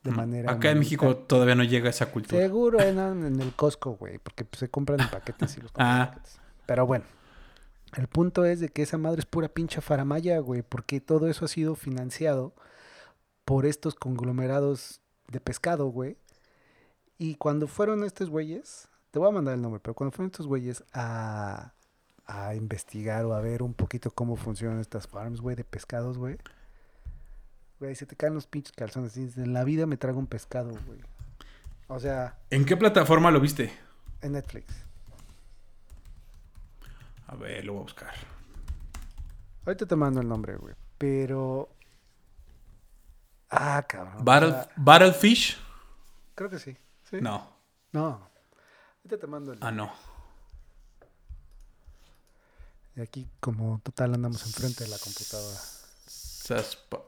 de 0.03 0.11
Mm, 0.11 0.17
manera 0.17 0.53
Acá 0.53 0.71
en 0.71 0.79
México 0.81 1.17
todavía 1.17 1.55
no 1.55 1.65
llega 1.65 1.91
esa 1.91 2.07
cultura. 2.07 2.41
Seguro 2.41 2.81
en, 2.81 2.99
en 2.99 3.41
el 3.41 3.53
Costco, 3.55 3.93
güey, 3.97 4.19
porque 4.19 4.45
pues, 4.45 4.59
se 4.61 4.69
compran 4.69 5.01
en 5.01 5.09
paquetes 5.11 5.57
y 5.57 5.61
los 5.61 5.73
compran 5.73 5.97
en 5.97 6.03
Ah. 6.03 6.07
paquetes. 6.11 6.41
Pero 6.67 6.87
bueno, 6.87 7.05
el 7.97 8.09
punto 8.09 8.45
es 8.45 8.61
de 8.61 8.69
que 8.69 8.83
esa 8.83 8.99
madre 8.99 9.21
es 9.21 9.27
pura 9.27 9.49
pincha 9.49 9.81
faramaya, 9.81 10.39
güey, 10.39 10.63
porque 10.63 11.01
todo 11.01 11.29
eso 11.29 11.45
ha 11.45 11.49
sido 11.49 11.75
financiado 11.77 12.55
por 13.45 13.67
estos 13.67 13.95
conglomerados 13.95 15.01
de 15.29 15.41
pescado, 15.41 15.87
güey. 15.89 16.17
Y 17.19 17.37
cuando 17.37 17.67
fueron 17.69 18.03
estos 18.05 18.31
güeyes, 18.31 18.89
te 19.11 19.19
voy 19.19 19.29
a 19.29 19.33
mandar 19.33 19.55
el 19.55 19.63
nombre, 19.63 19.81
pero 19.83 19.95
cuando 19.95 20.11
fueron 20.17 20.31
estos 20.31 20.47
güeyes 20.47 20.83
a 20.93 21.73
a 22.25 22.55
investigar 22.55 23.25
o 23.25 23.35
a 23.35 23.41
ver 23.41 23.63
un 23.65 23.75
poquito 23.75 24.11
cómo 24.13 24.37
funcionan 24.37 24.79
estas 24.79 25.07
farms, 25.09 25.41
güey, 25.41 25.57
de 25.57 25.65
pescados, 25.65 26.17
güey. 26.19 26.39
Güey, 27.83 27.97
se 27.97 28.07
te 28.07 28.15
caen 28.15 28.33
los 28.35 28.47
pinches 28.47 28.71
calzones. 28.77 29.17
En 29.17 29.53
la 29.53 29.65
vida 29.65 29.87
me 29.87 29.97
trago 29.97 30.17
un 30.21 30.29
pescado, 30.29 30.71
güey. 30.87 31.01
O 31.89 31.99
sea, 31.99 32.39
¿En 32.49 32.65
qué 32.65 32.77
plataforma 32.77 33.33
lo 33.33 33.41
viste? 33.41 33.77
en 34.21 34.35
Netflix. 34.35 34.73
A 37.27 37.35
ver, 37.35 37.65
lo 37.65 37.73
voy 37.73 37.81
a 37.81 37.83
buscar. 37.83 38.15
Ahorita 39.67 39.85
te 39.87 39.97
mando 39.97 40.21
el 40.21 40.29
nombre, 40.29 40.55
güey. 40.55 40.77
Pero. 40.97 41.71
Ah, 43.51 43.85
cabrón. 43.89 44.15
o 44.21 44.23
Battle, 44.23 44.51
sea, 44.53 44.69
Battlefish. 44.77 45.59
creo 46.37 46.51
que 46.51 46.61
sí. 46.61 46.77
¿Sí? 47.11 47.17
No. 47.21 47.51
No. 47.91 48.31
Ahorita 48.99 49.19
te 49.19 49.27
mando 49.27 49.55
el. 49.55 49.59
Ah, 49.61 49.73
no. 49.73 49.93
Y 52.95 53.01
aquí, 53.01 53.29
como 53.41 53.81
total, 53.83 54.15
andamos 54.15 54.47
enfrente 54.47 54.85
de 54.85 54.91
la 54.91 54.99
computadora. 54.99 55.59
Saspa- 56.07 57.03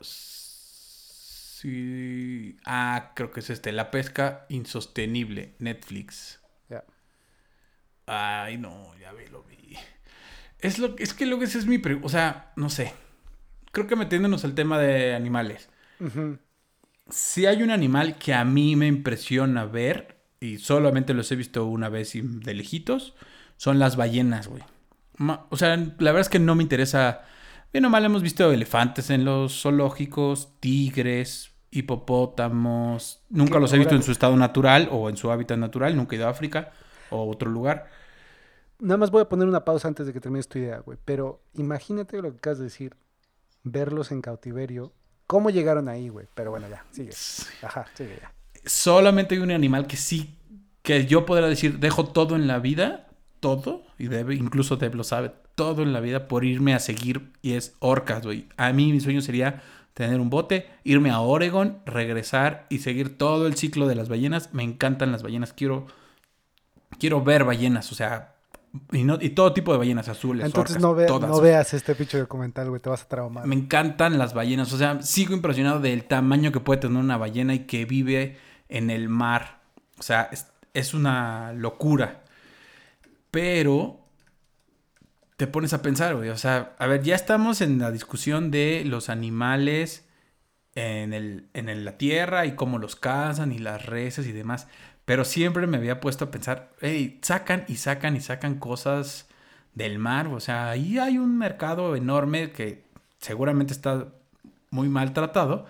Sí. 1.65 2.59
Ah, 2.67 3.13
creo 3.17 3.31
que 3.31 3.41
es 3.41 3.49
este. 3.49 3.73
La 3.73 3.91
pesca 3.91 4.45
insostenible. 4.51 5.55
Netflix. 5.59 6.43
Ya. 6.69 6.85
Ay, 8.05 8.59
no, 8.59 8.95
ya 9.01 9.13
ve, 9.13 9.29
lo 9.31 9.45
vi. 9.45 9.75
Es, 10.59 10.79
lo, 10.79 10.95
es 10.99 11.15
que 11.15 11.25
lo 11.25 11.39
que 11.39 11.47
ese 11.47 11.57
es 11.59 11.65
mi 11.65 11.79
pregunta. 11.79 12.07
O 12.07 12.11
sea, 12.11 12.53
no 12.57 12.69
sé. 12.69 12.93
Creo 13.73 13.87
que 13.87 13.97
metiéndonos 13.97 14.45
al 14.45 14.55
tema 14.55 14.79
de 14.79 15.15
animales. 15.15 15.71
Si 17.09 17.47
hay 17.47 17.63
un 17.63 17.71
animal 17.71 18.19
que 18.19 18.35
a 18.35 18.45
mí 18.45 18.77
me 18.77 18.87
impresiona 18.87 19.65
ver, 19.65 20.19
y 20.41 20.59
solamente 20.59 21.15
los 21.15 21.33
he 21.33 21.37
visto 21.37 21.65
una 21.65 21.89
vez 21.89 22.15
y 22.15 22.21
de 22.21 22.53
lejitos, 22.53 23.15
son 23.57 23.79
las 23.79 23.97
ballenas, 23.97 24.49
güey. 24.49 24.63
O 25.49 25.57
sea, 25.57 25.77
la 25.79 26.13
verdad 26.13 26.21
es 26.21 26.29
que 26.29 26.41
no 26.41 26.57
me 26.57 26.63
interesa. 26.63 27.23
Bien 27.73 27.87
o 27.87 27.91
mal 27.91 28.05
hemos 28.05 28.23
visto 28.23 28.53
elefantes 28.53 29.09
en 29.09 29.25
los 29.25 29.63
zoológicos, 29.63 30.61
tigres, 30.61 31.54
hipopótamos. 31.75 33.23
Nunca 33.29 33.59
los 33.59 33.73
he 33.73 33.79
visto 33.79 33.95
en 33.95 34.03
su 34.03 34.13
estado 34.13 34.37
natural 34.37 34.89
o 34.91 35.11
en 35.11 35.17
su 35.17 35.31
hábitat 35.31 35.59
natural. 35.59 35.97
Nunca 35.97 36.15
he 36.15 36.19
ido 36.19 36.29
a 36.29 36.31
África 36.31 36.73
o 37.11 37.29
otro 37.29 37.51
lugar. 37.51 37.89
Nada 38.79 38.97
más 38.97 39.11
voy 39.11 39.23
a 39.23 39.29
poner 39.29 39.49
una 39.49 39.65
pausa 39.65 39.89
antes 39.89 40.07
de 40.07 40.13
que 40.13 40.21
termines 40.21 40.49
tu 40.49 40.59
idea, 40.59 40.79
güey. 40.79 40.99
Pero 41.05 41.43
imagínate 41.55 42.23
lo 42.23 42.31
que 42.31 42.39
acabas 42.39 42.59
de 42.59 42.65
decir. 42.65 42.95
Verlos 43.65 44.13
en 44.13 44.21
cautiverio. 44.21 44.93
¿Cómo 45.27 45.51
llegaron 45.51 45.89
ahí, 45.89 46.11
güey? 46.11 46.27
Pero 46.35 46.51
bueno, 46.51 46.69
ya, 46.69 46.85
sigue. 46.91 47.13
Ajá, 47.63 47.87
sigue 47.95 48.19
ya. 48.21 48.33
solamente 48.67 49.35
hay 49.35 49.41
un 49.41 49.51
animal 49.51 49.87
que 49.87 49.97
sí, 49.97 50.37
que 50.83 51.07
yo 51.07 51.25
podría 51.25 51.49
decir, 51.49 51.79
dejo 51.79 52.07
todo 52.07 52.37
en 52.37 52.47
la 52.47 52.59
vida, 52.59 53.09
todo, 53.41 53.85
y 53.99 54.09
debe, 54.09 54.35
incluso 54.35 54.77
Deb 54.77 54.95
lo 54.95 55.03
sabe, 55.03 55.33
todo 55.55 55.83
en 55.83 55.95
la 55.95 56.01
vida 56.01 56.29
por 56.29 56.45
irme 56.45 56.75
a 56.75 56.79
seguir, 56.79 57.33
y 57.41 57.55
es 57.55 57.75
orcas, 57.79 58.27
güey. 58.27 58.49
A 58.59 58.71
mí 58.75 58.93
mi 58.93 59.01
sueño 59.01 59.23
sería 59.23 59.63
tener 59.95 60.21
un 60.21 60.29
bote, 60.29 60.69
irme 60.85 61.11
a 61.11 61.21
Oregon, 61.21 61.79
regresar 61.87 62.67
y 62.69 62.81
seguir 62.81 63.17
todo 63.17 63.47
el 63.47 63.55
ciclo 63.57 63.87
de 63.87 63.95
las 63.95 64.09
ballenas. 64.09 64.53
Me 64.53 64.63
encantan 64.63 65.13
las 65.13 65.23
ballenas, 65.23 65.53
quiero, 65.53 65.87
quiero 66.99 67.23
ver 67.23 67.45
ballenas, 67.45 67.91
o 67.93 67.95
sea, 67.95 68.35
y, 68.91 69.05
no, 69.05 69.19
y 69.21 69.31
todo 69.31 69.53
tipo 69.53 69.71
de 69.71 69.79
ballenas 69.79 70.09
azules. 70.09 70.45
Entonces 70.47 70.77
orcas, 70.77 70.83
no, 70.83 70.95
ve- 70.97 71.07
todas. 71.07 71.31
no 71.31 71.41
veas 71.41 71.73
este 71.75 71.95
pinche 71.95 72.19
documental, 72.19 72.69
güey. 72.71 72.83
Te 72.83 72.91
vas 72.91 73.03
a 73.03 73.09
traumar. 73.09 73.47
Me 73.47 73.55
encantan 73.55 74.19
las 74.19 74.35
ballenas. 74.35 74.73
O 74.73 74.77
sea, 74.79 75.01
sigo 75.01 75.33
impresionado 75.33 75.79
del 75.79 76.05
tamaño 76.05 76.51
que 76.51 76.59
puede 76.59 76.81
tener 76.81 76.97
una 76.99 77.17
ballena 77.17 77.55
y 77.55 77.61
que 77.61 77.85
vive 77.85 78.37
en 78.69 78.91
el 78.91 79.09
mar. 79.09 79.61
O 79.97 80.03
sea, 80.03 80.29
es, 80.33 80.49
es 80.73 80.93
una 80.93 81.53
locura. 81.53 82.25
Pero 83.31 84.01
te 85.37 85.47
pones 85.47 85.73
a 85.73 85.83
pensar, 85.83 86.15
güey. 86.17 86.31
O 86.31 86.37
sea, 86.37 86.75
a 86.79 86.87
ver, 86.87 87.03
ya 87.03 87.15
estamos 87.15 87.61
en 87.61 87.79
la 87.79 87.91
discusión 87.91 88.51
de 88.51 88.85
los 88.85 89.09
animales 89.09 90.07
en, 90.75 91.13
el, 91.13 91.49
en 91.55 91.85
la 91.85 91.99
tierra 91.99 92.47
y 92.47 92.55
cómo 92.55 92.79
los 92.79 92.97
cazan 92.97 93.53
y 93.53 93.59
las 93.59 93.87
reses 93.87 94.27
y 94.27 94.33
demás. 94.33 94.69
Pero 95.05 95.25
siempre 95.25 95.67
me 95.67 95.77
había 95.77 96.01
puesto 96.01 96.27
a 96.27 96.31
pensar, 96.31 96.73
hey, 96.81 97.19
sacan 97.23 97.65
y 97.69 97.77
sacan 97.77 98.17
y 98.17 98.21
sacan 98.21 98.59
cosas 98.59 99.29
del 99.75 99.99
mar. 99.99 100.29
O 100.29 100.41
sea, 100.41 100.71
ahí 100.71 100.99
hay 100.99 101.19
un 101.19 101.37
mercado 101.39 101.97
enorme 101.97 102.53
que 102.53 102.85
seguramente 103.19 103.73
está 103.73 104.09
muy 104.71 104.89
maltratado. 104.89 105.67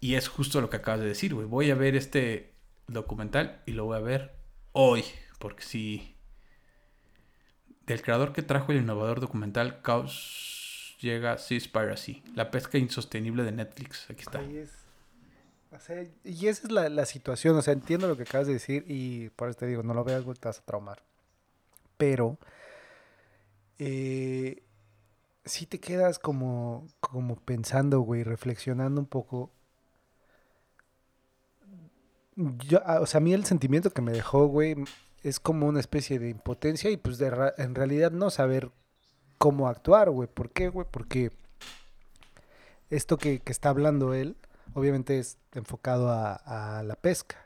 Y 0.00 0.14
es 0.16 0.28
justo 0.28 0.60
lo 0.60 0.70
que 0.70 0.76
acabas 0.78 1.00
de 1.00 1.06
decir, 1.06 1.34
güey. 1.34 1.46
Voy 1.46 1.70
a 1.70 1.74
ver 1.74 1.96
este 1.96 2.52
documental 2.86 3.62
y 3.66 3.72
lo 3.72 3.86
voy 3.86 3.96
a 3.96 4.00
ver 4.00 4.34
hoy. 4.72 5.04
Porque 5.38 5.62
si... 5.62 6.13
Del 7.86 8.02
creador 8.02 8.32
que 8.32 8.42
trajo 8.42 8.72
el 8.72 8.78
innovador 8.78 9.20
documental 9.20 9.82
Caos 9.82 10.96
llega 11.00 11.38
Seaspiracy. 11.38 12.22
La 12.34 12.50
pesca 12.50 12.78
insostenible 12.78 13.42
de 13.42 13.52
Netflix. 13.52 14.08
Aquí 14.10 14.22
está. 14.22 14.42
Es. 14.42 14.70
O 15.70 15.80
sea, 15.80 16.06
y 16.22 16.46
esa 16.46 16.66
es 16.66 16.72
la, 16.72 16.88
la 16.88 17.04
situación. 17.04 17.56
O 17.56 17.62
sea, 17.62 17.72
entiendo 17.72 18.06
lo 18.08 18.16
que 18.16 18.22
acabas 18.22 18.46
de 18.46 18.54
decir 18.54 18.84
y 18.88 19.28
por 19.30 19.48
eso 19.48 19.58
te 19.58 19.66
digo, 19.66 19.82
no 19.82 19.92
lo 19.92 20.04
veas, 20.04 20.24
te 20.24 20.48
vas 20.48 20.58
a 20.58 20.62
traumar. 20.62 21.02
Pero. 21.96 22.38
Eh, 23.78 24.62
sí 25.44 25.66
te 25.66 25.80
quedas 25.80 26.18
como, 26.18 26.86
como 27.00 27.36
pensando, 27.36 28.00
güey, 28.00 28.22
reflexionando 28.22 29.00
un 29.00 29.06
poco. 29.06 29.50
Yo, 32.36 32.80
ah, 32.84 33.00
o 33.00 33.06
sea, 33.06 33.18
a 33.18 33.20
mí 33.20 33.32
el 33.32 33.44
sentimiento 33.44 33.90
que 33.90 34.02
me 34.02 34.12
dejó, 34.12 34.46
güey, 34.46 34.74
es 35.24 35.40
como 35.40 35.66
una 35.66 35.80
especie 35.80 36.20
de 36.20 36.28
impotencia 36.28 36.90
y 36.90 36.96
pues 36.96 37.18
de 37.18 37.30
ra- 37.30 37.54
en 37.58 37.74
realidad 37.74 38.12
no 38.12 38.30
saber 38.30 38.70
cómo 39.38 39.66
actuar, 39.68 40.10
güey. 40.10 40.28
¿Por 40.32 40.50
qué, 40.50 40.68
güey? 40.68 40.86
Porque 40.88 41.32
esto 42.90 43.16
que, 43.18 43.40
que 43.40 43.50
está 43.52 43.70
hablando 43.70 44.14
él, 44.14 44.36
obviamente 44.74 45.18
es 45.18 45.38
enfocado 45.52 46.10
a, 46.10 46.78
a 46.78 46.82
la 46.82 46.94
pesca. 46.96 47.36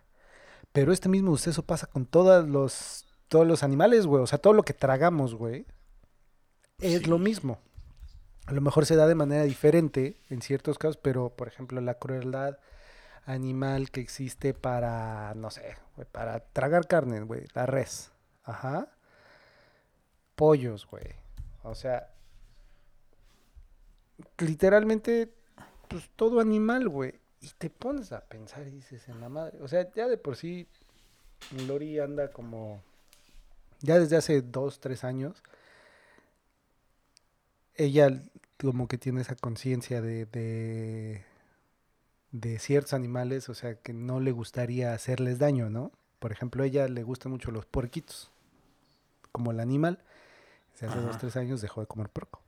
Pero 0.72 0.92
este 0.92 1.08
mismo 1.08 1.30
suceso 1.36 1.62
pasa 1.62 1.86
con 1.86 2.04
todos 2.04 2.46
los, 2.48 3.06
todos 3.28 3.46
los 3.46 3.62
animales, 3.62 4.06
güey. 4.06 4.22
O 4.22 4.26
sea, 4.26 4.38
todo 4.38 4.52
lo 4.52 4.62
que 4.64 4.74
tragamos, 4.74 5.34
güey, 5.34 5.64
es 6.80 7.00
Sí. 7.00 7.04
lo 7.06 7.18
mismo. 7.18 7.58
A 8.46 8.52
lo 8.52 8.60
mejor 8.60 8.86
se 8.86 8.96
da 8.96 9.06
de 9.06 9.14
manera 9.14 9.44
diferente 9.44 10.16
en 10.30 10.42
ciertos 10.42 10.78
casos, 10.78 10.96
pero 10.96 11.30
por 11.30 11.48
ejemplo 11.48 11.80
la 11.80 11.94
crueldad 11.94 12.58
animal 13.28 13.90
que 13.90 14.00
existe 14.00 14.54
para, 14.54 15.34
no 15.34 15.50
sé, 15.50 15.76
para 16.12 16.40
tragar 16.40 16.86
carne, 16.86 17.20
güey, 17.20 17.44
la 17.54 17.66
res. 17.66 18.10
Ajá. 18.42 18.88
Pollos, 20.34 20.86
güey. 20.86 21.14
O 21.62 21.74
sea, 21.74 22.10
literalmente, 24.38 25.30
pues 25.88 26.08
todo 26.16 26.40
animal, 26.40 26.88
güey. 26.88 27.20
Y 27.40 27.50
te 27.58 27.68
pones 27.68 28.12
a 28.12 28.20
pensar 28.20 28.66
y 28.66 28.70
dices, 28.70 29.08
en 29.08 29.20
la 29.20 29.28
madre. 29.28 29.58
O 29.60 29.68
sea, 29.68 29.92
ya 29.92 30.08
de 30.08 30.16
por 30.16 30.36
sí, 30.36 30.66
Lori 31.66 31.98
anda 31.98 32.32
como, 32.32 32.82
ya 33.80 33.98
desde 33.98 34.16
hace 34.16 34.40
dos, 34.40 34.80
tres 34.80 35.04
años, 35.04 35.42
ella 37.74 38.22
como 38.58 38.88
que 38.88 38.96
tiene 38.96 39.20
esa 39.20 39.36
conciencia 39.36 40.00
de, 40.00 40.24
de, 40.26 41.24
de 42.32 42.58
ciertos 42.58 42.92
animales, 42.94 43.48
o 43.48 43.54
sea, 43.54 43.76
que 43.76 43.92
no 43.92 44.20
le 44.20 44.32
gustaría 44.32 44.92
hacerles 44.92 45.38
daño, 45.38 45.70
¿no? 45.70 45.92
Por 46.18 46.32
ejemplo, 46.32 46.62
a 46.62 46.66
ella 46.66 46.88
le 46.88 47.02
gustan 47.02 47.32
mucho 47.32 47.50
los 47.50 47.66
puerquitos, 47.66 48.30
como 49.32 49.50
el 49.52 49.60
animal. 49.60 49.98
Desde 50.72 50.88
hace 50.88 51.00
dos, 51.00 51.10
Ajá. 51.10 51.18
tres 51.18 51.36
años 51.36 51.60
dejó 51.60 51.80
de 51.80 51.86
comer 51.86 52.08
puerco. 52.10 52.40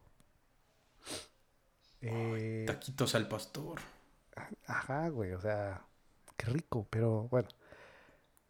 Eh, 2.03 2.65
Taquitos 2.67 3.15
al 3.15 3.29
pastor. 3.29 3.81
ajá, 4.67 5.09
güey, 5.09 5.33
o 5.33 5.41
sea, 5.41 5.83
qué 6.37 6.47
rico, 6.47 6.87
pero 6.91 7.29
bueno. 7.29 7.49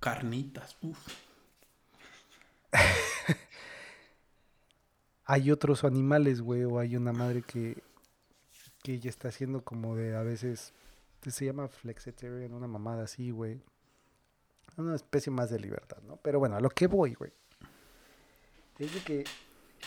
Carnitas. 0.01 0.77
Uf. 0.83 0.99
hay 5.25 5.51
otros 5.51 5.85
animales, 5.85 6.41
güey, 6.41 6.65
o 6.65 6.79
hay 6.79 6.97
una 6.97 7.13
madre 7.13 7.43
que, 7.43 7.83
que 8.83 8.95
ella 8.95 9.11
está 9.11 9.29
haciendo 9.29 9.63
como 9.65 9.97
de 9.97 10.17
a 10.17 10.23
veces, 10.23 10.73
se 11.29 11.45
llama 11.45 11.69
flexitarian, 11.69 12.55
una 12.55 12.67
mamada 12.67 13.05
así, 13.05 13.31
güey. 13.31 13.61
Una 14.77 14.95
especie 14.95 15.31
más 15.31 15.51
de 15.51 15.59
libertad, 15.59 15.99
¿no? 16.07 16.17
Pero 16.17 16.39
bueno, 16.39 16.57
a 16.57 16.61
lo 16.61 16.71
que 16.71 16.87
voy, 16.87 17.15
güey. 17.15 17.33
Es 18.79 18.95
de 18.95 19.01
que 19.01 19.25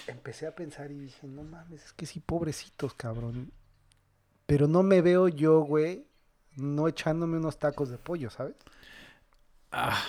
empecé 0.08 0.46
a 0.46 0.54
pensar 0.54 0.92
y 0.92 1.00
dije, 1.00 1.28
no 1.28 1.44
mames, 1.44 1.86
es 1.86 1.94
que 1.94 2.06
sí, 2.06 2.20
pobrecitos, 2.20 2.94
cabrón. 2.94 3.52
Pero 4.46 4.68
no 4.68 4.84
me 4.84 5.02
veo 5.02 5.28
yo, 5.28 5.62
güey, 5.62 6.06
no 6.56 6.88
echándome 6.88 7.38
unos 7.38 7.58
tacos 7.58 7.90
de 7.90 7.98
pollo, 7.98 8.30
¿sabes? 8.30 8.56
Ah, 9.72 10.00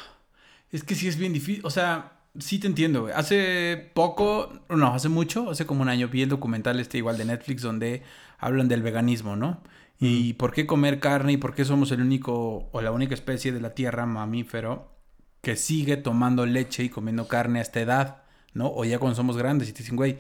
es 0.71 0.85
que 0.85 0.95
sí 0.95 1.09
es 1.09 1.17
bien 1.17 1.33
difícil. 1.33 1.65
O 1.65 1.71
sea, 1.71 2.21
sí 2.39 2.59
te 2.59 2.67
entiendo, 2.67 3.03
güey. 3.03 3.15
Hace 3.15 3.91
poco, 3.95 4.53
no, 4.69 4.95
hace 4.95 5.09
mucho, 5.09 5.51
hace 5.51 5.67
como 5.67 5.83
un 5.83 5.89
año, 5.89 6.09
vi 6.09 6.23
el 6.23 6.29
documental 6.29 6.81
este 6.81 6.99
igual 6.99 7.17
de 7.17 7.25
Netflix 7.25 7.63
donde 7.63 8.03
hablan 8.39 8.69
del 8.69 8.83
veganismo, 8.83 9.37
¿no? 9.37 9.63
Y 10.01 10.35
por 10.35 10.53
qué 10.53 10.67
comer 10.67 11.01
carne 11.01 11.33
y 11.33 11.37
por 11.37 11.55
qué 11.55 11.65
somos 11.65 11.91
el 11.93 12.01
único 12.01 12.69
o 12.73 12.81
la 12.83 12.91
única 12.91 13.15
especie 13.15 13.53
de 13.53 13.61
la 13.61 13.75
Tierra 13.75 14.07
mamífero 14.07 14.93
que 15.41 15.57
sigue 15.57 15.97
tomando 15.97 16.47
leche 16.47 16.85
y 16.85 16.89
comiendo 16.89 17.29
carne 17.29 17.61
a 17.61 17.63
esta 17.63 17.81
edad. 17.81 18.25
¿no? 18.55 18.73
O 18.75 18.85
ya 18.85 18.99
cuando 18.99 19.17
somos 19.17 19.37
grandes 19.37 19.69
y 19.69 19.73
te 19.73 19.81
dicen, 19.81 19.97
güey, 19.97 20.19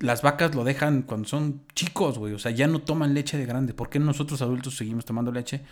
las 0.00 0.22
vacas 0.22 0.54
lo 0.54 0.64
dejan 0.64 1.02
cuando 1.02 1.28
son 1.28 1.62
chicos, 1.74 2.18
güey. 2.18 2.34
O 2.34 2.38
sea, 2.38 2.50
ya 2.50 2.66
no 2.66 2.80
toman 2.80 3.14
leche 3.14 3.38
de 3.38 3.46
grande. 3.46 3.72
¿Por 3.72 3.88
qué 3.88 3.98
nosotros 3.98 4.42
adultos 4.42 4.76
seguimos 4.76 5.04
tomando 5.04 5.30
leche? 5.30 5.62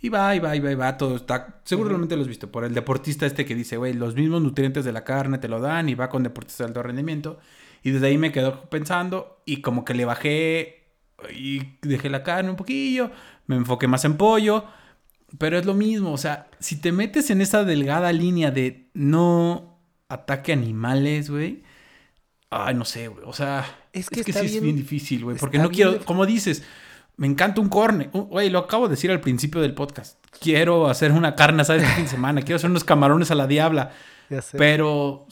Y 0.00 0.08
va, 0.10 0.34
y 0.36 0.38
va, 0.38 0.54
y 0.54 0.60
va, 0.60 0.70
y 0.70 0.74
va, 0.74 0.96
todo 0.96 1.16
está... 1.16 1.60
Seguramente 1.64 2.14
lo 2.14 2.22
has 2.22 2.28
visto 2.28 2.50
por 2.52 2.64
el 2.64 2.72
deportista 2.72 3.26
este 3.26 3.44
que 3.44 3.54
dice, 3.54 3.76
güey, 3.76 3.94
los 3.94 4.14
mismos 4.14 4.42
nutrientes 4.42 4.84
de 4.84 4.92
la 4.92 5.04
carne 5.04 5.38
te 5.38 5.48
lo 5.48 5.60
dan 5.60 5.88
y 5.88 5.94
va 5.94 6.08
con 6.08 6.22
deportistas 6.22 6.58
de 6.58 6.64
alto 6.66 6.82
rendimiento. 6.82 7.38
Y 7.82 7.90
desde 7.90 8.06
ahí 8.06 8.18
me 8.18 8.30
quedo 8.30 8.68
pensando 8.70 9.42
y 9.44 9.60
como 9.60 9.84
que 9.84 9.94
le 9.94 10.04
bajé 10.04 10.77
y 11.34 11.62
dejé 11.82 12.08
la 12.10 12.22
carne 12.22 12.50
un 12.50 12.56
poquillo, 12.56 13.10
me 13.46 13.56
enfoqué 13.56 13.86
más 13.88 14.04
en 14.04 14.16
pollo, 14.16 14.64
pero 15.38 15.58
es 15.58 15.66
lo 15.66 15.74
mismo, 15.74 16.12
o 16.12 16.18
sea, 16.18 16.48
si 16.58 16.76
te 16.76 16.92
metes 16.92 17.30
en 17.30 17.40
esa 17.40 17.64
delgada 17.64 18.12
línea 18.12 18.50
de 18.50 18.88
no 18.94 19.78
ataque 20.08 20.52
animales, 20.52 21.30
güey, 21.30 21.62
ay, 22.50 22.74
no 22.74 22.84
sé, 22.84 23.08
güey, 23.08 23.24
o 23.26 23.32
sea, 23.32 23.66
es 23.92 24.08
que, 24.08 24.22
sí 24.22 24.30
es 24.30 24.62
bien 24.62 24.76
difícil, 24.76 25.24
güey, 25.24 25.36
porque 25.36 25.58
no 25.58 25.70
quiero, 25.70 26.04
como 26.04 26.24
dices, 26.24 26.62
me 27.16 27.26
encanta 27.26 27.60
un 27.60 27.68
corne, 27.68 28.10
güey, 28.12 28.48
lo 28.48 28.60
acabo 28.60 28.86
de 28.88 28.94
decir 28.94 29.10
al 29.10 29.20
principio 29.20 29.60
del 29.60 29.74
podcast, 29.74 30.24
quiero 30.40 30.88
hacer 30.88 31.12
una 31.12 31.34
carne 31.34 31.62
asada 31.62 31.80
este 31.80 31.94
fin 31.94 32.04
de 32.04 32.10
semana, 32.10 32.42
quiero 32.42 32.56
hacer 32.56 32.70
unos 32.70 32.84
camarones 32.84 33.30
a 33.30 33.34
la 33.34 33.46
diabla, 33.46 33.90
pero, 34.56 35.26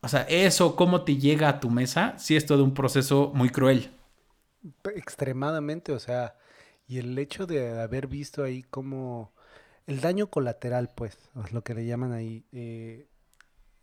o 0.00 0.08
sea, 0.08 0.22
eso, 0.28 0.76
cómo 0.76 1.02
te 1.02 1.16
llega 1.16 1.48
a 1.48 1.60
tu 1.60 1.70
mesa, 1.70 2.14
sí 2.18 2.36
es 2.36 2.46
todo 2.46 2.62
un 2.62 2.74
proceso 2.74 3.32
muy 3.34 3.48
cruel. 3.48 3.90
Extremadamente, 4.94 5.92
o 5.92 5.98
sea, 5.98 6.36
y 6.86 6.98
el 6.98 7.18
hecho 7.18 7.46
de 7.46 7.80
haber 7.80 8.06
visto 8.06 8.44
ahí 8.44 8.62
como 8.62 9.32
el 9.86 10.00
daño 10.00 10.28
colateral, 10.28 10.90
pues, 10.94 11.18
es 11.44 11.52
lo 11.52 11.62
que 11.62 11.74
le 11.74 11.86
llaman 11.86 12.12
ahí, 12.12 12.44
eh, 12.52 13.06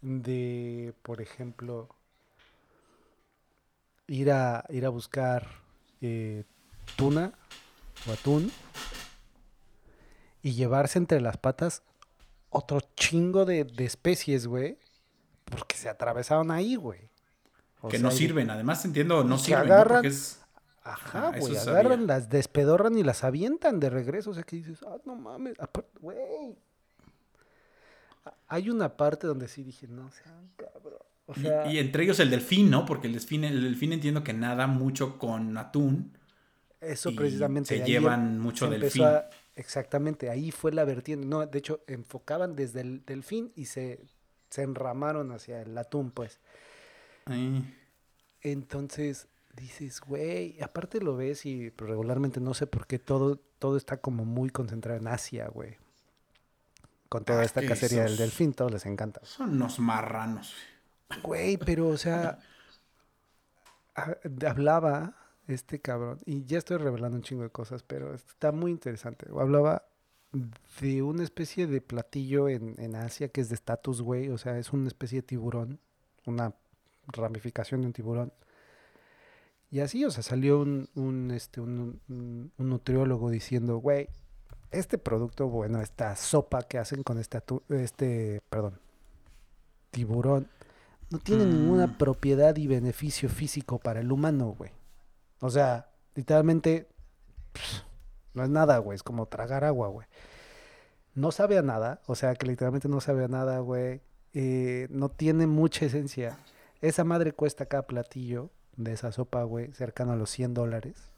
de, 0.01 0.93
por 1.03 1.21
ejemplo, 1.21 1.89
ir 4.07 4.31
a, 4.31 4.65
ir 4.69 4.85
a 4.85 4.89
buscar 4.89 5.47
eh, 6.01 6.43
tuna 6.95 7.33
o 8.07 8.11
atún 8.11 8.51
y 10.41 10.53
llevarse 10.53 10.97
entre 10.97 11.21
las 11.21 11.37
patas 11.37 11.83
otro 12.49 12.81
chingo 12.95 13.45
de, 13.45 13.63
de 13.63 13.85
especies, 13.85 14.47
güey, 14.47 14.77
porque 15.45 15.77
se 15.77 15.89
atravesaron 15.89 16.51
ahí, 16.51 16.75
güey. 16.75 17.09
que 17.89 17.99
no 17.99 18.11
sirven, 18.11 18.49
además 18.49 18.83
entiendo, 18.85 19.23
no 19.23 19.37
sirven, 19.37 19.63
agarran, 19.63 20.03
Ajá, 20.83 21.31
güey, 21.37 21.55
agarran, 21.57 22.07
las 22.07 22.29
despedorran 22.29 22.97
y 22.97 23.03
las 23.03 23.23
avientan 23.23 23.79
de 23.79 23.89
regreso. 23.89 24.31
O 24.31 24.33
sea, 24.33 24.43
que 24.43 24.55
dices, 24.55 24.79
ah, 24.87 24.97
no 25.05 25.15
mames, 25.15 25.55
güey. 25.99 26.55
Hay 28.47 28.69
una 28.69 28.97
parte 28.97 29.27
donde 29.27 29.47
sí 29.47 29.63
dije, 29.63 29.87
no 29.87 30.11
sean 30.11 30.51
cabrón. 30.57 30.99
O 31.27 31.35
sea, 31.35 31.71
y, 31.71 31.77
entre 31.77 32.03
ellos 32.03 32.19
el 32.19 32.29
delfín, 32.29 32.69
¿no? 32.69 32.85
Porque 32.85 33.07
el 33.07 33.13
delfín, 33.13 33.43
el 33.43 33.61
delfín 33.61 33.93
entiendo 33.93 34.23
que 34.23 34.33
nada 34.33 34.67
mucho 34.67 35.17
con 35.17 35.57
atún. 35.57 36.17
Eso 36.81 37.15
precisamente. 37.15 37.77
Se 37.77 37.85
llevan 37.85 38.39
mucho 38.39 38.67
delfín. 38.67 39.05
exactamente, 39.55 40.29
ahí 40.29 40.51
fue 40.51 40.71
la 40.71 40.83
vertiente. 40.83 41.27
No, 41.27 41.45
de 41.45 41.59
hecho, 41.59 41.83
enfocaban 41.87 42.55
desde 42.55 42.81
el 42.81 43.05
delfín 43.05 43.51
y 43.55 43.65
se, 43.65 43.99
se 44.49 44.63
enramaron 44.63 45.31
hacia 45.31 45.61
el 45.61 45.77
atún, 45.77 46.09
pues. 46.11 46.39
Entonces, 48.41 49.27
dices, 49.55 50.01
güey, 50.01 50.61
aparte 50.61 51.01
lo 51.01 51.15
ves 51.15 51.45
y 51.45 51.71
pues, 51.71 51.89
regularmente 51.89 52.39
no 52.39 52.53
sé 52.53 52.67
por 52.67 52.87
qué 52.87 52.99
todo, 52.99 53.37
todo 53.59 53.77
está 53.77 53.97
como 53.97 54.25
muy 54.25 54.49
concentrado 54.49 54.99
en 54.99 55.07
Asia, 55.07 55.47
güey. 55.47 55.77
Con 57.09 57.25
toda 57.25 57.41
ah, 57.41 57.45
esta 57.45 57.65
cacería 57.65 58.03
del 58.03 58.15
delfín, 58.15 58.53
todos 58.53 58.71
les 58.71 58.85
encanta. 58.85 59.19
Son 59.23 59.49
unos 59.49 59.79
marranos. 59.79 60.55
Güey, 61.23 61.57
pero 61.57 61.89
o 61.89 61.97
sea, 61.97 62.39
hablaba 64.47 65.15
este 65.47 65.81
cabrón, 65.81 66.19
y 66.25 66.45
ya 66.45 66.57
estoy 66.57 66.77
revelando 66.77 67.17
un 67.17 67.23
chingo 67.23 67.43
de 67.43 67.49
cosas, 67.49 67.83
pero 67.83 68.13
está 68.13 68.53
muy 68.53 68.71
interesante. 68.71 69.27
Hablaba 69.37 69.83
de 70.79 71.01
una 71.01 71.23
especie 71.23 71.67
de 71.67 71.81
platillo 71.81 72.47
en, 72.47 72.75
en 72.79 72.95
Asia 72.95 73.27
que 73.27 73.41
es 73.41 73.49
de 73.49 73.55
estatus, 73.55 74.01
güey, 74.01 74.29
o 74.29 74.37
sea, 74.37 74.57
es 74.57 74.71
una 74.71 74.87
especie 74.87 75.17
de 75.17 75.23
tiburón, 75.27 75.79
una 76.25 76.53
ramificación 77.07 77.81
de 77.81 77.87
un 77.87 77.93
tiburón 77.93 78.31
y 79.71 79.79
así, 79.79 80.03
o 80.03 80.11
sea, 80.11 80.21
salió 80.21 80.59
un, 80.59 80.89
un, 80.95 81.31
este, 81.31 81.61
un, 81.61 82.01
un, 82.09 82.51
nutriólogo 82.57 83.29
diciendo, 83.29 83.77
güey, 83.77 84.09
este 84.69 84.97
producto, 84.97 85.47
bueno, 85.47 85.81
esta 85.81 86.17
sopa 86.17 86.63
que 86.63 86.77
hacen 86.77 87.03
con 87.03 87.17
este, 87.17 87.41
este 87.69 88.41
perdón, 88.49 88.81
tiburón, 89.89 90.49
no 91.09 91.19
tiene 91.19 91.45
ninguna 91.45 91.87
mm. 91.87 91.97
propiedad 91.97 92.57
y 92.57 92.67
beneficio 92.67 93.29
físico 93.29 93.79
para 93.79 94.01
el 94.01 94.11
humano, 94.11 94.55
güey. 94.57 94.71
O 95.39 95.49
sea, 95.49 95.89
literalmente, 96.15 96.89
no 98.33 98.43
es 98.43 98.49
nada, 98.49 98.77
güey, 98.79 98.97
es 98.97 99.03
como 99.03 99.27
tragar 99.27 99.63
agua, 99.63 99.87
güey. 99.87 100.05
No 101.15 101.31
sabe 101.31 101.57
a 101.57 101.61
nada, 101.61 102.01
o 102.07 102.15
sea, 102.15 102.35
que 102.35 102.45
literalmente 102.45 102.89
no 102.89 102.99
sabe 102.99 103.23
a 103.23 103.29
nada, 103.29 103.59
güey. 103.59 104.01
Eh, 104.33 104.87
no 104.89 105.07
tiene 105.07 105.47
mucha 105.47 105.85
esencia. 105.85 106.37
Esa 106.81 107.05
madre 107.05 107.31
cuesta 107.31 107.65
cada 107.67 107.87
platillo 107.87 108.49
de 108.83 108.93
esa 108.93 109.11
sopa, 109.11 109.43
güey, 109.43 109.71
cercano 109.73 110.13
a 110.13 110.15
los 110.15 110.29
100 110.29 110.53
dólares. 110.53 111.11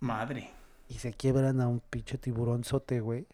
Madre. 0.00 0.50
Y 0.88 0.94
se 0.94 1.12
quiebran 1.12 1.60
a 1.60 1.68
un 1.68 1.80
pinche 1.80 2.18
tiburonzote, 2.18 3.00
güey. 3.00 3.26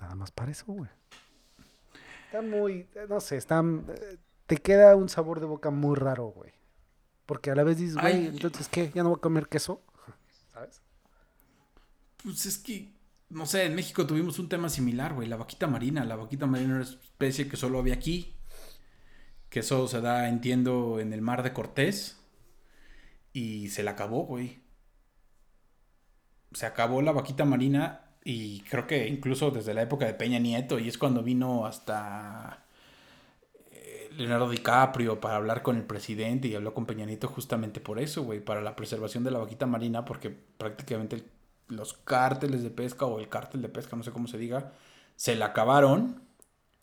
Nada 0.00 0.14
más 0.14 0.30
para 0.30 0.50
eso, 0.50 0.66
güey. 0.66 0.90
Está 2.26 2.42
muy, 2.42 2.88
no 3.08 3.20
sé, 3.20 3.36
está, 3.36 3.64
te 4.46 4.56
queda 4.56 4.96
un 4.96 5.08
sabor 5.08 5.40
de 5.40 5.46
boca 5.46 5.70
muy 5.70 5.96
raro, 5.96 6.26
güey. 6.26 6.52
Porque 7.26 7.50
a 7.50 7.54
la 7.54 7.62
vez 7.62 7.78
dices, 7.78 7.96
güey, 7.96 8.26
entonces, 8.26 8.68
¿qué? 8.68 8.90
¿Ya 8.94 9.02
no 9.02 9.10
voy 9.10 9.18
a 9.18 9.20
comer 9.20 9.48
queso? 9.48 9.82
¿Sabes? 10.52 10.82
Pues 12.22 12.46
es 12.46 12.58
que, 12.58 12.92
no 13.28 13.46
sé, 13.46 13.64
en 13.64 13.74
México 13.74 14.06
tuvimos 14.06 14.38
un 14.38 14.48
tema 14.48 14.68
similar, 14.68 15.14
güey. 15.14 15.28
La 15.28 15.36
vaquita 15.36 15.66
marina. 15.66 16.04
La 16.04 16.16
vaquita 16.16 16.46
marina 16.46 16.70
era 16.70 16.82
una 16.82 16.90
especie 16.90 17.48
que 17.48 17.56
solo 17.56 17.78
había 17.78 17.94
aquí 17.94 18.34
que 19.50 19.60
eso 19.60 19.88
se 19.88 20.00
da, 20.00 20.28
entiendo, 20.28 21.00
en 21.00 21.12
el 21.12 21.20
mar 21.22 21.42
de 21.42 21.52
Cortés. 21.52 22.18
Y 23.32 23.68
se 23.68 23.82
la 23.82 23.92
acabó, 23.92 24.24
güey. 24.24 24.60
Se 26.52 26.66
acabó 26.66 27.02
la 27.02 27.12
vaquita 27.12 27.44
marina 27.44 28.10
y 28.24 28.60
creo 28.62 28.86
que 28.86 29.06
incluso 29.08 29.50
desde 29.50 29.74
la 29.74 29.82
época 29.82 30.06
de 30.06 30.14
Peña 30.14 30.38
Nieto 30.38 30.78
y 30.78 30.88
es 30.88 30.98
cuando 30.98 31.22
vino 31.22 31.64
hasta 31.66 32.64
eh, 33.70 34.10
Leonardo 34.16 34.50
DiCaprio 34.50 35.20
para 35.20 35.36
hablar 35.36 35.62
con 35.62 35.76
el 35.76 35.84
presidente 35.84 36.48
y 36.48 36.54
habló 36.54 36.74
con 36.74 36.86
Peña 36.86 37.06
Nieto 37.06 37.28
justamente 37.28 37.80
por 37.80 37.98
eso, 38.00 38.24
güey, 38.24 38.40
para 38.40 38.60
la 38.62 38.76
preservación 38.76 39.24
de 39.24 39.30
la 39.30 39.38
vaquita 39.38 39.66
marina 39.66 40.04
porque 40.04 40.30
prácticamente 40.30 41.24
los 41.68 41.94
cárteles 41.94 42.62
de 42.62 42.70
pesca 42.70 43.06
o 43.06 43.20
el 43.20 43.28
cártel 43.28 43.62
de 43.62 43.68
pesca, 43.68 43.96
no 43.96 44.02
sé 44.02 44.10
cómo 44.10 44.26
se 44.26 44.38
diga, 44.38 44.72
se 45.16 45.36
la 45.36 45.46
acabaron 45.46 46.22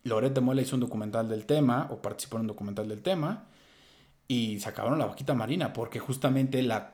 Loret 0.08 0.34
de 0.34 0.42
Mola 0.42 0.62
hizo 0.62 0.76
un 0.76 0.82
documental 0.82 1.30
del 1.30 1.46
tema, 1.46 1.88
o 1.92 2.02
participó 2.02 2.38
en 2.38 2.42
un 2.42 2.48
documental 2.48 2.88
del 2.88 3.02
tema, 3.02 3.46
y 4.28 4.60
se 4.60 4.70
acabaron 4.70 5.00
la 5.00 5.06
vaquita 5.06 5.34
marina, 5.34 5.74
porque 5.74 6.00
justamente 6.00 6.62
la 6.62 6.94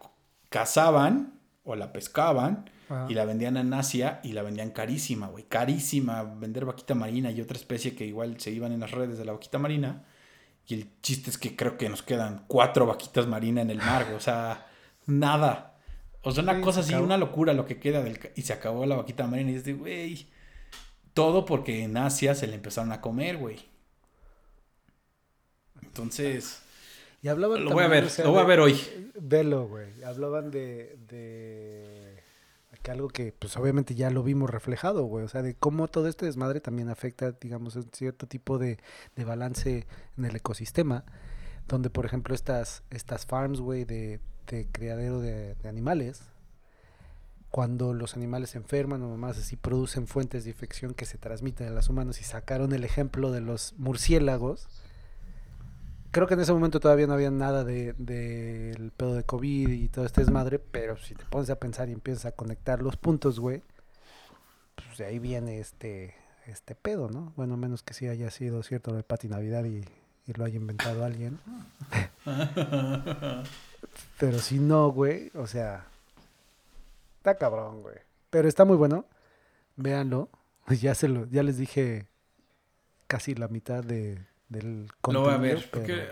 cazaban 0.49 1.39
o 1.63 1.75
la 1.75 1.93
pescaban 1.93 2.69
y 3.09 3.15
la 3.15 3.25
vendían 3.25 3.57
en 3.57 3.73
Asia 3.73 4.19
y 4.23 4.33
la 4.33 4.43
vendían 4.43 4.69
carísima, 4.69 5.27
güey, 5.27 5.45
carísima, 5.45 6.21
vender 6.23 6.65
vaquita 6.65 6.93
marina 6.93 7.31
y 7.31 7.41
otra 7.41 7.57
especie 7.57 7.95
que 7.95 8.05
igual 8.05 8.39
se 8.39 8.51
iban 8.51 8.71
en 8.71 8.81
las 8.81 8.91
redes 8.91 9.17
de 9.17 9.25
la 9.25 9.31
vaquita 9.31 9.57
marina. 9.57 10.05
Y 10.67 10.75
el 10.75 10.89
chiste 11.01 11.29
es 11.29 11.37
que 11.37 11.55
creo 11.55 11.77
que 11.77 11.89
nos 11.89 12.03
quedan 12.03 12.45
cuatro 12.47 12.85
vaquitas 12.85 13.25
marinas 13.25 13.63
en 13.63 13.71
el 13.71 13.77
mar, 13.77 14.13
o 14.15 14.19
sea, 14.19 14.67
nada. 15.07 15.75
O 16.21 16.31
sea, 16.31 16.43
una 16.43 16.61
cosa 16.61 16.81
así, 16.81 16.93
una 16.93 17.17
locura 17.17 17.53
lo 17.53 17.65
que 17.65 17.79
queda 17.79 18.01
del... 18.01 18.19
Y 18.35 18.43
se 18.43 18.53
acabó 18.53 18.85
la 18.85 18.95
vaquita 18.95 19.25
marina 19.27 19.51
y 19.51 19.55
dices, 19.55 19.77
güey, 19.77 20.27
todo 21.13 21.45
porque 21.45 21.83
en 21.83 21.97
Asia 21.97 22.35
se 22.35 22.47
le 22.47 22.55
empezaron 22.55 22.91
a 22.91 23.01
comer, 23.01 23.37
güey. 23.37 23.67
Entonces. 25.81 26.61
Y 27.21 27.29
hablaban 27.29 27.63
lo 27.63 27.71
voy 27.71 27.83
a 27.83 27.87
ver, 27.87 28.11
lo 28.23 28.31
voy 28.31 28.41
a 28.41 28.45
ver 28.45 28.59
hoy. 28.59 29.11
Velo, 29.19 29.67
güey. 29.67 30.03
Hablaban 30.03 30.51
de, 30.51 30.97
de 31.07 32.23
que 32.83 32.91
algo 32.91 33.07
que, 33.07 33.31
pues 33.31 33.55
obviamente 33.55 33.95
ya 33.95 34.09
lo 34.09 34.23
vimos 34.23 34.49
reflejado, 34.49 35.05
güey. 35.05 35.23
O 35.23 35.29
sea, 35.29 35.41
de 35.41 35.55
cómo 35.55 35.87
todo 35.87 36.07
este 36.09 36.25
desmadre 36.25 36.59
también 36.59 36.89
afecta, 36.89 37.31
digamos, 37.31 37.75
un 37.77 37.89
cierto 37.93 38.27
tipo 38.27 38.59
de, 38.59 38.77
de 39.15 39.23
balance 39.23 39.87
en 40.17 40.25
el 40.25 40.35
ecosistema. 40.35 41.05
Donde, 41.67 41.89
por 41.89 42.05
ejemplo, 42.05 42.35
estas, 42.35 42.83
estas 42.89 43.25
farms, 43.25 43.61
güey, 43.61 43.85
de, 43.85 44.19
de 44.47 44.67
criadero 44.69 45.21
de, 45.21 45.55
de 45.55 45.69
animales, 45.69 46.23
cuando 47.53 47.93
los 47.93 48.15
animales 48.15 48.49
se 48.49 48.57
enferman 48.57 49.03
o 49.03 49.15
más 49.15 49.37
así 49.37 49.55
producen 49.57 50.07
fuentes 50.07 50.43
de 50.43 50.49
infección 50.49 50.95
que 50.95 51.05
se 51.05 51.19
transmiten 51.19 51.67
a 51.67 51.69
los 51.69 51.87
humanos 51.87 52.19
y 52.19 52.23
sacaron 52.23 52.73
el 52.73 52.83
ejemplo 52.83 53.31
de 53.31 53.41
los 53.41 53.75
murciélagos. 53.77 54.67
Creo 56.09 56.25
que 56.25 56.33
en 56.33 56.39
ese 56.39 56.51
momento 56.51 56.79
todavía 56.79 57.05
no 57.05 57.13
había 57.13 57.29
nada 57.29 57.63
del 57.63 57.93
de, 57.99 58.91
pedo 58.97 59.13
de 59.13 59.23
COVID 59.23 59.69
y 59.69 59.87
todo 59.87 60.03
este 60.03 60.21
desmadre, 60.21 60.57
pero 60.57 60.97
si 60.97 61.13
te 61.13 61.25
pones 61.25 61.51
a 61.51 61.59
pensar 61.59 61.89
y 61.89 61.91
empiezas 61.91 62.25
a 62.25 62.31
conectar 62.31 62.81
los 62.81 62.97
puntos, 62.97 63.39
güey, 63.39 63.61
pues 64.73 64.97
de 64.97 65.05
ahí 65.05 65.19
viene 65.19 65.59
este 65.59 66.15
este 66.47 66.73
pedo, 66.73 67.07
¿no? 67.11 67.33
Bueno, 67.35 67.55
menos 67.55 67.83
que 67.83 67.93
sí 67.93 68.07
haya 68.07 68.31
sido 68.31 68.63
cierto 68.63 68.89
lo 68.89 68.97
de 68.97 69.03
Pati 69.03 69.27
Navidad 69.27 69.63
y, 69.65 69.85
y 70.25 70.33
lo 70.33 70.43
haya 70.43 70.55
inventado 70.55 71.05
alguien. 71.05 71.37
Pero 74.19 74.39
si 74.39 74.57
no, 74.57 74.91
güey, 74.91 75.29
o 75.35 75.45
sea, 75.45 75.85
está 77.23 77.37
cabrón, 77.37 77.81
güey. 77.81 77.95
Pero 78.29 78.49
está 78.49 78.65
muy 78.65 78.75
bueno. 78.75 79.07
Véanlo. 79.77 80.29
Ya 80.81 80.93
se 80.95 81.07
lo, 81.09 81.25
ya 81.27 81.43
les 81.43 81.57
dije 81.57 82.07
casi 83.07 83.35
la 83.35 83.47
mitad 83.49 83.83
de, 83.83 84.25
del 84.49 84.87
Lo 85.11 85.21
voy 85.21 85.29
a 85.29 85.33
contenido, 85.37 85.41
ver, 85.41 85.69
pero- 85.71 85.71
porque 85.71 86.09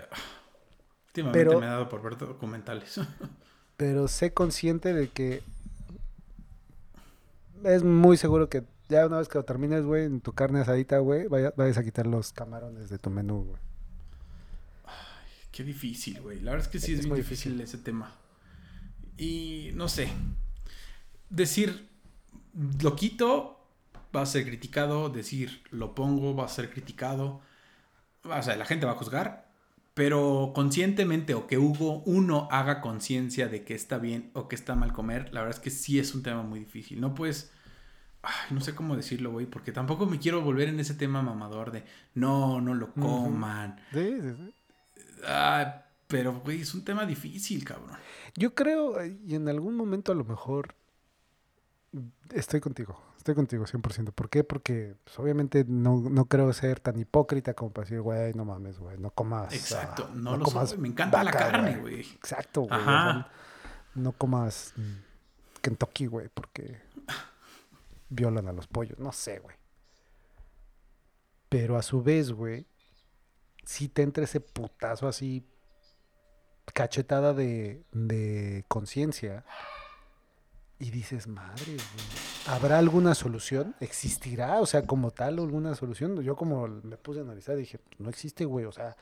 últimamente 1.08 1.44
pero- 1.46 1.60
me 1.60 1.66
ha 1.66 1.70
dado 1.70 1.88
por 1.88 2.02
ver 2.02 2.16
documentales. 2.18 3.00
pero 3.78 4.08
sé 4.08 4.32
consciente 4.34 4.92
de 4.94 5.08
que 5.08 5.42
es 7.64 7.82
muy 7.82 8.16
seguro 8.18 8.48
que 8.48 8.64
ya 8.88 9.06
una 9.06 9.18
vez 9.18 9.28
que 9.28 9.38
lo 9.38 9.44
termines, 9.44 9.84
güey, 9.84 10.04
en 10.04 10.20
tu 10.20 10.32
carne 10.32 10.60
asadita, 10.60 10.98
güey, 10.98 11.26
vaya- 11.28 11.54
vayas 11.56 11.78
a 11.78 11.84
quitar 11.84 12.06
los 12.06 12.32
camarones 12.32 12.90
de 12.90 12.98
tu 12.98 13.08
menú, 13.10 13.44
güey. 13.44 13.60
Qué 15.50 15.64
difícil, 15.64 16.20
güey. 16.20 16.40
La 16.40 16.52
verdad 16.52 16.66
es 16.66 16.72
que 16.72 16.78
sí 16.78 16.94
es, 16.94 17.06
muy 17.06 17.18
difícil 17.18 17.58
ese 17.60 17.78
tema. 17.78 18.14
Y 19.18 19.70
no 19.74 19.88
sé. 19.88 20.08
Decir 21.32 21.88
lo 22.82 22.94
quito 22.94 23.58
va 24.14 24.20
a 24.20 24.26
ser 24.26 24.44
criticado. 24.44 25.08
Decir 25.08 25.62
lo 25.70 25.94
pongo 25.94 26.36
va 26.36 26.44
a 26.44 26.48
ser 26.48 26.70
criticado. 26.70 27.40
O 28.24 28.42
sea, 28.42 28.56
la 28.56 28.66
gente 28.66 28.84
va 28.84 28.92
a 28.92 28.96
juzgar. 28.96 29.50
Pero 29.94 30.52
conscientemente 30.54 31.34
o 31.34 31.46
que 31.46 31.58
Hugo 31.58 32.02
uno 32.04 32.48
haga 32.50 32.80
conciencia 32.80 33.48
de 33.48 33.64
que 33.64 33.74
está 33.74 33.98
bien 33.98 34.30
o 34.34 34.48
que 34.48 34.56
está 34.56 34.74
mal 34.74 34.92
comer, 34.92 35.32
la 35.32 35.40
verdad 35.40 35.56
es 35.56 35.62
que 35.62 35.70
sí 35.70 35.98
es 35.98 36.14
un 36.14 36.22
tema 36.22 36.42
muy 36.42 36.60
difícil. 36.60 37.00
No 37.00 37.14
puedes. 37.14 37.50
Ay, 38.22 38.32
no 38.50 38.60
sé 38.60 38.74
cómo 38.74 38.94
decirlo, 38.94 39.32
güey, 39.32 39.46
porque 39.46 39.72
tampoco 39.72 40.06
me 40.06 40.18
quiero 40.18 40.42
volver 40.42 40.68
en 40.68 40.80
ese 40.80 40.94
tema 40.94 41.22
mamador 41.22 41.72
de 41.72 41.84
no, 42.14 42.60
no 42.60 42.74
lo 42.74 42.92
coman. 42.92 43.80
Sí, 43.92 44.20
sí, 44.20 44.34
sí. 44.36 44.54
Ah, 45.26 45.86
pero, 46.06 46.40
güey, 46.40 46.60
es 46.60 46.74
un 46.74 46.84
tema 46.84 47.04
difícil, 47.06 47.64
cabrón. 47.64 47.96
Yo 48.36 48.54
creo, 48.54 49.00
eh, 49.00 49.18
y 49.26 49.34
en 49.34 49.48
algún 49.48 49.74
momento 49.74 50.12
a 50.12 50.14
lo 50.14 50.24
mejor 50.24 50.76
estoy 52.32 52.60
contigo, 52.60 52.98
estoy 53.16 53.34
contigo 53.34 53.64
100%. 53.64 54.12
¿Por 54.12 54.30
qué? 54.30 54.44
Porque 54.44 54.96
pues, 55.04 55.18
obviamente 55.18 55.64
no, 55.66 56.00
no 56.00 56.26
creo 56.26 56.52
ser 56.52 56.80
tan 56.80 56.98
hipócrita 56.98 57.54
como 57.54 57.72
para 57.72 57.84
decir, 57.84 58.00
güey, 58.00 58.32
no 58.34 58.44
mames, 58.44 58.78
güey, 58.78 58.98
no 58.98 59.10
comas. 59.10 59.52
Exacto, 59.52 60.08
ah, 60.08 60.14
no, 60.14 60.36
lo 60.36 60.44
comas 60.44 60.70
soy. 60.70 60.78
Me 60.78 60.88
encanta 60.88 61.22
la 61.22 61.30
carne, 61.30 61.76
güey. 61.76 62.00
Exacto, 62.00 62.62
güey. 62.62 62.80
Ajá. 62.80 63.28
no 63.94 64.12
comas 64.12 64.72
mm, 64.76 65.60
Kentucky, 65.60 66.06
güey, 66.06 66.28
porque 66.28 66.80
violan 68.08 68.48
a 68.48 68.52
los 68.52 68.66
pollos. 68.66 68.98
No 68.98 69.12
sé, 69.12 69.38
güey. 69.38 69.56
Pero 71.48 71.76
a 71.76 71.82
su 71.82 72.02
vez, 72.02 72.32
güey, 72.32 72.66
si 73.64 73.88
te 73.88 74.02
entra 74.02 74.24
ese 74.24 74.40
putazo 74.40 75.06
así, 75.06 75.46
cachetada 76.72 77.34
de, 77.34 77.84
de 77.92 78.64
conciencia. 78.68 79.44
Y 80.82 80.90
dices, 80.90 81.28
madre, 81.28 81.76
¿habrá 82.48 82.78
alguna 82.78 83.14
solución? 83.14 83.76
¿Existirá? 83.78 84.60
O 84.60 84.66
sea, 84.66 84.84
como 84.84 85.12
tal, 85.12 85.38
alguna 85.38 85.76
solución. 85.76 86.20
Yo 86.22 86.34
como 86.34 86.66
me 86.66 86.96
puse 86.96 87.20
a 87.20 87.22
analizar, 87.22 87.54
dije, 87.54 87.78
no 87.98 88.10
existe, 88.10 88.44
güey. 88.46 88.64
O 88.64 88.72
sea, 88.72 88.96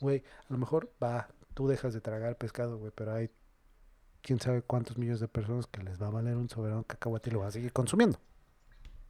güey, 0.00 0.24
a 0.48 0.52
lo 0.54 0.56
mejor 0.56 0.90
va, 1.02 1.28
tú 1.52 1.68
dejas 1.68 1.92
de 1.92 2.00
tragar 2.00 2.36
pescado, 2.36 2.78
güey, 2.78 2.90
pero 2.94 3.12
hay 3.12 3.28
quién 4.22 4.40
sabe 4.40 4.62
cuántos 4.62 4.96
millones 4.96 5.20
de 5.20 5.28
personas 5.28 5.66
que 5.66 5.82
les 5.82 6.00
va 6.00 6.06
a 6.06 6.10
valer 6.10 6.36
un 6.36 6.48
soberano 6.48 6.84
cacahuate 6.84 7.28
y 7.28 7.34
lo 7.34 7.40
van 7.40 7.48
a 7.48 7.50
seguir 7.52 7.70
consumiendo. 7.70 8.18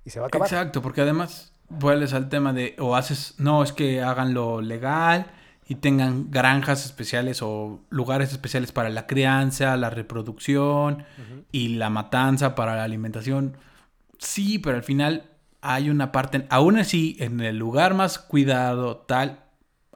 Y 0.04 0.10
se 0.10 0.18
va 0.18 0.26
a 0.26 0.26
acabar. 0.26 0.48
Exacto, 0.48 0.82
porque 0.82 1.02
además 1.02 1.52
vuelves 1.68 2.12
al 2.12 2.28
tema 2.28 2.52
de 2.52 2.74
o 2.80 2.96
haces, 2.96 3.36
no, 3.38 3.62
es 3.62 3.72
que 3.72 4.02
háganlo 4.02 4.60
legal 4.62 5.30
y 5.68 5.76
tengan 5.76 6.30
granjas 6.30 6.84
especiales 6.84 7.42
o 7.42 7.80
lugares 7.90 8.30
especiales 8.30 8.72
para 8.72 8.88
la 8.88 9.06
crianza, 9.06 9.76
la 9.76 9.90
reproducción 9.90 11.04
y 11.50 11.68
la 11.70 11.90
matanza 11.90 12.54
para 12.54 12.76
la 12.76 12.84
alimentación. 12.84 13.56
Sí, 14.18 14.58
pero 14.58 14.76
al 14.76 14.84
final 14.84 15.30
hay 15.60 15.90
una 15.90 16.12
parte, 16.12 16.46
aún 16.50 16.78
así, 16.78 17.16
en 17.18 17.40
el 17.40 17.58
lugar 17.58 17.94
más 17.94 18.18
cuidado, 18.18 18.98
tal, 18.98 19.40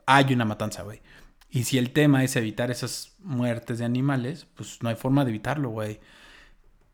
hay 0.05 0.33
una 0.33 0.43
matanza, 0.43 0.83
güey. 0.83 1.01
Y 1.49 1.63
si 1.63 1.77
el 1.77 1.91
tema 1.91 2.23
es 2.23 2.35
evitar 2.35 2.69
esas 2.69 3.15
muertes 3.19 3.79
de 3.79 3.85
animales, 3.85 4.47
pues 4.55 4.79
no 4.81 4.89
hay 4.89 4.95
forma 4.95 5.23
de 5.23 5.31
evitarlo, 5.31 5.69
güey. 5.69 5.99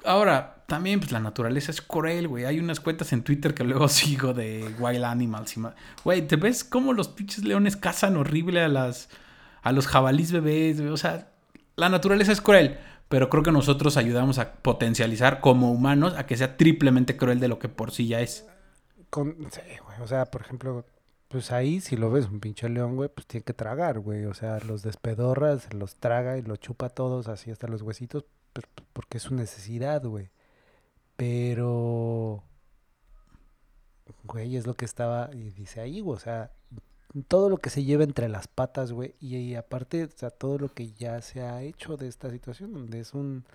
Ahora, 0.03 0.63
también, 0.67 0.99
pues 0.99 1.11
la 1.11 1.19
naturaleza 1.19 1.71
es 1.71 1.81
cruel, 1.81 2.27
güey. 2.27 2.45
Hay 2.45 2.59
unas 2.59 2.79
cuentas 2.79 3.13
en 3.13 3.23
Twitter 3.23 3.53
que 3.53 3.63
luego 3.63 3.87
sigo 3.87 4.33
de 4.33 4.75
Wild 4.79 5.03
Animals. 5.03 5.57
y 5.57 5.61
Güey, 6.03 6.27
¿te 6.27 6.35
ves 6.35 6.63
cómo 6.63 6.93
los 6.93 7.07
pinches 7.07 7.43
leones 7.43 7.77
cazan 7.77 8.17
horrible 8.17 8.61
a 8.61 8.67
las 8.67 9.09
a 9.63 9.71
los 9.71 9.87
jabalís 9.87 10.31
bebés? 10.31 10.79
güey? 10.79 10.91
O 10.91 10.97
sea, 10.97 11.29
la 11.75 11.89
naturaleza 11.89 12.31
es 12.31 12.41
cruel, 12.41 12.77
pero 13.07 13.29
creo 13.29 13.43
que 13.43 13.51
nosotros 13.51 13.97
ayudamos 13.97 14.39
a 14.39 14.53
potencializar 14.55 15.39
como 15.39 15.71
humanos 15.71 16.13
a 16.17 16.25
que 16.25 16.37
sea 16.37 16.57
triplemente 16.57 17.17
cruel 17.17 17.39
de 17.39 17.47
lo 17.47 17.59
que 17.59 17.69
por 17.69 17.91
sí 17.91 18.07
ya 18.07 18.21
es. 18.21 18.45
Con, 19.09 19.35
sí, 19.51 19.61
güey. 19.85 20.01
O 20.01 20.07
sea, 20.07 20.25
por 20.25 20.41
ejemplo, 20.41 20.85
pues 21.29 21.51
ahí 21.51 21.79
si 21.81 21.95
lo 21.95 22.11
ves, 22.11 22.25
un 22.25 22.39
pinche 22.39 22.67
león, 22.69 22.95
güey, 22.95 23.09
pues 23.09 23.25
tiene 23.27 23.43
que 23.43 23.53
tragar, 23.53 23.99
güey. 23.99 24.25
O 24.25 24.33
sea, 24.33 24.59
los 24.59 24.83
despedorra, 24.83 25.57
se 25.59 25.73
los 25.73 25.95
traga 25.95 26.37
y 26.37 26.41
los 26.41 26.59
chupa 26.59 26.89
todos, 26.89 27.27
así 27.27 27.51
hasta 27.51 27.67
los 27.67 27.81
huesitos, 27.81 28.25
porque 28.93 29.17
es 29.17 29.23
su 29.23 29.35
necesidad, 29.35 30.03
güey. 30.05 30.29
Pero, 31.15 32.43
güey, 34.23 34.55
es 34.57 34.67
lo 34.67 34.75
que 34.75 34.85
estaba, 34.85 35.29
y 35.33 35.49
dice 35.51 35.81
ahí, 35.81 36.01
güey, 36.01 36.15
o 36.17 36.19
sea, 36.19 36.51
todo 37.27 37.49
lo 37.49 37.57
que 37.57 37.69
se 37.69 37.83
lleva 37.83 38.03
entre 38.03 38.29
las 38.29 38.47
patas, 38.47 38.91
güey, 38.91 39.15
y, 39.19 39.35
y 39.37 39.55
aparte, 39.55 40.05
o 40.05 40.09
sea, 40.15 40.29
todo 40.29 40.57
lo 40.59 40.73
que 40.73 40.91
ya 40.93 41.21
se 41.21 41.41
ha 41.41 41.61
hecho 41.63 41.97
de 41.97 42.07
esta 42.07 42.29
situación, 42.29 42.73
donde 42.73 42.99
es 42.99 43.13
un, 43.13 43.45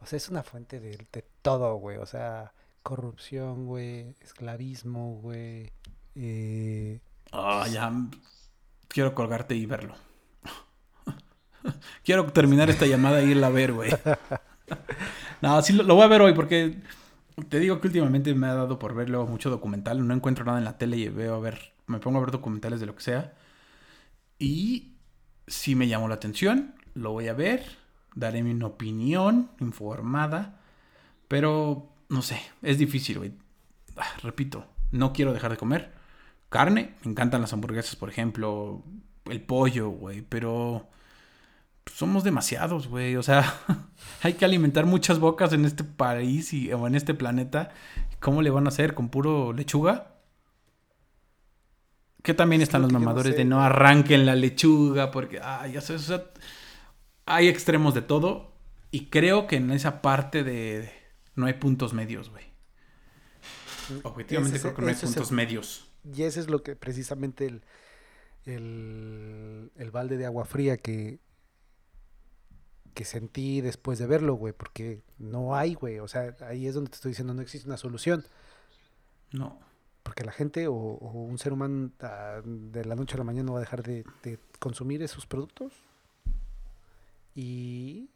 o 0.00 0.06
sea, 0.06 0.16
es 0.18 0.28
una 0.28 0.42
fuente 0.42 0.80
de, 0.80 1.06
de 1.12 1.24
todo, 1.42 1.74
güey, 1.76 1.96
o 1.98 2.06
sea, 2.06 2.52
corrupción, 2.82 3.66
güey, 3.66 4.14
esclavismo, 4.20 5.20
güey, 5.22 5.72
eh, 6.14 7.00
Ah, 7.32 7.66
ya. 7.70 7.92
Quiero 8.88 9.14
colgarte 9.14 9.54
y 9.54 9.66
verlo. 9.66 9.94
Quiero 12.04 12.24
terminar 12.26 12.70
esta 12.70 12.86
llamada 12.86 13.20
e 13.20 13.26
irla 13.26 13.48
a 13.48 13.50
ver, 13.50 13.72
güey. 13.72 13.90
No, 15.40 15.60
sí 15.62 15.72
lo, 15.72 15.82
lo 15.82 15.94
voy 15.94 16.04
a 16.04 16.08
ver 16.08 16.20
hoy 16.22 16.34
porque 16.34 16.76
te 17.48 17.58
digo 17.58 17.80
que 17.80 17.88
últimamente 17.88 18.34
me 18.34 18.46
ha 18.46 18.54
dado 18.54 18.78
por 18.78 18.94
ver 18.94 19.08
luego 19.08 19.26
mucho 19.26 19.50
documental. 19.50 20.06
No 20.06 20.14
encuentro 20.14 20.44
nada 20.44 20.58
en 20.58 20.64
la 20.64 20.78
tele 20.78 20.96
y 20.96 21.08
veo 21.08 21.34
a 21.34 21.40
ver, 21.40 21.72
me 21.86 21.98
pongo 21.98 22.18
a 22.18 22.20
ver 22.20 22.30
documentales 22.30 22.80
de 22.80 22.86
lo 22.86 22.94
que 22.94 23.02
sea. 23.02 23.34
Y 24.38 24.94
si 25.46 25.74
me 25.74 25.88
llamó 25.88 26.08
la 26.08 26.14
atención, 26.14 26.74
lo 26.94 27.12
voy 27.12 27.28
a 27.28 27.34
ver. 27.34 27.78
Daré 28.14 28.42
mi 28.42 28.60
opinión 28.62 29.50
informada. 29.60 30.60
Pero 31.28 31.92
no 32.08 32.22
sé, 32.22 32.40
es 32.62 32.78
difícil, 32.78 33.18
güey. 33.18 33.32
Ah, 33.96 34.08
repito, 34.22 34.66
no 34.90 35.12
quiero 35.12 35.32
dejar 35.32 35.52
de 35.52 35.56
comer 35.56 35.92
carne. 36.48 36.94
Me 37.04 37.12
encantan 37.12 37.40
las 37.40 37.52
hamburguesas, 37.52 37.96
por 37.96 38.08
ejemplo. 38.08 38.82
El 39.26 39.42
pollo, 39.42 39.90
güey. 39.90 40.22
Pero 40.22 40.88
somos 41.86 42.24
demasiados, 42.24 42.88
güey. 42.88 43.16
O 43.16 43.22
sea, 43.22 43.54
hay 44.22 44.34
que 44.34 44.44
alimentar 44.44 44.86
muchas 44.86 45.18
bocas 45.18 45.52
en 45.52 45.64
este 45.64 45.84
país 45.84 46.52
y, 46.52 46.72
o 46.72 46.86
en 46.86 46.94
este 46.94 47.14
planeta. 47.14 47.70
¿Cómo 48.20 48.42
le 48.42 48.50
van 48.50 48.66
a 48.66 48.68
hacer? 48.68 48.94
¿Con 48.94 49.08
puro 49.08 49.52
lechuga? 49.52 50.14
Que 52.22 52.34
también 52.34 52.60
Es 52.60 52.68
están 52.68 52.82
lo 52.82 52.88
los 52.88 52.92
no 52.92 53.00
mamadores 53.00 53.32
sé, 53.32 53.38
de 53.38 53.44
no 53.46 53.62
arranquen 53.62 54.26
la 54.26 54.34
lechuga 54.34 55.10
porque, 55.10 55.40
ah, 55.42 55.66
ya 55.66 55.80
sabes, 55.80 56.02
o 56.02 56.06
sea, 56.16 56.24
hay 57.24 57.48
extremos 57.48 57.94
de 57.94 58.02
todo 58.02 58.52
y 58.90 59.06
creo 59.06 59.46
que 59.46 59.56
en 59.56 59.70
esa 59.70 60.02
parte 60.02 60.44
de 60.44 60.90
no 61.34 61.46
hay 61.46 61.54
puntos 61.54 61.94
medios, 61.94 62.28
güey. 62.28 62.44
Objetivamente 64.02 64.58
Ese 64.58 64.62
creo 64.68 64.74
que 64.76 64.82
no 64.82 64.88
hay 64.88 64.94
el- 64.94 65.00
puntos 65.00 65.32
medios. 65.32 65.86
Y 66.14 66.22
ese 66.22 66.40
es 66.40 66.48
lo 66.50 66.62
que 66.62 66.76
precisamente 66.76 67.46
el, 67.46 67.62
el, 68.44 69.72
el 69.76 69.90
balde 69.90 70.16
de 70.18 70.26
agua 70.26 70.44
fría 70.44 70.76
que, 70.76 71.20
que 72.94 73.04
sentí 73.04 73.60
después 73.60 73.98
de 73.98 74.06
verlo, 74.06 74.34
güey, 74.34 74.52
porque 74.52 75.02
no 75.18 75.54
hay, 75.56 75.74
güey. 75.74 75.98
O 75.98 76.08
sea, 76.08 76.36
ahí 76.40 76.66
es 76.66 76.74
donde 76.74 76.90
te 76.90 76.96
estoy 76.96 77.10
diciendo, 77.10 77.34
no 77.34 77.42
existe 77.42 77.68
una 77.68 77.76
solución. 77.76 78.24
No. 79.32 79.58
Porque 80.02 80.24
la 80.24 80.32
gente 80.32 80.66
o, 80.66 80.74
o 80.74 81.10
un 81.24 81.38
ser 81.38 81.52
humano 81.52 81.90
ah, 82.00 82.40
de 82.44 82.84
la 82.84 82.94
noche 82.96 83.14
a 83.14 83.18
la 83.18 83.24
mañana 83.24 83.46
no 83.46 83.52
va 83.52 83.58
a 83.58 83.62
dejar 83.62 83.82
de, 83.82 84.04
de 84.22 84.38
consumir 84.58 85.02
esos 85.02 85.26
productos. 85.26 85.72
Y 87.34 88.08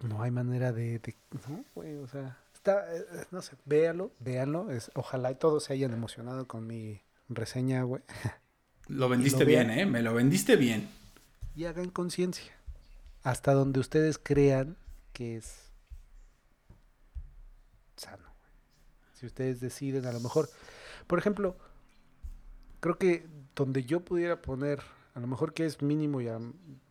no 0.00 0.22
hay 0.22 0.30
manera 0.30 0.72
de... 0.72 0.98
de- 0.98 1.16
no, 1.48 1.64
güey, 1.74 1.96
o 1.96 2.08
sea, 2.08 2.38
está, 2.54 2.94
eh, 2.96 3.04
no 3.30 3.42
sé, 3.42 3.56
véalo, 3.64 4.12
véanlo. 4.20 4.70
Es, 4.70 4.90
ojalá 4.94 5.30
y 5.30 5.36
todos 5.36 5.64
se 5.64 5.72
hayan 5.74 5.92
emocionado 5.92 6.46
con 6.48 6.66
mi 6.66 7.00
reseña, 7.28 7.82
güey. 7.82 8.02
Lo 8.88 9.08
vendiste 9.10 9.44
bien, 9.44 9.70
¿eh? 9.70 9.86
Me 9.86 10.02
lo 10.02 10.14
vendiste 10.14 10.56
bien. 10.56 10.88
Y 11.54 11.64
hagan 11.66 11.90
conciencia. 11.90 12.52
Hasta 13.22 13.52
donde 13.52 13.80
ustedes 13.80 14.18
crean 14.18 14.76
que 15.12 15.36
es 15.36 15.70
sano. 17.96 18.28
Si 19.14 19.26
ustedes 19.26 19.60
deciden, 19.60 20.06
a 20.06 20.12
lo 20.12 20.20
mejor, 20.20 20.48
por 21.06 21.18
ejemplo, 21.18 21.56
creo 22.80 22.98
que 22.98 23.28
donde 23.54 23.84
yo 23.84 24.00
pudiera 24.00 24.42
poner, 24.42 24.80
a 25.14 25.20
lo 25.20 25.26
mejor 25.26 25.52
que 25.54 25.66
es 25.66 25.82
mínimo 25.82 26.20
y 26.20 26.28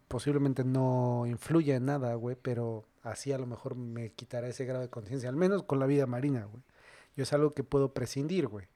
posiblemente 0.07 0.63
no 0.63 1.25
influya 1.27 1.75
en 1.75 1.85
nada, 1.85 2.13
güey, 2.15 2.37
pero 2.41 2.85
así 3.03 3.33
a 3.33 3.37
lo 3.37 3.47
mejor 3.47 3.75
me 3.75 4.13
quitará 4.13 4.47
ese 4.47 4.65
grado 4.65 4.83
de 4.83 4.89
conciencia, 4.89 5.27
al 5.27 5.35
menos 5.35 5.63
con 5.63 5.79
la 5.79 5.85
vida 5.85 6.05
marina, 6.05 6.45
güey. 6.45 6.63
Yo 7.17 7.23
es 7.23 7.33
algo 7.33 7.53
que 7.53 7.63
puedo 7.63 7.93
prescindir, 7.93 8.47
güey. 8.47 8.67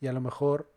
Y 0.00 0.06
a 0.06 0.12
lo 0.12 0.20
mejor 0.20 0.70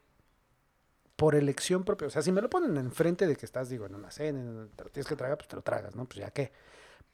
por 1.20 1.36
elección 1.36 1.84
propia, 1.84 2.08
o 2.08 2.10
sea, 2.10 2.22
si 2.22 2.32
me 2.32 2.42
lo 2.42 2.50
ponen 2.50 2.78
enfrente 2.78 3.28
de 3.28 3.36
que 3.36 3.46
estás, 3.46 3.68
digo, 3.68 3.86
en 3.86 3.94
una 3.94 4.10
cena, 4.10 4.40
en- 4.40 4.70
te 4.74 4.86
lo 4.86 4.90
tienes 4.90 5.06
que 5.06 5.18
tragar, 5.18 5.38
pues 5.38 5.50
te 5.50 5.58
lo 5.58 5.62
tragas, 5.62 5.94
¿no? 5.94 6.06
Pues 6.06 6.20
ya 6.20 6.32
qué. 6.32 6.54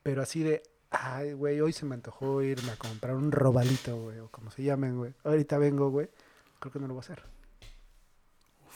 Pero 0.03 0.21
así 0.21 0.43
de, 0.43 0.61
ay, 0.91 1.33
güey, 1.33 1.59
hoy 1.59 1.73
se 1.73 1.87
me 1.87 1.95
antojó 1.95 2.43
irme 2.43 2.69
a 2.71 2.75
comprar 2.77 3.15
un 3.15 3.31
robalito, 3.31 3.99
güey, 3.99 4.19
o 4.19 4.29
como 4.29 4.51
se 4.51 4.61
llamen, 4.61 4.95
güey. 4.95 5.15
Ahorita 5.23 5.57
vengo, 5.57 5.89
güey. 5.89 6.07
Creo 6.59 6.71
que 6.71 6.79
no 6.79 6.87
lo 6.87 6.93
voy 6.93 6.99
a 7.01 7.05
hacer. 7.05 7.23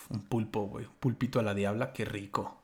Un 0.10 0.28
pulpo, 0.28 0.62
güey. 0.66 0.86
Un 0.88 0.96
pulpito 0.96 1.40
a 1.40 1.44
la 1.44 1.54
diabla, 1.54 1.94
qué 1.94 2.06
rico. 2.06 2.60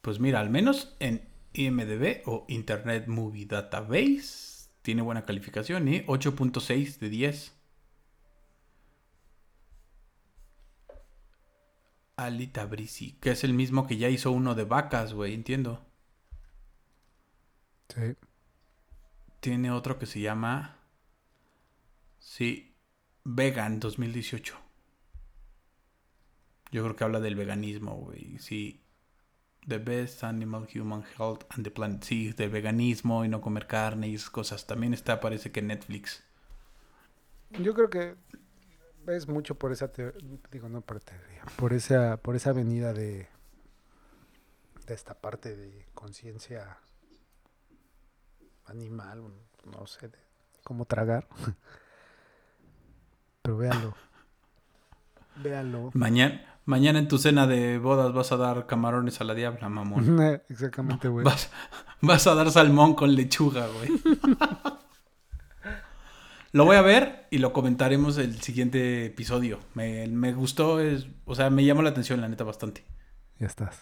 Pues 0.00 0.18
mira, 0.18 0.40
al 0.40 0.50
menos 0.50 0.96
en 0.98 1.28
IMDB 1.52 2.22
o 2.26 2.44
Internet 2.48 3.06
Movie 3.06 3.46
Database 3.46 4.68
tiene 4.82 5.02
buena 5.02 5.24
calificación, 5.24 5.86
¿eh? 5.86 6.04
8.6 6.08 6.98
de 6.98 7.08
10. 7.08 7.61
Ali 12.24 12.46
Tabrizi, 12.46 13.12
que 13.20 13.30
es 13.30 13.44
el 13.44 13.54
mismo 13.54 13.86
que 13.86 13.96
ya 13.96 14.08
hizo 14.08 14.30
uno 14.30 14.54
de 14.54 14.64
vacas, 14.64 15.12
güey, 15.14 15.34
entiendo. 15.34 15.84
Sí. 17.88 18.16
Tiene 19.40 19.70
otro 19.70 19.98
que 19.98 20.06
se 20.06 20.20
llama. 20.20 20.78
Sí, 22.18 22.74
Vegan 23.24 23.80
2018. 23.80 24.56
Yo 26.70 26.82
creo 26.82 26.96
que 26.96 27.04
habla 27.04 27.20
del 27.20 27.34
veganismo, 27.34 27.96
güey. 27.96 28.38
Sí. 28.38 28.80
The 29.66 29.78
best 29.78 30.24
animal 30.24 30.66
human 30.74 31.04
health 31.18 31.44
and 31.50 31.64
the 31.64 31.70
planet. 31.70 32.02
Sí, 32.02 32.32
del 32.32 32.50
veganismo 32.50 33.24
y 33.24 33.28
no 33.28 33.40
comer 33.40 33.66
carne 33.66 34.08
y 34.08 34.14
esas 34.14 34.30
cosas. 34.30 34.66
También 34.66 34.94
está, 34.94 35.20
parece 35.20 35.52
que 35.52 35.60
en 35.60 35.68
Netflix. 35.68 36.24
Yo 37.50 37.74
creo 37.74 37.90
que 37.90 38.16
es 39.08 39.28
mucho 39.28 39.54
por 39.56 39.72
esa 39.72 39.90
teo- 39.92 40.12
digo 40.50 40.68
no 40.68 40.80
por 40.80 41.00
teoría, 41.00 41.42
por 41.56 41.72
esa 41.72 42.16
por 42.18 42.36
esa 42.36 42.52
venida 42.52 42.92
de 42.92 43.28
de 44.86 44.94
esta 44.94 45.14
parte 45.14 45.56
de 45.56 45.86
conciencia 45.94 46.78
animal, 48.66 49.22
no 49.64 49.86
sé, 49.86 50.08
de 50.08 50.18
cómo 50.64 50.84
tragar. 50.86 51.28
Pero 53.42 53.56
véanlo. 53.56 53.94
Véanlo. 55.36 55.90
Mañana, 55.94 56.60
mañana 56.64 56.98
en 56.98 57.08
tu 57.08 57.18
cena 57.18 57.46
de 57.46 57.78
bodas 57.78 58.12
vas 58.12 58.32
a 58.32 58.36
dar 58.36 58.66
camarones 58.66 59.20
a 59.20 59.24
la 59.24 59.34
diabla, 59.34 59.68
mamón. 59.68 60.20
Exactamente, 60.48 61.08
güey. 61.08 61.24
Vas, 61.24 61.50
vas 62.00 62.26
a 62.26 62.34
dar 62.34 62.50
salmón 62.50 62.94
con 62.94 63.14
lechuga, 63.14 63.66
güey. 63.68 63.90
Lo 66.52 66.66
voy 66.66 66.76
a 66.76 66.82
ver 66.82 67.26
y 67.30 67.38
lo 67.38 67.54
comentaremos 67.54 68.18
el 68.18 68.40
siguiente 68.42 69.06
episodio. 69.06 69.58
Me, 69.74 70.06
me 70.08 70.34
gustó, 70.34 70.80
es, 70.80 71.06
o 71.24 71.34
sea, 71.34 71.48
me 71.48 71.64
llamó 71.64 71.80
la 71.82 71.90
atención, 71.90 72.20
la 72.20 72.28
neta, 72.28 72.44
bastante. 72.44 72.84
Ya 73.38 73.46
estás. 73.46 73.80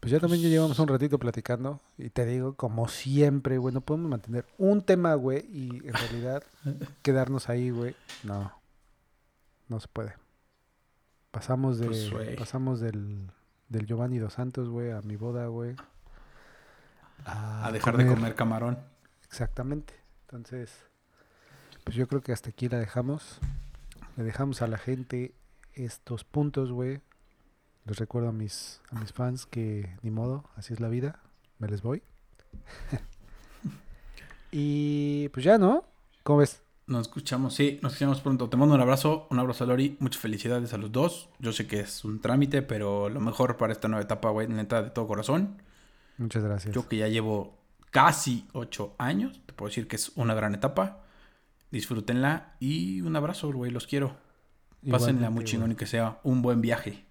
Pues 0.00 0.10
ya 0.10 0.20
también 0.20 0.42
ya 0.42 0.48
llevamos 0.48 0.78
un 0.80 0.88
ratito 0.88 1.18
platicando 1.18 1.80
y 1.96 2.10
te 2.10 2.26
digo, 2.26 2.56
como 2.56 2.88
siempre, 2.88 3.56
güey, 3.56 3.72
no 3.72 3.80
podemos 3.80 4.10
mantener 4.10 4.44
un 4.58 4.82
tema, 4.82 5.14
güey, 5.14 5.46
y 5.50 5.68
en 5.86 5.94
realidad 5.94 6.42
quedarnos 7.02 7.48
ahí, 7.48 7.70
güey. 7.70 7.94
No, 8.24 8.52
no 9.68 9.80
se 9.80 9.88
puede. 9.88 10.14
Pasamos 11.30 11.78
de, 11.78 11.86
Pues, 11.86 12.36
pasamos 12.36 12.80
del, 12.80 13.30
del 13.68 13.86
Giovanni 13.86 14.18
dos 14.18 14.34
Santos, 14.34 14.68
güey, 14.68 14.90
a 14.90 15.00
mi 15.00 15.16
boda, 15.16 15.46
güey. 15.46 15.74
A 17.24 17.70
dejar 17.72 17.96
de 17.96 18.06
comer 18.06 18.34
camarón. 18.34 18.78
Exactamente. 19.24 20.01
Entonces, 20.32 20.86
pues 21.84 21.94
yo 21.94 22.08
creo 22.08 22.22
que 22.22 22.32
hasta 22.32 22.48
aquí 22.48 22.66
la 22.70 22.78
dejamos. 22.78 23.38
Le 24.16 24.24
dejamos 24.24 24.62
a 24.62 24.66
la 24.66 24.78
gente 24.78 25.34
estos 25.74 26.24
puntos, 26.24 26.72
güey. 26.72 27.02
Les 27.84 27.98
recuerdo 27.98 28.30
a 28.30 28.32
mis, 28.32 28.80
a 28.90 28.98
mis 28.98 29.12
fans 29.12 29.44
que 29.44 29.94
ni 30.00 30.10
modo, 30.10 30.48
así 30.56 30.72
es 30.72 30.80
la 30.80 30.88
vida. 30.88 31.20
Me 31.58 31.68
les 31.68 31.82
voy. 31.82 32.02
y 34.50 35.28
pues 35.34 35.44
ya, 35.44 35.58
¿no? 35.58 35.84
¿Cómo 36.22 36.38
ves? 36.38 36.62
Nos 36.86 37.08
escuchamos, 37.08 37.54
sí, 37.54 37.78
nos 37.82 37.92
escuchamos 37.92 38.22
pronto. 38.22 38.48
Te 38.48 38.56
mando 38.56 38.74
un 38.74 38.80
abrazo, 38.80 39.26
un 39.28 39.38
abrazo 39.38 39.64
a 39.64 39.66
Lori. 39.66 39.98
Muchas 40.00 40.22
felicidades 40.22 40.72
a 40.72 40.78
los 40.78 40.92
dos. 40.92 41.28
Yo 41.40 41.52
sé 41.52 41.66
que 41.66 41.80
es 41.80 42.06
un 42.06 42.22
trámite, 42.22 42.62
pero 42.62 43.10
lo 43.10 43.20
mejor 43.20 43.58
para 43.58 43.74
esta 43.74 43.88
nueva 43.88 44.02
etapa, 44.02 44.30
güey, 44.30 44.48
neta, 44.48 44.82
de 44.82 44.88
todo 44.88 45.06
corazón. 45.06 45.60
Muchas 46.16 46.42
gracias. 46.42 46.74
Yo 46.74 46.88
que 46.88 46.96
ya 46.96 47.08
llevo 47.08 47.61
casi 47.92 48.48
ocho 48.52 48.96
años, 48.98 49.40
te 49.46 49.52
puedo 49.52 49.68
decir 49.68 49.86
que 49.86 49.94
es 49.94 50.10
una 50.16 50.34
gran 50.34 50.56
etapa. 50.56 51.04
Disfrútenla 51.70 52.56
y 52.58 53.00
un 53.02 53.14
abrazo, 53.14 53.52
güey, 53.52 53.70
los 53.70 53.86
quiero. 53.86 54.16
Pásenla 54.90 55.30
muy 55.30 55.44
chingón 55.44 55.70
y 55.70 55.74
que 55.76 55.86
sea 55.86 56.18
un 56.24 56.42
buen 56.42 56.60
viaje. 56.60 57.04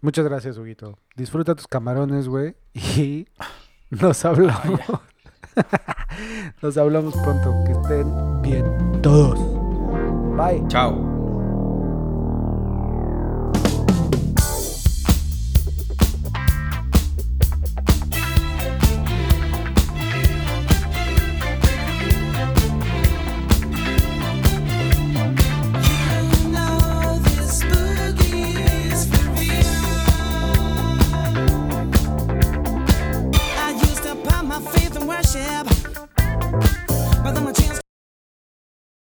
Muchas 0.00 0.24
gracias, 0.24 0.56
Huguito. 0.56 0.98
Disfruta 1.14 1.54
tus 1.54 1.68
camarones, 1.68 2.26
güey. 2.26 2.56
Y 2.74 3.28
nos 3.90 4.24
hablamos. 4.24 4.80
nos 6.62 6.76
hablamos 6.76 7.14
pronto. 7.14 7.54
Que 7.66 7.72
estén 7.72 8.42
bien 8.42 9.02
todos. 9.02 9.38
Bye. 10.36 10.66
Chao. 10.68 11.09